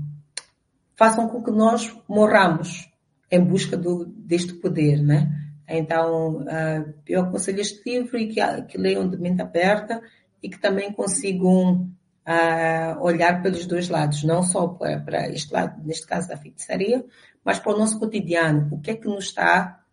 façam 0.95 1.27
com 1.27 1.43
que 1.43 1.51
nós 1.51 1.95
morramos 2.07 2.89
em 3.29 3.39
busca 3.43 3.77
do, 3.77 4.07
deste 4.07 4.53
poder, 4.53 5.03
né? 5.03 5.39
Então, 5.67 6.37
uh, 6.37 6.93
eu 7.07 7.21
aconselho 7.21 7.61
este 7.61 7.87
livro 7.87 8.17
e 8.17 8.29
que, 8.29 8.41
que 8.63 8.77
leiam 8.79 9.07
de 9.07 9.17
mente 9.17 9.39
aberta 9.39 10.01
e 10.41 10.49
que 10.49 10.59
também 10.59 10.91
consigam 10.91 11.87
uh, 12.25 13.03
olhar 13.03 13.43
pelos 13.43 13.67
dois 13.67 13.87
lados, 13.87 14.23
não 14.23 14.41
só 14.41 14.67
para, 14.67 15.29
este 15.29 15.53
lado, 15.53 15.79
neste 15.85 16.07
caso 16.07 16.27
da 16.27 16.37
feitiçaria, 16.37 17.05
mas 17.43 17.59
para 17.59 17.73
o 17.73 17.77
nosso 17.77 17.99
cotidiano. 17.99 18.67
O 18.71 18.79
que 18.79 18.91
é 18.91 18.95
que 18.95 19.07
nos 19.07 19.25
está, 19.25 19.83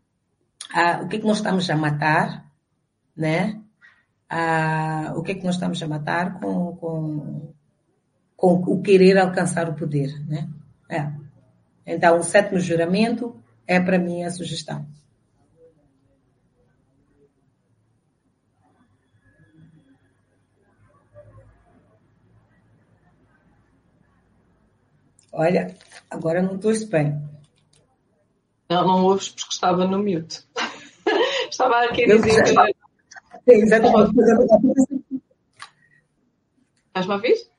o 1.02 1.08
que 1.08 1.16
é 1.16 1.18
que 1.20 1.26
nós 1.26 1.38
estamos 1.38 1.68
a 1.70 1.76
matar, 1.76 2.50
né? 3.16 3.60
o 5.14 5.22
que 5.22 5.32
é 5.32 5.34
que 5.34 5.44
nós 5.44 5.54
estamos 5.54 5.82
a 5.82 5.88
matar 5.88 6.40
com, 6.40 6.76
com, 6.76 7.54
com 8.36 8.52
o 8.54 8.82
querer 8.82 9.18
alcançar 9.18 9.68
o 9.68 9.74
poder, 9.74 10.18
né? 10.26 10.48
É. 10.88 11.10
Então, 11.86 12.18
o 12.18 12.22
sétimo 12.22 12.58
juramento 12.58 13.40
é 13.66 13.80
para 13.80 13.98
mim 13.98 14.24
a 14.24 14.30
sugestão. 14.30 14.86
Olha, 25.32 25.74
agora 26.10 26.40
não 26.40 26.56
estou 26.56 26.72
bem. 26.88 27.35
Não, 28.68 28.86
não 28.86 29.04
ouves 29.04 29.28
porque 29.28 29.52
estava 29.52 29.86
no 29.86 29.98
mute. 29.98 30.44
estava 31.50 31.84
aqui 31.84 32.04
a 32.04 32.16
dizer. 32.16 32.46
Já... 32.46 32.66
Exatamente. 33.46 34.12
Estás-me 36.88 37.12
a 37.12 37.16
ouvir? 37.16 37.50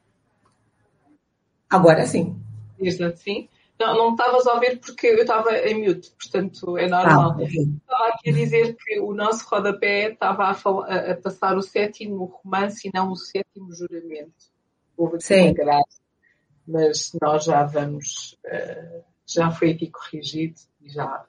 Agora 1.69 2.05
sim. 2.05 2.35
Exato, 2.79 3.17
sim. 3.17 3.47
Não, 3.79 3.95
não 3.95 4.11
estavas 4.11 4.47
a 4.47 4.53
ouvir 4.53 4.79
porque 4.79 5.07
eu 5.07 5.19
estava 5.19 5.55
em 5.55 5.85
mute, 5.85 6.11
portanto 6.11 6.77
é 6.77 6.87
normal. 6.87 7.37
Ah. 7.39 7.43
Estava 7.43 8.07
aqui 8.09 8.29
a 8.31 8.33
dizer 8.33 8.75
que 8.75 8.99
o 8.99 9.13
nosso 9.13 9.47
rodapé 9.47 10.11
estava 10.11 10.45
a, 10.45 10.53
falar, 10.53 11.11
a, 11.11 11.15
passar 11.15 11.55
o 11.55 11.61
sétimo 11.61 12.25
romance 12.43 12.87
e 12.87 12.91
não 12.93 13.11
o 13.11 13.15
sétimo 13.15 13.71
juramento. 13.73 14.33
Houve 14.97 15.21
Sim. 15.21 15.53
Graça 15.53 16.07
mas 16.67 17.13
nós 17.21 17.45
já 17.45 17.63
vamos, 17.63 18.37
uh, 18.45 19.03
já 19.25 19.49
foi 19.49 19.71
aqui 19.71 19.89
corrigido 19.89 20.59
já 20.87 21.25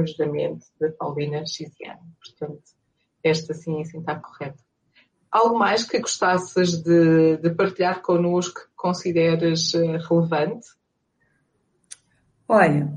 ajudamento 0.00 0.66
da 0.80 0.90
Paulina 0.92 1.44
Xiziano. 1.46 2.00
Portanto, 2.18 2.62
esta 3.22 3.54
sim 3.54 3.80
está 3.80 4.16
correta. 4.16 4.58
Algo 5.30 5.58
mais 5.58 5.84
que 5.84 5.98
gostasses 5.98 6.82
de, 6.82 7.36
de 7.38 7.50
partilhar 7.50 8.00
connosco 8.00 8.60
que 8.60 8.74
consideras 8.74 9.74
uh, 9.74 9.98
relevante? 10.08 10.68
Olha, 12.48 12.92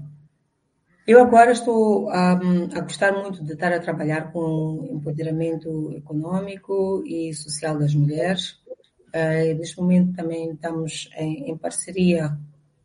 eu 1.07 1.21
agora 1.21 1.51
estou 1.51 2.07
um, 2.07 2.77
a 2.77 2.81
gostar 2.81 3.11
muito 3.13 3.43
de 3.43 3.53
estar 3.53 3.73
a 3.73 3.79
trabalhar 3.79 4.31
com 4.31 4.87
empoderamento 4.91 5.91
econômico 5.91 7.03
e 7.05 7.33
social 7.33 7.77
das 7.77 7.93
mulheres 7.93 8.59
Uh, 9.09 9.57
neste 9.57 9.79
momento 9.79 10.15
também 10.15 10.51
estamos 10.51 11.09
em, 11.15 11.49
em, 11.49 11.57
parceria 11.57 12.37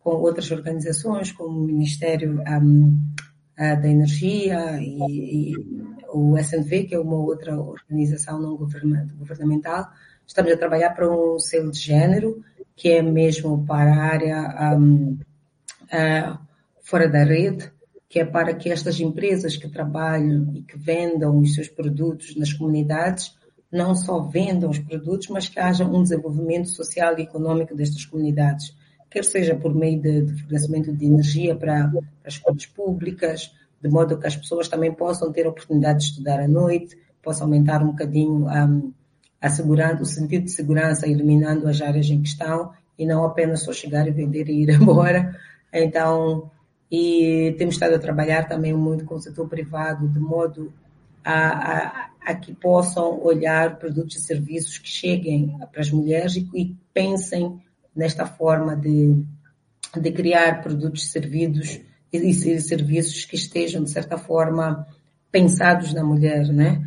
com 0.04 0.10
outras 0.10 0.50
organizações, 0.50 1.32
como 1.32 1.58
o 1.58 1.64
Ministério 1.64 2.42
um, 2.46 3.00
ah, 3.56 3.74
da 3.74 3.88
Energia 3.88 4.78
e, 4.78 5.52
e, 5.52 5.54
o 6.12 6.36
SNV, 6.38 6.84
que 6.84 6.94
é 6.94 7.00
uma 7.00 7.16
outra 7.16 7.58
organização 7.58 8.38
não 8.38 8.54
governamental. 8.54 9.88
Estamos 10.26 10.52
a 10.52 10.56
trabalhar 10.56 10.90
para 10.90 11.10
um 11.10 11.40
selo 11.40 11.70
de 11.70 11.78
género, 11.78 12.44
que 12.76 12.90
é 12.90 13.02
mesmo 13.02 13.64
para 13.64 13.94
a 13.94 14.04
área 14.04 14.76
um, 14.78 15.18
uh, 15.84 16.38
fora 16.82 17.08
da 17.08 17.24
rede, 17.24 17.72
que 18.08 18.20
é 18.20 18.24
para 18.24 18.54
que 18.54 18.70
estas 18.70 19.00
empresas 19.00 19.56
que 19.56 19.68
trabalham 19.68 20.52
e 20.54 20.62
que 20.62 20.78
vendam 20.78 21.38
os 21.38 21.54
seus 21.54 21.68
produtos 21.68 22.36
nas 22.36 22.52
comunidades 22.52 23.34
não 23.72 23.94
só 23.94 24.20
vendam 24.20 24.70
os 24.70 24.78
produtos, 24.78 25.28
mas 25.28 25.48
que 25.48 25.58
haja 25.58 25.84
um 25.84 26.02
desenvolvimento 26.02 26.68
social 26.68 27.18
e 27.18 27.22
econômico 27.22 27.74
destas 27.74 28.04
comunidades, 28.04 28.72
quer 29.14 29.24
seja 29.24 29.54
por 29.54 29.72
meio 29.72 30.02
de, 30.02 30.22
de 30.22 30.42
fornecimento 30.42 30.92
de 30.92 31.06
energia 31.06 31.54
para, 31.54 31.88
as 32.24 32.34
escolas 32.34 32.66
públicas, 32.66 33.54
de 33.80 33.88
modo 33.88 34.18
que 34.18 34.26
as 34.26 34.36
pessoas 34.36 34.66
também 34.66 34.92
possam 34.92 35.30
ter 35.30 35.46
a 35.46 35.50
oportunidade 35.50 36.00
de 36.00 36.04
estudar 36.06 36.40
à 36.40 36.48
noite, 36.48 36.98
possam 37.22 37.46
aumentar 37.46 37.80
um 37.80 37.92
bocadinho 37.92 38.48
um, 38.48 38.92
a 39.40 39.48
segurança, 39.48 40.02
o 40.02 40.04
sentido 40.04 40.46
de 40.46 40.50
segurança, 40.50 41.06
eliminando 41.06 41.68
as 41.68 41.80
áreas 41.80 42.10
em 42.10 42.20
questão 42.20 42.72
e 42.98 43.06
não 43.06 43.24
apenas 43.24 43.62
só 43.62 43.72
chegar 43.72 44.08
e 44.08 44.10
vender 44.10 44.48
e 44.48 44.64
ir 44.64 44.70
embora. 44.74 45.38
Então, 45.72 46.50
e 46.90 47.54
temos 47.56 47.76
estado 47.76 47.94
a 47.94 48.00
trabalhar 48.00 48.48
também 48.48 48.72
muito 48.72 49.04
com 49.04 49.14
o 49.14 49.20
setor 49.20 49.48
privado, 49.48 50.08
de 50.08 50.18
modo 50.18 50.72
a, 51.24 51.36
a, 51.36 52.10
a 52.20 52.34
que 52.34 52.52
possam 52.52 53.22
olhar 53.22 53.78
produtos 53.78 54.16
e 54.16 54.22
serviços 54.22 54.78
que 54.78 54.88
cheguem 54.88 55.56
para 55.70 55.82
as 55.82 55.90
mulheres 55.92 56.34
e, 56.34 56.48
e 56.52 56.76
pensem 56.92 57.62
nesta 57.94 58.26
forma 58.26 58.76
de, 58.76 59.22
de 59.96 60.12
criar 60.12 60.62
produtos 60.62 61.04
e 61.04 61.08
serviços 61.08 61.80
e 62.12 62.60
serviços 62.60 63.24
que 63.24 63.34
estejam, 63.34 63.82
de 63.82 63.90
certa 63.90 64.16
forma, 64.16 64.86
pensados 65.32 65.92
na 65.92 66.04
mulher, 66.04 66.46
né? 66.48 66.80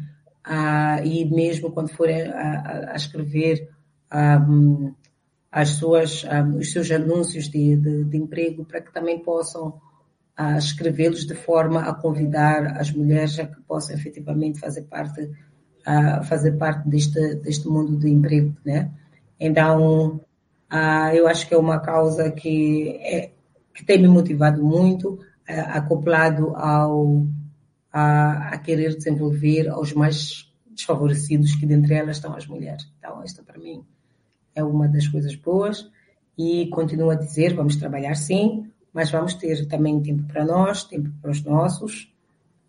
Ah, 0.43 1.01
e 1.03 1.25
mesmo 1.25 1.71
quando 1.71 1.89
forem 1.89 2.21
a, 2.21 2.91
a 2.93 2.95
escrever 2.95 3.69
ah, 4.09 4.45
as 5.51 5.69
suas, 5.71 6.25
ah, 6.29 6.43
os 6.43 6.71
seus 6.71 6.89
anúncios 6.91 7.49
de, 7.49 7.75
de, 7.75 8.05
de 8.05 8.17
emprego, 8.17 8.63
para 8.63 8.79
que 8.81 8.93
também 8.93 9.19
possam 9.19 9.81
a 10.35 10.57
escrevê-los 10.57 11.25
de 11.25 11.33
forma 11.33 11.81
a 11.81 11.93
convidar 11.93 12.79
as 12.79 12.91
mulheres 12.91 13.37
a 13.39 13.47
que 13.47 13.59
possam 13.63 13.95
efetivamente 13.95 14.59
fazer 14.59 14.83
parte, 14.83 15.29
a 15.85 16.23
fazer 16.23 16.53
parte 16.53 16.87
deste, 16.87 17.35
deste 17.35 17.67
mundo 17.67 17.97
do 17.97 18.07
emprego, 18.07 18.55
né? 18.63 18.91
Então, 19.39 20.21
eu 21.15 21.27
acho 21.27 21.47
que 21.47 21.53
é 21.53 21.57
uma 21.57 21.79
causa 21.79 22.31
que, 22.31 22.89
é, 23.01 23.31
que 23.73 23.85
tem 23.85 24.01
me 24.01 24.07
motivado 24.07 24.63
muito, 24.63 25.19
acoplado 25.47 26.55
ao, 26.55 27.25
a, 27.91 28.49
a 28.49 28.57
querer 28.57 28.95
desenvolver 28.95 29.69
aos 29.69 29.93
mais 29.93 30.51
desfavorecidos, 30.69 31.55
que 31.55 31.65
dentre 31.65 31.95
elas 31.95 32.17
estão 32.17 32.35
as 32.35 32.45
mulheres. 32.45 32.85
Então, 32.99 33.23
esta 33.23 33.41
para 33.41 33.57
mim 33.57 33.83
é 34.53 34.63
uma 34.63 34.87
das 34.87 35.07
coisas 35.07 35.35
boas 35.35 35.89
e 36.37 36.67
continuo 36.67 37.09
a 37.09 37.15
dizer, 37.15 37.53
vamos 37.55 37.75
trabalhar 37.75 38.15
sim, 38.15 38.69
mas 38.93 39.09
vamos 39.09 39.33
ter 39.33 39.67
também 39.67 40.01
tempo 40.01 40.23
para 40.23 40.45
nós, 40.45 40.83
tempo 40.83 41.09
para 41.21 41.31
os 41.31 41.43
nossos, 41.43 42.13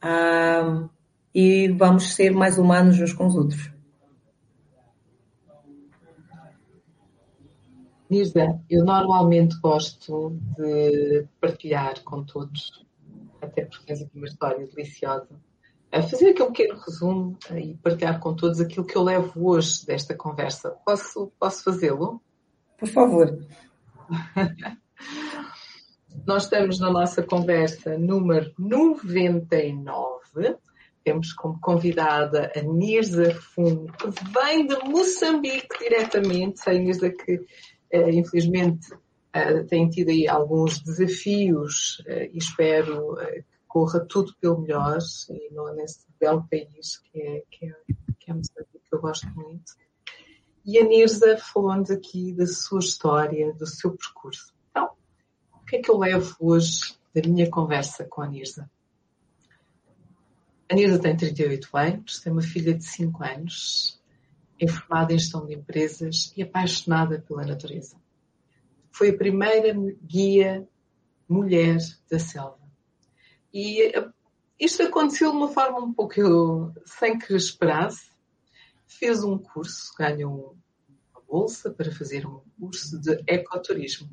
ah, 0.01 0.89
e 1.35 1.69
vamos 1.69 2.15
ser 2.15 2.31
mais 2.33 2.59
humanos 2.59 2.99
uns 2.99 3.13
com 3.13 3.27
os 3.27 3.35
outros. 3.35 3.71
Nirza, 8.11 8.61
eu 8.71 8.85
normalmente 8.85 9.59
gosto 9.61 10.39
de 10.57 11.27
partilhar 11.41 12.03
com 12.03 12.25
todos, 12.25 12.87
até 13.41 13.65
porque 13.65 13.87
tens 13.87 14.03
aqui 14.03 14.17
uma 14.17 14.27
história 14.27 14.67
deliciosa, 14.67 15.29
a 15.91 16.03
fazer 16.03 16.31
aqui 16.31 16.43
um 16.43 16.53
pequeno 16.53 16.79
resumo 16.79 17.39
e 17.55 17.75
partilhar 17.77 18.21
com 18.21 18.35
todos 18.35 18.61
aquilo 18.61 18.85
que 18.85 18.97
eu 18.97 19.03
levo 19.03 19.51
hoje 19.51 19.87
desta 19.87 20.15
conversa. 20.15 20.71
Posso, 20.85 21.33
posso 21.39 21.65
fazê-lo? 21.65 22.21
Por 22.79 22.89
favor. 22.89 23.39
Nós 26.27 26.45
estamos 26.45 26.79
na 26.79 26.91
nossa 26.91 27.23
conversa 27.23 27.97
número 27.97 28.53
99. 28.59 30.57
Temos 31.03 31.33
como 31.33 31.59
convidada 31.61 32.53
a 32.55 32.61
Nirza 32.61 33.35
Fundo, 33.35 33.91
que 33.93 34.09
vem 34.33 34.67
de 34.67 34.77
Moçambique 34.85 35.79
diretamente. 35.79 36.69
A 36.69 36.73
Nirza 36.75 37.09
que, 37.11 37.41
infelizmente, 37.93 38.89
eh, 39.33 39.63
tem 39.65 39.89
tido 39.89 40.11
aí 40.11 40.27
alguns 40.29 40.81
desafios 40.81 42.03
eh, 42.07 42.31
e 42.33 42.39
espero 42.39 43.17
que 43.17 43.45
corra 43.67 44.01
tudo 44.01 44.35
pelo 44.41 44.61
melhor 44.61 44.99
e 45.31 45.55
não 45.55 45.75
nesse 45.75 46.07
belo 46.19 46.47
país 46.51 46.99
que 46.99 47.21
é, 47.21 47.43
que 47.51 47.67
é, 47.67 47.75
que 48.19 48.31
é 48.31 48.35
Moçambique, 48.35 48.81
que 48.89 48.95
eu 48.95 49.01
gosto 49.01 49.29
muito. 49.35 49.77
E 50.65 50.79
a 50.79 50.85
Nirza 50.85 51.39
falou-nos 51.39 51.91
aqui 51.91 52.33
da 52.33 52.47
sua 52.47 52.81
história, 52.81 53.53
do 53.55 53.67
seu 53.67 53.93
percurso 53.93 54.53
que 55.69 55.77
é 55.77 55.83
que 55.83 55.91
eu 55.91 55.99
levo 55.99 56.35
hoje 56.41 56.97
da 57.15 57.21
minha 57.29 57.49
conversa 57.51 58.05
com 58.05 58.23
a 58.23 58.27
Nirza? 58.27 58.71
A 60.69 60.75
Nirza 60.75 60.99
tem 60.99 61.17
38 61.17 61.69
anos, 61.77 62.21
tem 62.21 62.33
uma 62.33 62.43
filha 62.43 62.75
de 62.75 62.85
5 62.85 63.23
anos, 63.23 63.98
é 64.61 64.67
formada 64.67 65.13
em 65.13 65.19
gestão 65.19 65.47
de 65.47 65.55
empresas 65.55 66.33
e 66.37 66.43
apaixonada 66.43 67.25
pela 67.27 67.45
natureza. 67.45 67.97
Foi 68.91 69.11
a 69.11 69.17
primeira 69.17 69.75
guia 70.03 70.67
mulher 71.29 71.79
da 72.11 72.19
selva. 72.19 72.59
E 73.53 73.83
eh, 73.83 74.09
isto 74.59 74.83
aconteceu 74.83 75.31
de 75.31 75.37
uma 75.37 75.49
forma 75.49 75.79
um 75.79 75.93
pouco 75.93 76.73
sem 76.85 77.19
que 77.19 77.35
esperasse. 77.35 78.11
Fez 78.87 79.23
um 79.23 79.39
curso, 79.39 79.95
ganhou 79.99 80.57
bolsa 81.29 81.71
para 81.71 81.93
fazer 81.93 82.27
um 82.27 82.41
curso 82.59 82.99
de 83.01 83.23
ecoturismo. 83.27 84.09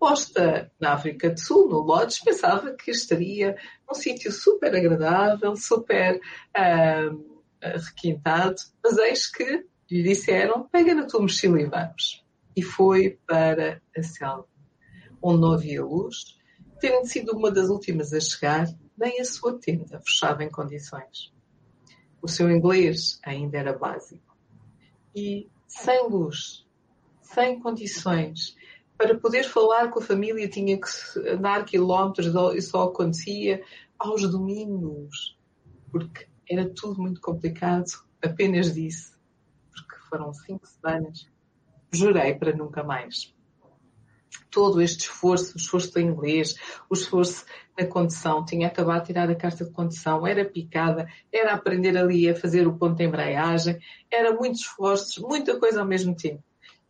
Posta 0.00 0.72
na 0.80 0.94
África 0.94 1.30
do 1.30 1.38
Sul, 1.38 1.68
no 1.68 1.78
Lodge, 1.78 2.22
pensava 2.24 2.72
que 2.72 2.90
estaria 2.90 3.56
num 3.86 3.94
sítio 3.94 4.32
super 4.32 4.74
agradável, 4.74 5.54
super 5.54 6.16
uh, 6.16 7.31
requintado, 7.62 8.56
mas 8.82 8.96
eis 8.98 9.26
que 9.26 9.66
lhe 9.90 10.02
disseram: 10.02 10.68
pega 10.68 10.94
na 10.94 11.06
tua 11.06 11.22
mochila 11.22 11.60
e 11.60 11.66
vamos. 11.66 12.24
E 12.54 12.62
foi 12.62 13.18
para 13.26 13.80
a 13.96 14.02
selva, 14.02 14.48
onde 15.22 15.40
não 15.40 15.52
havia 15.52 15.84
luz, 15.84 16.38
tendo 16.80 17.06
sido 17.06 17.32
uma 17.36 17.50
das 17.50 17.68
últimas 17.68 18.12
a 18.12 18.20
chegar, 18.20 18.66
nem 18.98 19.20
a 19.20 19.24
sua 19.24 19.58
tenda 19.58 20.00
fechava 20.00 20.44
em 20.44 20.50
condições. 20.50 21.32
O 22.20 22.28
seu 22.28 22.50
inglês 22.50 23.18
ainda 23.24 23.58
era 23.58 23.76
básico. 23.76 24.36
E 25.14 25.48
sem 25.66 26.08
luz, 26.08 26.66
sem 27.20 27.58
condições, 27.60 28.56
para 28.96 29.18
poder 29.18 29.44
falar 29.44 29.88
com 29.88 29.98
a 29.98 30.02
família 30.02 30.48
tinha 30.48 30.78
que 30.78 30.88
andar 31.28 31.64
quilómetros 31.64 32.32
e 32.54 32.62
só 32.62 32.84
acontecia 32.84 33.62
aos 33.98 34.28
domingos, 34.30 35.36
porque 35.90 36.26
era 36.48 36.68
tudo 36.68 37.00
muito 37.00 37.20
complicado. 37.20 37.86
Apenas 38.22 38.74
disse, 38.74 39.12
porque 39.72 39.96
foram 40.08 40.32
cinco 40.32 40.66
semanas, 40.66 41.28
jurei 41.92 42.34
para 42.34 42.54
nunca 42.54 42.82
mais 42.84 43.34
todo 44.50 44.80
este 44.80 45.00
esforço, 45.00 45.54
o 45.54 45.56
esforço 45.56 45.92
do 45.92 46.00
inglês, 46.00 46.54
o 46.88 46.94
esforço 46.94 47.44
da 47.76 47.86
condução, 47.86 48.44
tinha 48.44 48.68
acabado 48.68 49.00
de 49.00 49.06
tirar 49.06 49.30
a 49.30 49.34
carta 49.34 49.64
de 49.64 49.72
condução, 49.72 50.26
era 50.26 50.44
picada, 50.44 51.08
era 51.32 51.54
aprender 51.54 51.96
ali 51.96 52.28
a 52.28 52.36
fazer 52.36 52.66
o 52.66 52.76
ponto 52.76 52.96
de 52.96 53.04
embreagem, 53.04 53.78
era 54.10 54.34
muitos 54.34 54.60
esforços, 54.60 55.18
muita 55.18 55.58
coisa 55.58 55.80
ao 55.80 55.86
mesmo 55.86 56.14
tempo. 56.14 56.42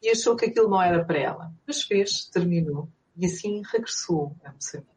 E 0.03 0.11
achou 0.11 0.35
que 0.35 0.47
aquilo 0.47 0.69
não 0.69 0.83
era 0.83 1.05
para 1.05 1.19
ela. 1.19 1.53
Mas 1.67 1.83
fez, 1.83 2.27
terminou, 2.27 2.89
e 3.17 3.27
assim 3.27 3.63
regressou 3.73 4.35
a 4.45 4.53
Moçambique. 4.53 4.91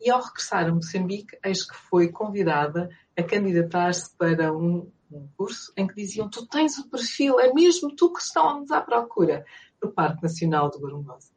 E 0.00 0.10
ao 0.10 0.22
regressar 0.22 0.66
a 0.66 0.72
Moçambique, 0.72 1.38
eis 1.44 1.62
que 1.68 1.76
foi 1.76 2.10
convidada 2.10 2.88
a 3.16 3.22
candidatar-se 3.22 4.16
para 4.16 4.52
um, 4.52 4.90
um 5.10 5.28
curso 5.36 5.72
em 5.76 5.86
que 5.86 5.94
diziam 5.94 6.28
tu 6.28 6.46
tens 6.46 6.78
o 6.78 6.88
perfil, 6.88 7.38
é 7.38 7.52
mesmo 7.52 7.94
tu 7.94 8.12
que 8.12 8.22
estamos 8.22 8.70
à 8.70 8.80
procura 8.80 9.44
do 9.80 9.90
Parque 9.90 10.22
Nacional 10.22 10.70
de 10.70 10.78
Gorongosa 10.78 11.32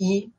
e 0.00 0.32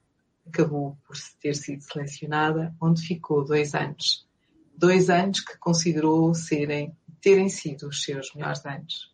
acabou 0.47 0.97
por 1.05 1.15
ter 1.39 1.55
sido 1.55 1.84
selecionada, 1.84 2.75
onde 2.82 3.01
ficou 3.01 3.45
dois 3.45 3.75
anos. 3.75 4.27
Dois 4.75 5.09
anos 5.09 5.39
que 5.39 5.57
considerou 5.59 6.34
serem, 6.34 6.97
terem 7.21 7.47
sido 7.47 7.88
os 7.88 8.03
seus 8.03 8.34
melhores 8.34 8.65
anos. 8.65 9.13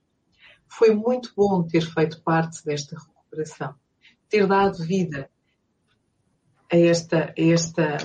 Foi 0.68 0.96
muito 0.96 1.34
bom 1.36 1.64
ter 1.64 1.82
feito 1.82 2.22
parte 2.24 2.64
desta 2.64 2.98
recuperação, 2.98 3.76
ter 4.30 4.48
dado 4.48 4.84
vida 4.84 5.30
a 6.72 6.78
esta, 6.78 7.34
a 7.38 7.42
esta, 7.42 7.98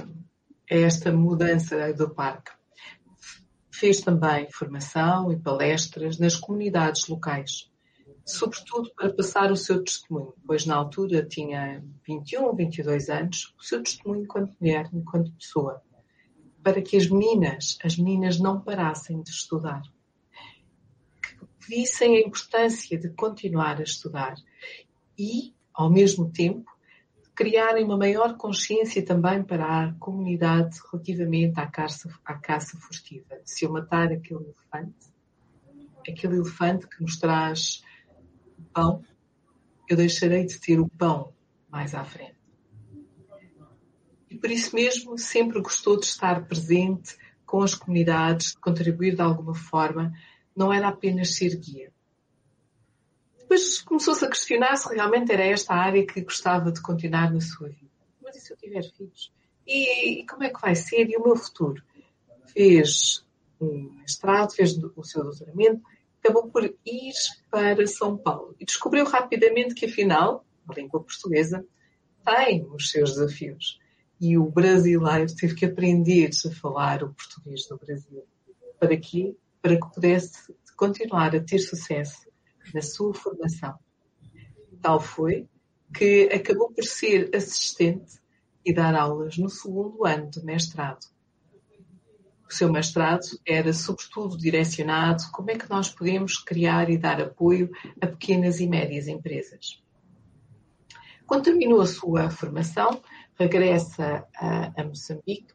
a 0.71 0.75
esta 0.75 1.13
mudança 1.13 1.93
do 1.93 2.11
parque. 2.11 2.53
Fez 3.71 4.01
também 4.01 4.51
formação 4.51 5.33
e 5.33 5.39
palestras 5.39 6.19
nas 6.19 6.37
comunidades 6.37 7.09
locais 7.09 7.73
sobretudo 8.25 8.91
para 8.95 9.13
passar 9.13 9.51
o 9.51 9.57
seu 9.57 9.83
testemunho, 9.83 10.35
pois 10.47 10.65
na 10.65 10.77
altura 10.77 11.25
tinha 11.25 11.85
21, 12.07 12.55
22 12.55 13.09
anos, 13.09 13.55
o 13.59 13.63
seu 13.63 13.83
testemunho 13.83 14.23
enquanto 14.23 14.55
mulher, 14.61 14.89
enquanto 14.93 15.33
pessoa, 15.33 15.83
para 16.63 16.81
que 16.81 16.97
as 16.97 17.09
meninas, 17.09 17.79
as 17.83 17.97
meninas 17.97 18.39
não 18.39 18.61
parassem 18.61 19.23
de 19.23 19.31
estudar, 19.31 19.83
vissem 21.69 22.17
a 22.17 22.21
importância 22.21 22.99
de 22.99 23.09
continuar 23.11 23.79
a 23.81 23.85
estudar 23.85 24.35
e, 25.19 25.55
ao 25.73 25.91
mesmo 25.91 26.31
tempo, 26.31 26.71
criarem 27.43 27.85
uma 27.85 27.97
maior 27.97 28.37
consciência 28.37 29.05
também 29.05 29.43
para 29.43 29.87
a 29.87 29.93
comunidade 29.95 30.79
relativamente 30.93 31.59
à 31.59 31.67
caça, 31.67 32.09
à 32.25 32.35
caça 32.35 32.79
furtiva. 32.79 33.37
Se 33.45 33.65
eu 33.65 33.73
matar 33.73 34.13
aquele 34.13 34.45
elefante, 34.45 35.13
aquele 36.09 36.37
elefante 36.37 36.87
que 36.87 37.03
nos 37.03 37.17
traz 37.17 37.83
pão, 38.73 39.03
eu 39.89 39.97
deixarei 39.97 40.47
de 40.47 40.61
ter 40.61 40.79
o 40.79 40.89
pão 40.89 41.33
mais 41.69 41.97
à 41.97 42.05
frente. 42.05 42.37
E 44.31 44.37
por 44.37 44.49
isso 44.49 44.77
mesmo 44.77 45.19
sempre 45.19 45.61
gostou 45.61 45.99
de 45.99 46.07
estar 46.07 46.47
presente 46.47 47.17
com 47.45 47.61
as 47.61 47.75
comunidades, 47.75 48.53
de 48.53 48.61
contribuir 48.61 49.17
de 49.17 49.21
alguma 49.21 49.57
forma, 49.57 50.13
não 50.55 50.73
era 50.73 50.87
apenas 50.87 51.35
ser 51.35 51.57
guia. 51.57 51.93
Depois 53.53 53.83
começou-se 53.83 54.25
a 54.25 54.31
questionar 54.31 54.77
se 54.77 54.95
realmente 54.95 55.31
era 55.31 55.45
esta 55.45 55.75
a 55.75 55.77
área 55.77 56.07
que 56.07 56.23
gostava 56.23 56.73
de 56.73 56.81
continuar 56.81 57.31
na 57.31 57.41
sua 57.43 57.69
vida. 57.69 57.91
Mas 58.23 58.37
e 58.37 58.41
se 58.41 58.51
eu 58.51 58.57
tiver 58.57 58.83
filhos? 58.83 59.31
E, 59.67 60.21
e 60.21 60.27
como 60.27 60.43
é 60.45 60.49
que 60.49 60.59
vai 60.59 60.75
ser? 60.75 61.07
E 61.11 61.19
o 61.19 61.23
meu 61.23 61.37
futuro? 61.37 61.83
Fez 62.47 63.23
um 63.61 63.93
mestrado, 64.01 64.55
fez 64.55 64.75
o 64.97 65.05
seu 65.05 65.23
doutoramento, 65.23 65.83
acabou 66.19 66.49
por 66.49 66.65
ir 66.65 67.13
para 67.51 67.87
São 67.87 68.17
Paulo 68.17 68.57
e 68.59 68.65
descobriu 68.65 69.05
rapidamente 69.05 69.75
que, 69.75 69.85
afinal, 69.85 70.47
a 70.67 70.73
língua 70.73 71.03
portuguesa 71.03 71.63
tem 72.25 72.67
os 72.73 72.91
seus 72.91 73.17
desafios. 73.17 73.79
E 74.19 74.39
o 74.39 74.47
brasileiro 74.47 75.37
teve 75.37 75.55
que 75.55 75.67
aprender 75.67 76.31
a 76.47 76.51
falar 76.53 77.05
o 77.05 77.13
português 77.13 77.67
do 77.69 77.77
Brasil. 77.77 78.25
Para 78.81 78.97
quê? 78.97 79.37
Para 79.61 79.77
que 79.79 79.95
pudesse 79.95 80.57
continuar 80.75 81.37
a 81.37 81.41
ter 81.45 81.59
sucesso 81.59 82.32
na 82.75 82.83
sua 82.83 83.15
formação. 83.15 83.75
Tal 84.81 85.01
foi 85.01 85.49
que 85.95 86.29
acabou 86.33 86.71
por 86.73 86.85
ser 86.85 87.31
assistente 87.35 88.21
e 88.65 88.73
dar 88.73 88.95
aulas 88.95 89.37
no 89.37 89.49
segundo 89.49 90.07
ano 90.07 90.31
de 90.31 90.45
mestrado 90.45 91.13
o 92.53 92.55
seu 92.55 92.71
mestrado 92.71 93.25
era 93.47 93.73
sobretudo 93.73 94.37
direcionado 94.37 95.23
como 95.33 95.51
é 95.51 95.57
que 95.57 95.71
nós 95.71 95.89
podemos 95.89 96.37
criar 96.37 96.91
e 96.91 96.99
dar 96.99 97.19
apoio 97.19 97.71
a 97.99 98.07
pequenas 98.07 98.61
e 98.61 98.69
médias 98.69 99.09
empresas. 99.09 99.83
Quando 101.27 101.45
terminou 101.45 101.81
a 101.81 101.87
sua 101.87 102.29
formação, 102.29 103.01
regressa 103.39 104.29
a, 104.37 104.83
a 104.83 104.85
Moçambique 104.85 105.55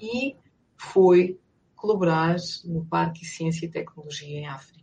e 0.00 0.34
foi 0.76 1.38
colaborar 1.76 2.34
no 2.64 2.84
Parque 2.86 3.24
Ciência 3.24 3.66
e 3.66 3.70
Tecnologia 3.70 4.40
em 4.40 4.48
África. 4.48 4.81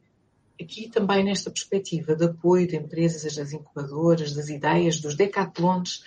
Aqui 0.62 0.90
também 0.90 1.24
nesta 1.24 1.50
perspectiva 1.50 2.16
de 2.16 2.26
apoio 2.26 2.68
de 2.68 2.76
empresas, 2.76 3.36
das 3.36 3.54
incubadoras, 3.54 4.34
das 4.34 4.50
ideias, 4.50 5.00
dos 5.00 5.16
decathlons, 5.16 6.04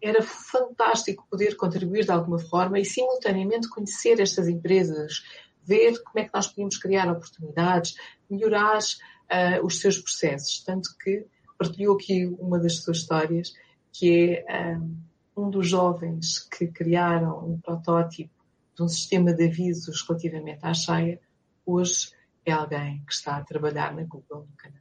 era 0.00 0.22
fantástico 0.22 1.26
poder 1.30 1.56
contribuir 1.56 2.04
de 2.04 2.10
alguma 2.10 2.38
forma 2.38 2.78
e 2.78 2.84
simultaneamente 2.84 3.68
conhecer 3.68 4.20
estas 4.20 4.48
empresas, 4.48 5.22
ver 5.62 6.02
como 6.02 6.18
é 6.18 6.24
que 6.24 6.34
nós 6.34 6.46
podíamos 6.46 6.78
criar 6.78 7.10
oportunidades, 7.10 7.94
melhorar 8.28 8.78
uh, 8.78 9.64
os 9.64 9.80
seus 9.80 9.98
processos. 9.98 10.62
Tanto 10.62 10.90
que 11.02 11.26
partilhou 11.58 11.96
aqui 11.96 12.26
uma 12.38 12.58
das 12.58 12.82
suas 12.82 12.98
histórias, 12.98 13.52
que 13.92 14.44
é 14.46 14.76
um, 14.76 14.96
ah, 15.36 15.40
um 15.40 15.50
dos 15.50 15.68
jovens 15.68 16.40
que 16.50 16.66
criaram 16.66 17.48
um 17.48 17.60
protótipo 17.60 18.32
de 18.76 18.82
um 18.82 18.88
sistema 18.88 19.32
de 19.32 19.44
avisos 19.44 20.04
relativamente 20.06 20.60
à 20.62 20.74
cheia, 20.74 21.20
hoje 21.64 22.08
é 22.44 22.52
alguém 22.52 23.04
que 23.06 23.12
está 23.12 23.36
a 23.36 23.44
trabalhar 23.44 23.94
na 23.94 24.02
Google 24.02 24.46
no 24.50 24.56
Canadá. 24.56 24.80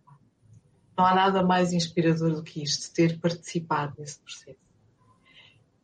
Não 0.97 1.05
há 1.05 1.15
nada 1.15 1.43
mais 1.43 1.73
inspirador 1.73 2.35
do 2.35 2.43
que 2.43 2.61
isto, 2.61 2.93
ter 2.93 3.19
participado 3.19 3.95
nesse 3.97 4.19
processo 4.19 4.63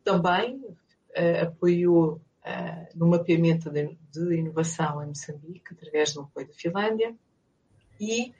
também 0.04 0.56
uh, 0.56 1.44
apoiou 1.44 2.14
uh, 2.14 2.98
no 2.98 3.08
mapeamento 3.08 3.70
de, 3.70 3.96
de, 4.10 4.34
inovação 4.34 5.02
em 5.02 5.08
Moçambique, 5.08 5.72
através 5.72 6.12
do 6.12 6.22
apoio 6.22 6.48
da 6.48 6.54
Finlândia, 6.54 7.14
e 8.00 8.32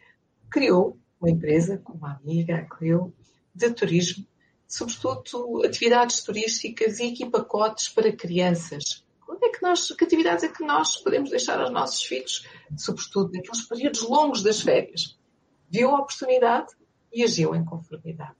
criou 0.50 0.98
uma 1.20 1.30
empresa 1.30 1.78
com 1.78 1.92
uma 1.92 2.16
amiga, 2.16 2.66
Cleo, 2.68 3.14
de 3.54 3.70
turismo, 3.72 4.26
sobretudo 4.66 5.64
atividades 5.64 6.22
turísticas 6.22 6.98
e 6.98 7.08
equipacotes 7.08 7.88
para 7.88 8.10
crianças. 8.12 9.04
Onde 9.30 9.46
é 9.46 9.52
que 9.52 9.62
nós, 9.62 9.92
que 9.92 10.04
atividades 10.04 10.42
é 10.42 10.48
que 10.48 10.64
nós 10.64 10.96
podemos 10.96 11.30
deixar 11.30 11.60
aos 11.60 11.70
nossos 11.70 12.02
filhos, 12.02 12.44
sobretudo 12.76 13.30
naqueles 13.32 13.62
períodos 13.62 14.02
longos 14.02 14.42
das 14.42 14.60
férias? 14.60 15.16
Viu 15.70 15.90
a 15.90 16.00
oportunidade 16.00 16.74
e 17.12 17.22
agiu 17.22 17.54
em 17.54 17.64
conformidade. 17.64 18.34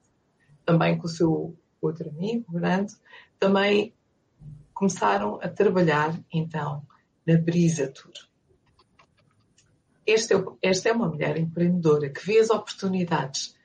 Também 0.64 0.99
com 0.99 1.07
o 1.07 1.09
seu 1.09 1.57
outro 1.80 2.09
amigo 2.09 2.53
grande, 2.53 2.93
também 3.38 3.95
começaram 4.74 5.38
a 5.41 5.49
trabalhar 5.49 6.20
então 6.32 6.84
na 7.24 7.38
Brisa 7.38 7.86
Tour. 7.86 8.12
Esta 10.05 10.34
é, 10.34 10.45
esta 10.61 10.88
é 10.88 10.93
uma 10.93 11.09
mulher 11.09 11.38
empreendedora 11.38 12.11
que 12.11 12.26
vê 12.26 12.41
as 12.41 12.51
oportunidades. 12.51 13.57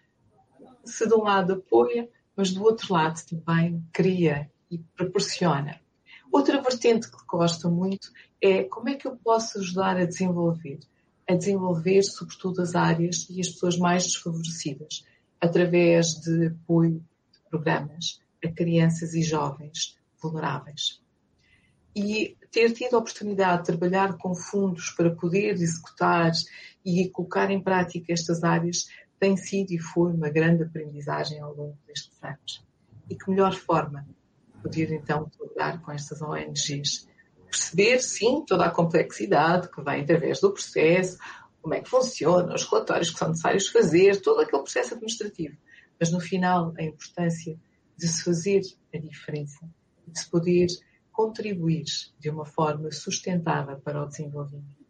Se 0.83 1.07
de 1.07 1.15
um 1.15 1.23
lado 1.23 1.53
apoia, 1.53 2.07
mas 2.35 2.51
do 2.51 2.63
outro 2.63 2.93
lado 2.93 3.19
também 3.25 3.83
cria 3.91 4.51
e 4.69 4.77
proporciona. 4.77 5.83
Outra 6.35 6.61
vertente 6.61 7.09
que 7.09 7.25
gosto 7.25 7.71
muito 7.71 8.11
é 8.41 8.63
como 8.65 8.89
é 8.89 8.95
que 8.95 9.07
eu 9.07 9.15
posso 9.15 9.57
ajudar 9.57 9.95
a 9.95 10.03
desenvolver 10.03 10.79
a 11.25 11.33
desenvolver, 11.33 12.03
sobretudo, 12.03 12.61
as 12.61 12.75
áreas 12.75 13.25
e 13.29 13.39
as 13.39 13.47
pessoas 13.47 13.77
mais 13.77 14.03
desfavorecidas, 14.03 15.05
através 15.39 16.19
de 16.21 16.47
apoio 16.47 17.03
de 17.31 17.39
programas 17.49 18.21
a 18.43 18.51
crianças 18.51 19.13
e 19.13 19.23
jovens 19.23 19.97
vulneráveis. 20.21 21.01
E 21.95 22.37
ter 22.51 22.73
tido 22.73 22.95
a 22.95 22.99
oportunidade 22.99 23.61
de 23.61 23.67
trabalhar 23.67 24.17
com 24.17 24.35
fundos 24.35 24.89
para 24.89 25.15
poder 25.15 25.53
executar 25.53 26.33
e 26.83 27.09
colocar 27.11 27.49
em 27.49 27.63
prática 27.63 28.11
estas 28.11 28.43
áreas 28.43 28.89
tem 29.17 29.37
sido 29.37 29.71
e 29.71 29.79
foi 29.79 30.11
uma 30.11 30.29
grande 30.29 30.63
aprendizagem 30.63 31.39
ao 31.39 31.55
longo 31.55 31.77
destes 31.87 32.21
anos. 32.21 32.61
E 33.09 33.15
que 33.15 33.29
melhor 33.29 33.55
forma 33.55 34.05
poder 34.65 34.91
então 34.91 35.29
trabalhar 35.29 35.79
com 35.81 35.91
estas 35.91 36.21
ONGs 36.23 37.07
perceber, 37.45 38.01
sim, 38.01 38.43
toda 38.45 38.65
a 38.65 38.71
complexidade 38.71 39.69
que 39.69 39.81
vem 39.81 40.01
através 40.01 40.41
do 40.41 40.51
processo, 40.51 41.17
como 41.61 41.75
é 41.75 41.81
que 41.81 41.89
funciona, 41.89 42.53
os 42.53 42.65
relatórios 42.65 43.11
que 43.11 43.19
são 43.19 43.29
necessários 43.29 43.67
fazer, 43.69 44.21
todo 44.21 44.41
aquele 44.41 44.63
processo 44.63 44.95
administrativo. 44.95 45.55
Mas 45.99 46.11
no 46.11 46.19
final, 46.19 46.73
a 46.77 46.83
importância 46.83 47.57
de 47.95 48.07
se 48.07 48.23
fazer 48.23 48.61
a 48.93 48.97
diferença, 48.97 49.69
de 50.07 50.19
se 50.19 50.29
poder 50.29 50.67
contribuir 51.11 51.85
de 52.19 52.29
uma 52.29 52.45
forma 52.45 52.91
sustentável 52.91 53.77
para 53.77 54.03
o 54.03 54.07
desenvolvimento. 54.07 54.85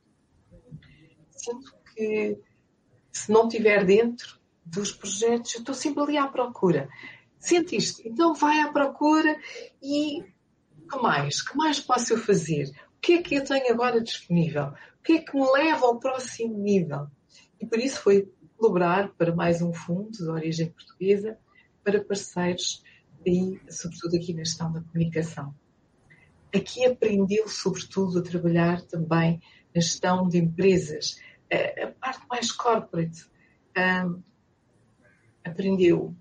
Sinto 1.30 1.76
que 1.94 2.40
se 3.12 3.32
não 3.32 3.48
estiver 3.48 3.86
dentro 3.86 4.40
dos 4.66 4.92
projetos, 4.92 5.54
eu 5.54 5.60
estou 5.60 5.76
sempre 5.76 6.02
ali 6.02 6.18
à 6.18 6.28
procura. 6.28 6.90
Sentiste? 7.46 8.08
Então 8.08 8.34
vai 8.34 8.60
à 8.62 8.72
procura 8.72 9.38
e 9.82 10.24
que 10.89 10.98
mais? 11.02 11.41
Que 11.41 11.56
mais 11.56 11.80
posso 11.80 12.14
eu 12.14 12.18
fazer? 12.18 12.70
O 12.98 13.00
que 13.02 13.14
é 13.14 13.22
que 13.22 13.36
eu 13.36 13.43
tenho 13.43 13.72
agora 13.72 14.02
disponível? 14.02 14.68
O 15.00 15.04
que 15.04 15.14
é 15.14 15.22
que 15.22 15.36
me 15.36 15.52
leva 15.52 15.86
ao 15.86 16.00
próximo 16.00 16.58
nível? 16.58 17.08
E 17.60 17.66
por 17.66 17.80
isso 17.80 18.02
foi 18.02 18.32
colaborar 18.58 19.10
para 19.10 19.36
mais 19.36 19.62
um 19.62 19.74
fundo 19.74 20.12
de 20.12 20.28
origem 20.28 20.72
portuguesa 20.72 21.38
para 21.84 22.04
parceiros 22.04 22.84
e, 23.26 23.60
sobretudo, 23.70 24.16
aqui 24.16 24.34
na 24.34 24.43
gestão 24.43 24.72
da 24.72 24.82
comunicação. 24.82 25.54
Aqui 26.54 26.86
aprendeu, 26.86 27.48
sobretudo, 27.48 28.20
a 28.20 28.24
trabalhar 28.24 28.82
também 28.82 29.41
na 29.74 29.82
gestão 29.82 30.28
de 30.28 30.38
empresas, 30.38 31.20
a, 31.52 31.88
parte 31.88 32.26
mais 32.28 32.52
corporate. 32.52 33.30
Um, 33.78 34.24
aprendeu 35.43 36.16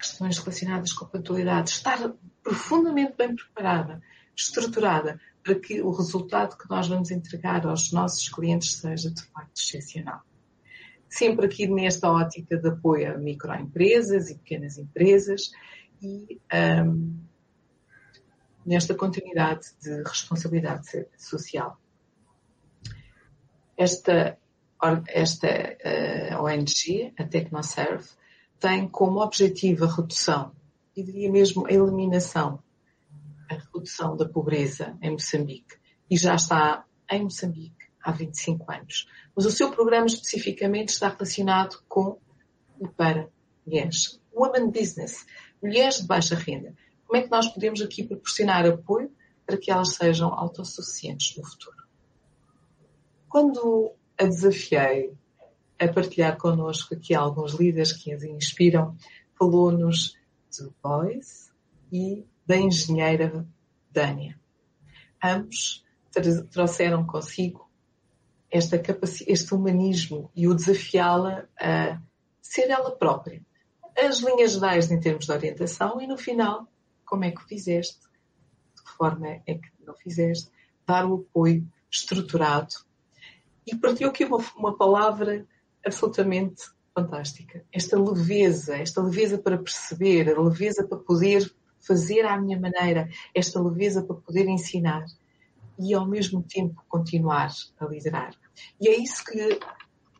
questões 0.00 0.38
relacionadas 0.38 0.92
com 0.92 1.04
a 1.04 1.08
pontualidade, 1.08 1.70
estar 1.70 2.12
profundamente 2.42 3.14
bem 3.16 3.36
preparada, 3.36 4.02
estruturada, 4.34 5.20
para 5.42 5.54
que 5.54 5.82
o 5.82 5.90
resultado 5.90 6.56
que 6.56 6.68
nós 6.68 6.88
vamos 6.88 7.10
entregar 7.10 7.66
aos 7.66 7.92
nossos 7.92 8.28
clientes 8.28 8.74
seja 8.74 9.10
de 9.10 9.22
facto 9.22 9.58
excepcional. 9.58 10.22
Sempre 11.08 11.46
aqui 11.46 11.66
nesta 11.66 12.10
ótica 12.10 12.56
de 12.56 12.68
apoio 12.68 13.14
a 13.14 13.18
microempresas 13.18 14.30
e 14.30 14.36
pequenas 14.36 14.78
empresas 14.78 15.50
e 16.02 16.40
um, 16.52 17.18
nesta 18.64 18.94
continuidade 18.94 19.66
de 19.82 20.02
responsabilidade 20.02 21.06
social. 21.18 21.78
Esta, 23.76 24.38
esta 25.08 25.48
uh, 25.48 26.44
ONG, 26.44 27.12
a 27.18 27.24
Tecnoserve, 27.24 28.08
tem 28.60 28.86
como 28.86 29.22
objetivo 29.22 29.86
a 29.86 29.92
redução, 29.92 30.52
e 30.94 31.02
diria 31.02 31.32
mesmo 31.32 31.66
a 31.66 31.72
eliminação, 31.72 32.62
a 33.48 33.54
redução 33.54 34.16
da 34.16 34.28
pobreza 34.28 34.96
em 35.00 35.12
Moçambique. 35.12 35.76
E 36.10 36.16
já 36.16 36.34
está 36.34 36.84
em 37.10 37.24
Moçambique 37.24 37.86
há 38.02 38.12
25 38.12 38.70
anos. 38.70 39.08
Mas 39.34 39.46
o 39.46 39.50
seu 39.50 39.70
programa 39.70 40.06
especificamente 40.06 40.90
está 40.90 41.08
relacionado 41.08 41.82
com 41.88 42.18
e 42.80 42.88
para 42.88 43.28
mulheres. 43.66 44.20
Women 44.32 44.70
Business, 44.70 45.26
mulheres 45.62 46.00
de 46.00 46.06
baixa 46.06 46.34
renda. 46.34 46.74
Como 47.06 47.18
é 47.18 47.22
que 47.22 47.30
nós 47.30 47.48
podemos 47.48 47.80
aqui 47.82 48.04
proporcionar 48.04 48.66
apoio 48.66 49.10
para 49.46 49.56
que 49.56 49.70
elas 49.70 49.94
sejam 49.94 50.32
autossuficientes 50.32 51.36
no 51.36 51.44
futuro? 51.44 51.76
Quando 53.28 53.92
a 54.18 54.24
desafiei 54.24 55.12
a 55.80 55.88
partilhar 55.88 56.36
connosco 56.36 56.94
aqui 56.94 57.14
alguns 57.14 57.54
líderes 57.54 57.92
que 57.92 58.12
as 58.12 58.22
inspiram, 58.22 58.94
falou-nos 59.38 60.14
de 60.50 60.70
Boys 60.82 61.50
e 61.90 62.26
da 62.46 62.56
engenheira 62.56 63.46
Dânia. 63.90 64.38
Ambos 65.22 65.84
trouxeram 66.50 67.06
consigo 67.06 67.70
esta 68.50 68.80
este 69.26 69.54
humanismo 69.54 70.30
e 70.34 70.48
o 70.48 70.54
desafiá-la 70.54 71.46
a 71.58 72.00
ser 72.42 72.68
ela 72.68 72.90
própria. 72.90 73.40
As 73.96 74.18
linhas 74.18 74.52
gerais 74.52 74.90
em 74.90 75.00
termos 75.00 75.26
de 75.26 75.32
orientação 75.32 76.00
e 76.00 76.06
no 76.06 76.18
final, 76.18 76.66
como 77.06 77.24
é 77.24 77.30
que 77.30 77.44
fizeste, 77.44 78.00
de 78.76 78.82
que 78.82 78.90
forma 78.90 79.28
é 79.46 79.54
que 79.54 79.70
não 79.86 79.94
fizeste, 79.94 80.50
dar 80.86 81.06
o 81.06 81.14
apoio 81.14 81.66
estruturado. 81.90 82.74
E 83.66 83.76
partilhou 83.76 84.10
aqui 84.10 84.24
uma, 84.24 84.38
uma 84.56 84.76
palavra 84.76 85.46
absolutamente 85.84 86.62
fantástica. 86.94 87.64
Esta 87.72 87.98
leveza, 87.98 88.76
esta 88.76 89.02
leveza 89.02 89.38
para 89.38 89.58
perceber, 89.58 90.28
a 90.28 90.40
leveza 90.40 90.86
para 90.86 90.98
poder 90.98 91.52
fazer 91.80 92.26
à 92.26 92.38
minha 92.38 92.58
maneira, 92.58 93.08
esta 93.34 93.60
leveza 93.60 94.02
para 94.02 94.16
poder 94.16 94.46
ensinar 94.48 95.04
e 95.78 95.94
ao 95.94 96.06
mesmo 96.06 96.42
tempo 96.42 96.84
continuar 96.88 97.50
a 97.78 97.86
liderar. 97.86 98.34
E 98.80 98.88
é 98.88 98.96
isso 98.98 99.24
que 99.24 99.58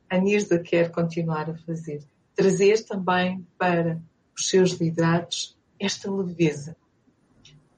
a 0.08 0.18
Nirza 0.18 0.58
quer 0.58 0.90
continuar 0.90 1.50
a 1.50 1.54
fazer. 1.58 2.02
Trazer 2.34 2.82
também 2.84 3.46
para 3.58 4.00
os 4.36 4.48
seus 4.48 4.70
liderados 4.72 5.56
esta 5.78 6.10
leveza. 6.10 6.76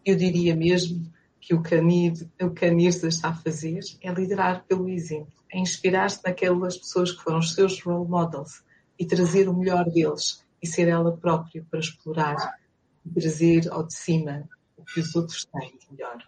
Eu 0.05 0.17
diria 0.17 0.55
mesmo 0.55 1.11
que 1.41 1.55
o 1.55 1.63
que 1.63 1.75
a 1.75 2.71
Nirza 2.71 3.09
está 3.09 3.31
a 3.31 3.35
fazer 3.35 3.81
é 4.01 4.13
liderar 4.13 4.65
pelo 4.65 4.89
exemplo 4.89 5.42
a 5.53 5.59
inspirar-se 5.59 6.21
naquelas 6.25 6.79
pessoas 6.79 7.13
que 7.13 7.23
foram 7.23 7.39
os 7.39 7.55
seus 7.55 7.81
role 7.83 8.09
models 8.09 8.65
e 8.99 9.07
trazer 9.07 9.49
o 9.49 9.55
melhor 9.55 9.85
deles 9.85 10.45
e 10.63 10.67
ser 10.67 10.89
ela 10.89 11.17
própria 11.17 11.65
para 11.71 11.81
explorar 11.81 12.59
e 13.05 13.11
trazer 13.21 13.71
ao 13.71 13.87
de 13.87 13.95
cima 13.95 14.49
o 14.77 14.85
que 14.85 15.01
os 15.01 15.15
outros 15.15 15.45
têm 15.45 15.77
de 15.77 15.93
melhor. 15.93 16.19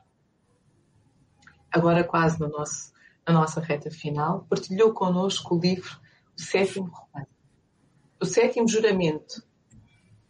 Agora, 1.73 2.05
quase 2.05 2.39
no 2.39 2.49
nosso, 2.49 2.93
na 3.27 3.33
nossa 3.33 3.61
reta 3.61 3.91
final, 3.91 4.47
partilhou 4.49 4.93
connosco 4.93 5.55
o 5.57 5.61
livro 5.61 5.99
O 6.37 6.41
Sétimo 6.41 6.87
Romano. 6.87 7.29
O 8.21 8.27
Sétimo 8.27 8.69
Juramento, 8.69 9.43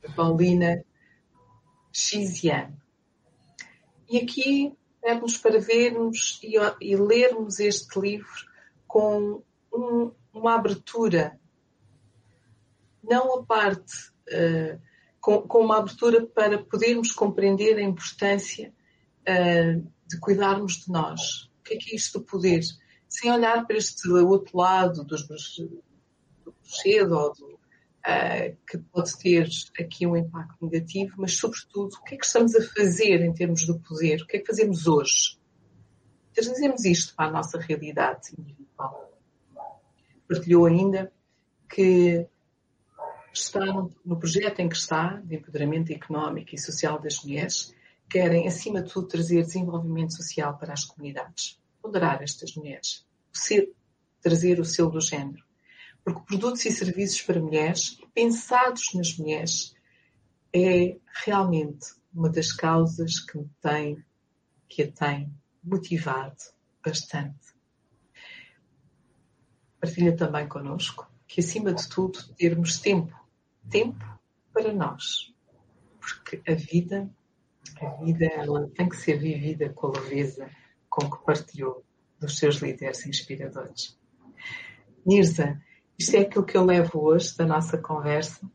de 0.02 0.14
Paulina 0.14 0.84
Xizian. 1.92 2.72
E 4.08 4.18
aqui 4.18 4.72
pede-nos 5.02 5.36
para 5.36 5.58
vermos 5.60 6.40
e, 6.42 6.54
e 6.80 6.96
lermos 6.96 7.58
este 7.58 7.98
livro 8.00 8.53
com 8.94 9.42
um, 9.74 10.12
uma 10.32 10.54
abertura, 10.54 11.36
não 13.02 13.40
a 13.40 13.44
parte, 13.44 13.92
uh, 14.28 14.80
com, 15.20 15.42
com, 15.42 15.64
uma 15.64 15.78
abertura 15.78 16.24
para 16.24 16.62
podermos 16.62 17.10
compreender 17.10 17.76
a 17.76 17.82
importância 17.82 18.72
uh, 19.22 19.92
de 20.06 20.20
cuidarmos 20.20 20.84
de 20.84 20.92
nós. 20.92 21.50
O 21.58 21.64
que 21.64 21.74
é 21.74 21.76
que 21.76 21.90
é 21.90 21.96
isto 21.96 22.20
do 22.20 22.24
poder? 22.24 22.60
Sem 23.08 23.32
olhar 23.32 23.66
para 23.66 23.76
este 23.76 24.08
outro 24.08 24.56
lado 24.56 25.02
dos 25.02 25.26
do 25.26 26.54
cedo 26.62 27.18
ou 27.18 27.34
do, 27.34 27.54
uh, 27.54 28.56
que 28.64 28.78
pode 28.92 29.18
ter 29.18 29.48
aqui 29.76 30.06
um 30.06 30.16
impacto 30.16 30.64
negativo, 30.64 31.16
mas 31.18 31.36
sobretudo 31.36 31.96
o 31.96 32.04
que 32.04 32.14
é 32.14 32.18
que 32.18 32.26
estamos 32.26 32.54
a 32.54 32.62
fazer 32.62 33.22
em 33.22 33.34
termos 33.34 33.66
do 33.66 33.76
poder? 33.80 34.22
O 34.22 34.26
que 34.28 34.36
é 34.36 34.38
que 34.38 34.46
fazemos 34.46 34.86
hoje? 34.86 35.36
Trazemos 36.34 36.84
isto 36.84 37.14
para 37.14 37.28
a 37.28 37.30
nossa 37.30 37.58
realidade 37.58 38.32
individual. 38.36 39.12
Partilhou 40.28 40.66
ainda 40.66 41.12
que 41.68 42.26
está 43.32 43.64
no 44.04 44.18
projeto 44.18 44.60
em 44.60 44.68
que 44.68 44.76
está, 44.76 45.20
de 45.24 45.36
empoderamento 45.36 45.92
económico 45.92 46.54
e 46.54 46.58
social 46.58 47.00
das 47.00 47.22
mulheres, 47.22 47.74
querem, 48.08 48.48
acima 48.48 48.82
de 48.82 48.92
tudo, 48.92 49.08
trazer 49.08 49.42
desenvolvimento 49.42 50.16
social 50.16 50.58
para 50.58 50.72
as 50.72 50.84
comunidades. 50.84 51.60
Ponderar 51.80 52.22
estas 52.22 52.54
mulheres. 52.54 53.06
Ser, 53.32 53.72
trazer 54.20 54.58
o 54.58 54.64
selo 54.64 54.90
do 54.90 55.00
género. 55.00 55.42
Porque 56.04 56.20
produtos 56.26 56.64
e 56.66 56.70
serviços 56.70 57.22
para 57.22 57.40
mulheres, 57.40 57.98
pensados 58.12 58.92
nas 58.94 59.16
mulheres, 59.16 59.74
é 60.52 60.96
realmente 61.24 61.94
uma 62.12 62.28
das 62.28 62.52
causas 62.52 63.20
que 63.20 63.38
tem, 63.60 64.04
que 64.68 64.82
a 64.82 64.92
tem 64.92 65.32
motivado 65.64 66.36
bastante. 66.84 67.54
Partilha 69.80 70.16
também 70.16 70.48
connosco 70.48 71.10
que, 71.26 71.40
acima 71.40 71.72
de 71.72 71.88
tudo, 71.88 72.22
termos 72.34 72.78
tempo, 72.78 73.14
tempo 73.68 74.04
para 74.52 74.72
nós. 74.72 75.34
Porque 76.00 76.42
a 76.50 76.54
vida, 76.54 77.10
a 77.80 78.02
vida, 78.02 78.26
ela 78.26 78.68
tem 78.68 78.88
que 78.88 78.96
ser 78.96 79.18
vivida 79.18 79.70
com 79.70 79.88
a 79.88 80.00
leveza 80.00 80.50
com 80.88 81.10
que 81.10 81.24
partilhou 81.24 81.84
dos 82.20 82.38
seus 82.38 82.56
líderes 82.56 83.06
inspiradores. 83.06 83.98
Nirza, 85.04 85.60
isto 85.98 86.16
é 86.16 86.20
aquilo 86.20 86.44
que 86.44 86.56
eu 86.56 86.64
levo 86.64 87.00
hoje 87.00 87.36
da 87.36 87.46
nossa 87.46 87.78
conversa. 87.78 88.48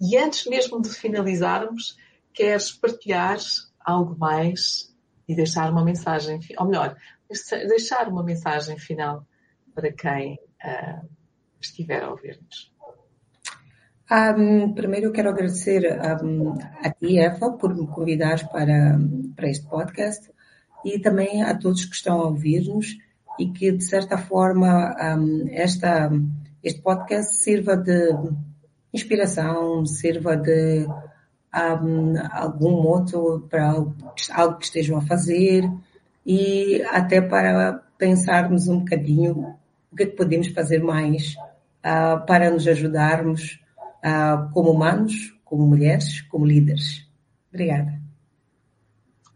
E 0.00 0.16
antes 0.16 0.46
mesmo 0.46 0.80
de 0.82 0.90
finalizarmos, 0.90 1.96
queres 2.32 2.72
partilhar 2.72 3.38
algo 3.80 4.18
mais 4.18 4.93
e 5.28 5.34
deixar 5.34 5.70
uma 5.70 5.84
mensagem, 5.84 6.40
ou 6.58 6.66
melhor, 6.66 6.96
deixar 7.68 8.08
uma 8.08 8.22
mensagem 8.22 8.78
final 8.78 9.26
para 9.74 9.92
quem 9.92 10.34
uh, 10.64 11.08
estiver 11.60 12.02
a 12.02 12.10
ouvir-nos. 12.10 12.72
Um, 14.10 14.74
primeiro 14.74 15.06
eu 15.06 15.12
quero 15.12 15.30
agradecer 15.30 15.82
um, 16.22 16.52
a 16.82 16.90
ti, 16.90 17.18
Eva, 17.18 17.52
por 17.52 17.74
me 17.74 17.86
convidar 17.86 18.48
para, 18.48 18.98
para 19.34 19.48
este 19.48 19.66
podcast 19.66 20.30
e 20.84 20.98
também 20.98 21.42
a 21.42 21.56
todos 21.56 21.86
que 21.86 21.94
estão 21.94 22.20
a 22.20 22.26
ouvir-nos 22.26 22.98
e 23.38 23.50
que, 23.50 23.72
de 23.72 23.82
certa 23.82 24.18
forma, 24.18 24.94
um, 25.16 25.48
esta, 25.50 26.10
este 26.62 26.82
podcast 26.82 27.34
sirva 27.36 27.76
de 27.76 28.10
inspiração, 28.92 29.84
sirva 29.86 30.36
de 30.36 30.86
um, 31.54 32.14
algum 32.32 32.82
moto 32.82 33.46
para 33.48 33.70
algo 33.70 34.58
que 34.58 34.64
estejam 34.64 34.98
a 34.98 35.02
fazer 35.02 35.70
e 36.26 36.82
até 36.90 37.20
para 37.20 37.82
pensarmos 37.96 38.68
um 38.68 38.80
bocadinho 38.80 39.54
o 39.92 39.96
que, 39.96 40.02
é 40.02 40.06
que 40.06 40.16
podemos 40.16 40.48
fazer 40.48 40.82
mais 40.82 41.36
uh, 41.84 42.24
para 42.26 42.50
nos 42.50 42.66
ajudarmos 42.66 43.60
uh, 44.04 44.50
como 44.52 44.72
humanos, 44.72 45.38
como 45.44 45.66
mulheres, 45.66 46.20
como 46.22 46.44
líderes. 46.44 47.08
Obrigada. 47.48 48.00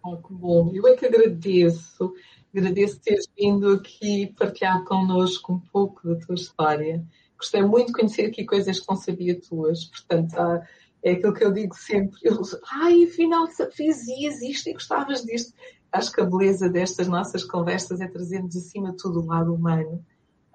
Oh, 0.03 0.17
que 0.17 0.35
bom. 0.35 0.73
Eu 0.75 0.89
é 0.89 0.97
que 0.97 1.07
agradeço. 1.07 2.13
Agradeço 2.53 3.01
teres 3.01 3.29
vindo 3.39 3.73
aqui 3.73 4.35
partilhar 4.37 4.83
connosco 4.85 5.53
um 5.53 5.61
pouco 5.61 6.09
da 6.09 6.17
tua 6.17 6.35
história. 6.35 7.05
Gostei 7.37 7.63
muito 7.63 7.89
de 7.89 7.93
conhecer 7.93 8.27
aqui 8.27 8.45
coisas 8.45 8.81
que 8.81 8.89
não 8.89 8.97
sabia 8.97 9.41
tuas. 9.41 9.85
Portanto, 9.85 10.35
ah, 10.37 10.67
é 11.03 11.13
aquilo 11.13 11.35
que 11.35 11.45
eu 11.45 11.53
digo 11.53 11.75
sempre. 11.75 12.19
Eu, 12.23 12.41
Ai, 12.71 13.05
afinal, 13.05 13.47
fazias 13.49 14.43
isto 14.43 14.69
e 14.69 14.73
gostavas 14.73 15.23
disto. 15.23 15.53
Acho 15.93 16.13
que 16.13 16.21
a 16.21 16.25
beleza 16.25 16.69
destas 16.69 17.09
nossas 17.09 17.45
conversas 17.45 18.01
é 18.01 18.09
trazermos 18.09 18.57
acima 18.57 18.91
de 18.91 18.99
tudo 18.99 19.21
o 19.21 19.27
lado 19.27 19.55
humano 19.55 20.05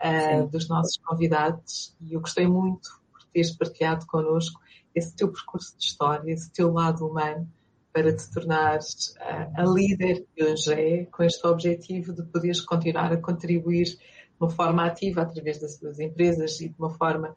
uh, 0.03 0.47
dos 0.47 0.67
nossos 0.67 0.97
convidados. 0.97 1.95
E 2.01 2.13
eu 2.13 2.21
gostei 2.21 2.47
muito 2.47 2.89
por 3.11 3.23
teres 3.31 3.51
partilhado 3.51 4.05
connosco 4.05 4.61
esse 4.93 5.15
teu 5.15 5.31
percurso 5.31 5.75
de 5.77 5.85
história, 5.85 6.31
esse 6.31 6.51
teu 6.51 6.71
lado 6.71 7.07
humano 7.07 7.49
para 7.91 8.15
te 8.15 8.29
tornares 8.31 9.15
uh, 9.19 9.61
a 9.61 9.63
líder 9.63 10.25
que 10.35 10.43
hoje 10.43 10.73
é, 10.73 11.05
com 11.05 11.23
este 11.23 11.45
objetivo 11.47 12.13
de 12.13 12.23
poderes 12.23 12.61
continuar 12.61 13.13
a 13.13 13.17
contribuir 13.17 13.85
de 13.85 13.99
uma 14.39 14.49
forma 14.49 14.85
ativa 14.85 15.21
através 15.21 15.59
das 15.59 15.77
suas 15.77 15.99
empresas 15.99 16.59
e 16.59 16.69
de 16.69 16.75
uma 16.77 16.89
forma 16.89 17.35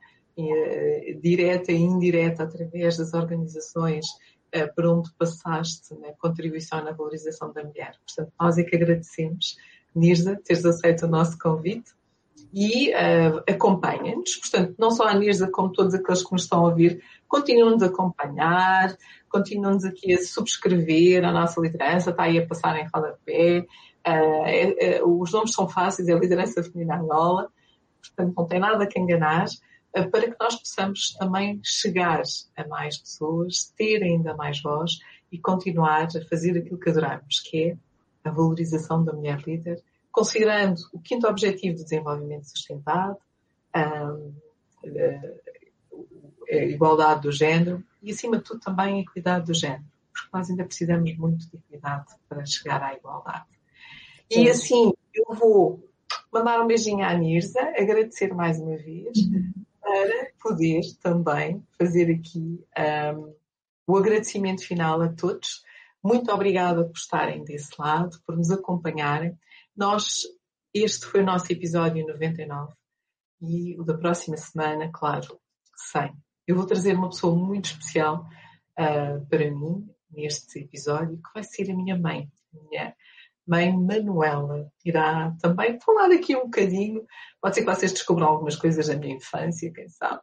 direta 1.20 1.72
e 1.72 1.76
indireta 1.76 2.42
através 2.42 2.98
das 2.98 3.14
organizações 3.14 4.06
uh, 4.54 4.74
por 4.74 4.86
onde 4.86 5.10
passaste 5.18 5.94
na 5.94 6.12
contribuição 6.12 6.84
na 6.84 6.92
valorização 6.92 7.52
da 7.52 7.64
mulher. 7.64 7.94
Portanto, 8.06 8.32
nós 8.38 8.58
é 8.58 8.64
que 8.64 8.76
agradecemos, 8.76 9.56
Nirza, 9.94 10.40
teres 10.44 10.64
aceito 10.64 11.06
o 11.06 11.08
nosso 11.08 11.38
convite 11.38 11.90
e 12.52 12.90
uh, 12.90 13.42
acompanhem-nos. 13.48 14.36
Portanto, 14.36 14.74
não 14.78 14.90
só 14.90 15.08
a 15.08 15.14
Nirza, 15.14 15.50
como 15.50 15.72
todos 15.72 15.94
aqueles 15.94 16.22
que 16.22 16.32
nos 16.32 16.42
estão 16.42 16.60
a 16.60 16.68
ouvir, 16.68 17.02
continuam-nos 17.26 17.82
a 17.82 17.86
acompanhar, 17.86 18.96
continuam-nos 19.28 19.84
aqui 19.84 20.14
a 20.14 20.18
subscrever 20.18 21.24
a 21.24 21.32
nossa 21.32 21.60
liderança, 21.60 22.10
está 22.10 22.24
aí 22.24 22.38
a 22.38 22.46
passar 22.46 22.76
em 22.78 22.88
rodapé. 22.92 23.66
Uh, 24.06 24.44
é, 24.44 24.96
é, 24.96 25.04
os 25.04 25.32
nomes 25.32 25.52
são 25.52 25.68
fáceis, 25.68 26.08
é 26.08 26.12
a 26.12 26.18
liderança 26.18 26.62
feminina 26.62 26.96
Angola, 26.96 27.50
portanto 28.00 28.34
não 28.36 28.46
tem 28.46 28.60
nada 28.60 28.86
que 28.86 29.00
enganar, 29.00 29.46
para 30.04 30.30
que 30.30 30.36
nós 30.38 30.56
possamos 30.56 31.14
também 31.14 31.60
chegar 31.64 32.22
a 32.56 32.66
mais 32.66 32.98
pessoas, 32.98 33.72
ter 33.76 34.02
ainda 34.02 34.34
mais 34.34 34.60
voz 34.60 34.98
e 35.30 35.38
continuar 35.38 36.04
a 36.04 36.24
fazer 36.28 36.58
aquilo 36.58 36.78
que 36.78 36.90
adoramos, 36.90 37.40
que 37.40 37.70
é 37.70 37.76
a 38.28 38.30
valorização 38.30 39.04
da 39.04 39.12
mulher 39.12 39.40
líder, 39.46 39.82
considerando 40.12 40.80
o 40.92 41.00
quinto 41.00 41.26
objetivo 41.26 41.76
de 41.76 41.84
desenvolvimento 41.84 42.44
sustentável, 42.44 43.16
um, 43.76 44.32
a 46.50 46.56
igualdade 46.56 47.22
do 47.22 47.32
género 47.32 47.82
e, 48.02 48.10
acima 48.10 48.38
de 48.38 48.44
tudo, 48.44 48.60
também 48.60 48.96
a 48.96 49.00
equidade 49.00 49.46
do 49.46 49.54
género, 49.54 49.84
porque 50.12 50.28
nós 50.32 50.48
ainda 50.48 50.64
precisamos 50.64 51.16
muito 51.16 51.48
de 51.50 51.56
equidade 51.56 52.06
para 52.28 52.44
chegar 52.46 52.82
à 52.82 52.94
igualdade. 52.94 53.46
E 54.30 54.48
assim, 54.48 54.92
eu 55.14 55.34
vou 55.34 55.88
mandar 56.32 56.60
um 56.60 56.66
beijinho 56.66 57.04
à 57.04 57.14
Nirza, 57.14 57.60
agradecer 57.76 58.34
mais 58.34 58.58
uma 58.58 58.76
vez, 58.76 59.16
uhum. 59.18 59.52
Para 59.86 60.32
poder 60.42 60.80
também 61.00 61.64
fazer 61.78 62.10
aqui 62.10 62.60
um, 63.14 63.34
o 63.86 63.96
agradecimento 63.96 64.66
final 64.66 65.00
a 65.00 65.12
todos. 65.12 65.62
Muito 66.02 66.32
obrigada 66.32 66.84
por 66.84 66.96
estarem 66.96 67.44
desse 67.44 67.70
lado, 67.78 68.20
por 68.26 68.36
nos 68.36 68.50
acompanharem. 68.50 69.38
Nós, 69.76 70.22
este 70.74 71.06
foi 71.06 71.22
o 71.22 71.24
nosso 71.24 71.52
episódio 71.52 72.04
99 72.04 72.74
e 73.40 73.78
o 73.78 73.84
da 73.84 73.96
próxima 73.96 74.36
semana, 74.36 74.90
claro, 74.92 75.38
100. 75.76 76.12
Eu 76.48 76.56
vou 76.56 76.66
trazer 76.66 76.96
uma 76.96 77.10
pessoa 77.10 77.36
muito 77.36 77.66
especial 77.66 78.26
uh, 78.76 79.24
para 79.28 79.50
mim 79.52 79.88
neste 80.10 80.58
episódio, 80.58 81.16
que 81.18 81.32
vai 81.32 81.44
ser 81.44 81.70
a 81.70 81.76
minha 81.76 81.96
mãe, 81.96 82.28
a 82.52 82.68
minha 82.68 82.96
mãe 83.46 83.72
Manuela. 83.72 84.70
Irá 84.84 85.34
também 85.40 85.78
falar 85.80 86.10
aqui 86.10 86.36
um 86.36 86.44
bocadinho. 86.44 87.04
Pode 87.40 87.54
ser 87.54 87.64
que 87.64 87.74
vocês 87.74 87.92
descubram 87.92 88.26
algumas 88.26 88.56
coisas 88.56 88.88
da 88.88 88.96
minha 88.96 89.16
infância, 89.16 89.72
quem 89.72 89.88
sabe. 89.88 90.20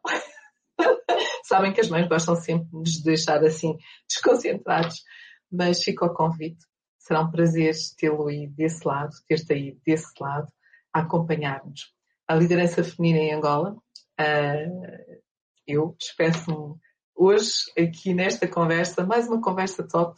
Sabem 1.45 1.73
que 1.73 1.81
as 1.81 1.89
mães 1.89 2.07
gostam 2.07 2.35
sempre 2.35 2.67
de 2.67 2.77
nos 2.77 3.01
deixar 3.01 3.43
assim 3.43 3.77
desconcentrados, 4.09 5.03
mas 5.51 5.83
fica 5.83 6.05
o 6.05 6.13
convite 6.13 6.65
Será 7.03 7.21
um 7.21 7.29
prazer 7.29 7.73
tê-lo 7.97 8.29
aí 8.29 8.47
desse 8.47 8.87
lado, 8.87 9.11
ter-te 9.27 9.51
aí 9.51 9.77
desse 9.85 10.13
lado, 10.21 10.47
a 10.93 11.01
acompanhar-nos. 11.01 11.93
A 12.25 12.33
liderança 12.33 12.81
feminina 12.81 13.19
em 13.19 13.33
Angola, 13.33 13.73
uh, 13.73 15.21
eu 15.67 15.97
despeço-me 15.99 16.79
hoje 17.13 17.63
aqui 17.77 18.13
nesta 18.13 18.47
conversa, 18.47 19.05
mais 19.05 19.27
uma 19.27 19.41
conversa 19.41 19.85
top 19.85 20.17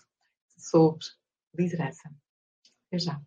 sobre 0.60 1.04
liderança. 1.58 2.08
Até 2.88 3.00
já. 3.00 3.22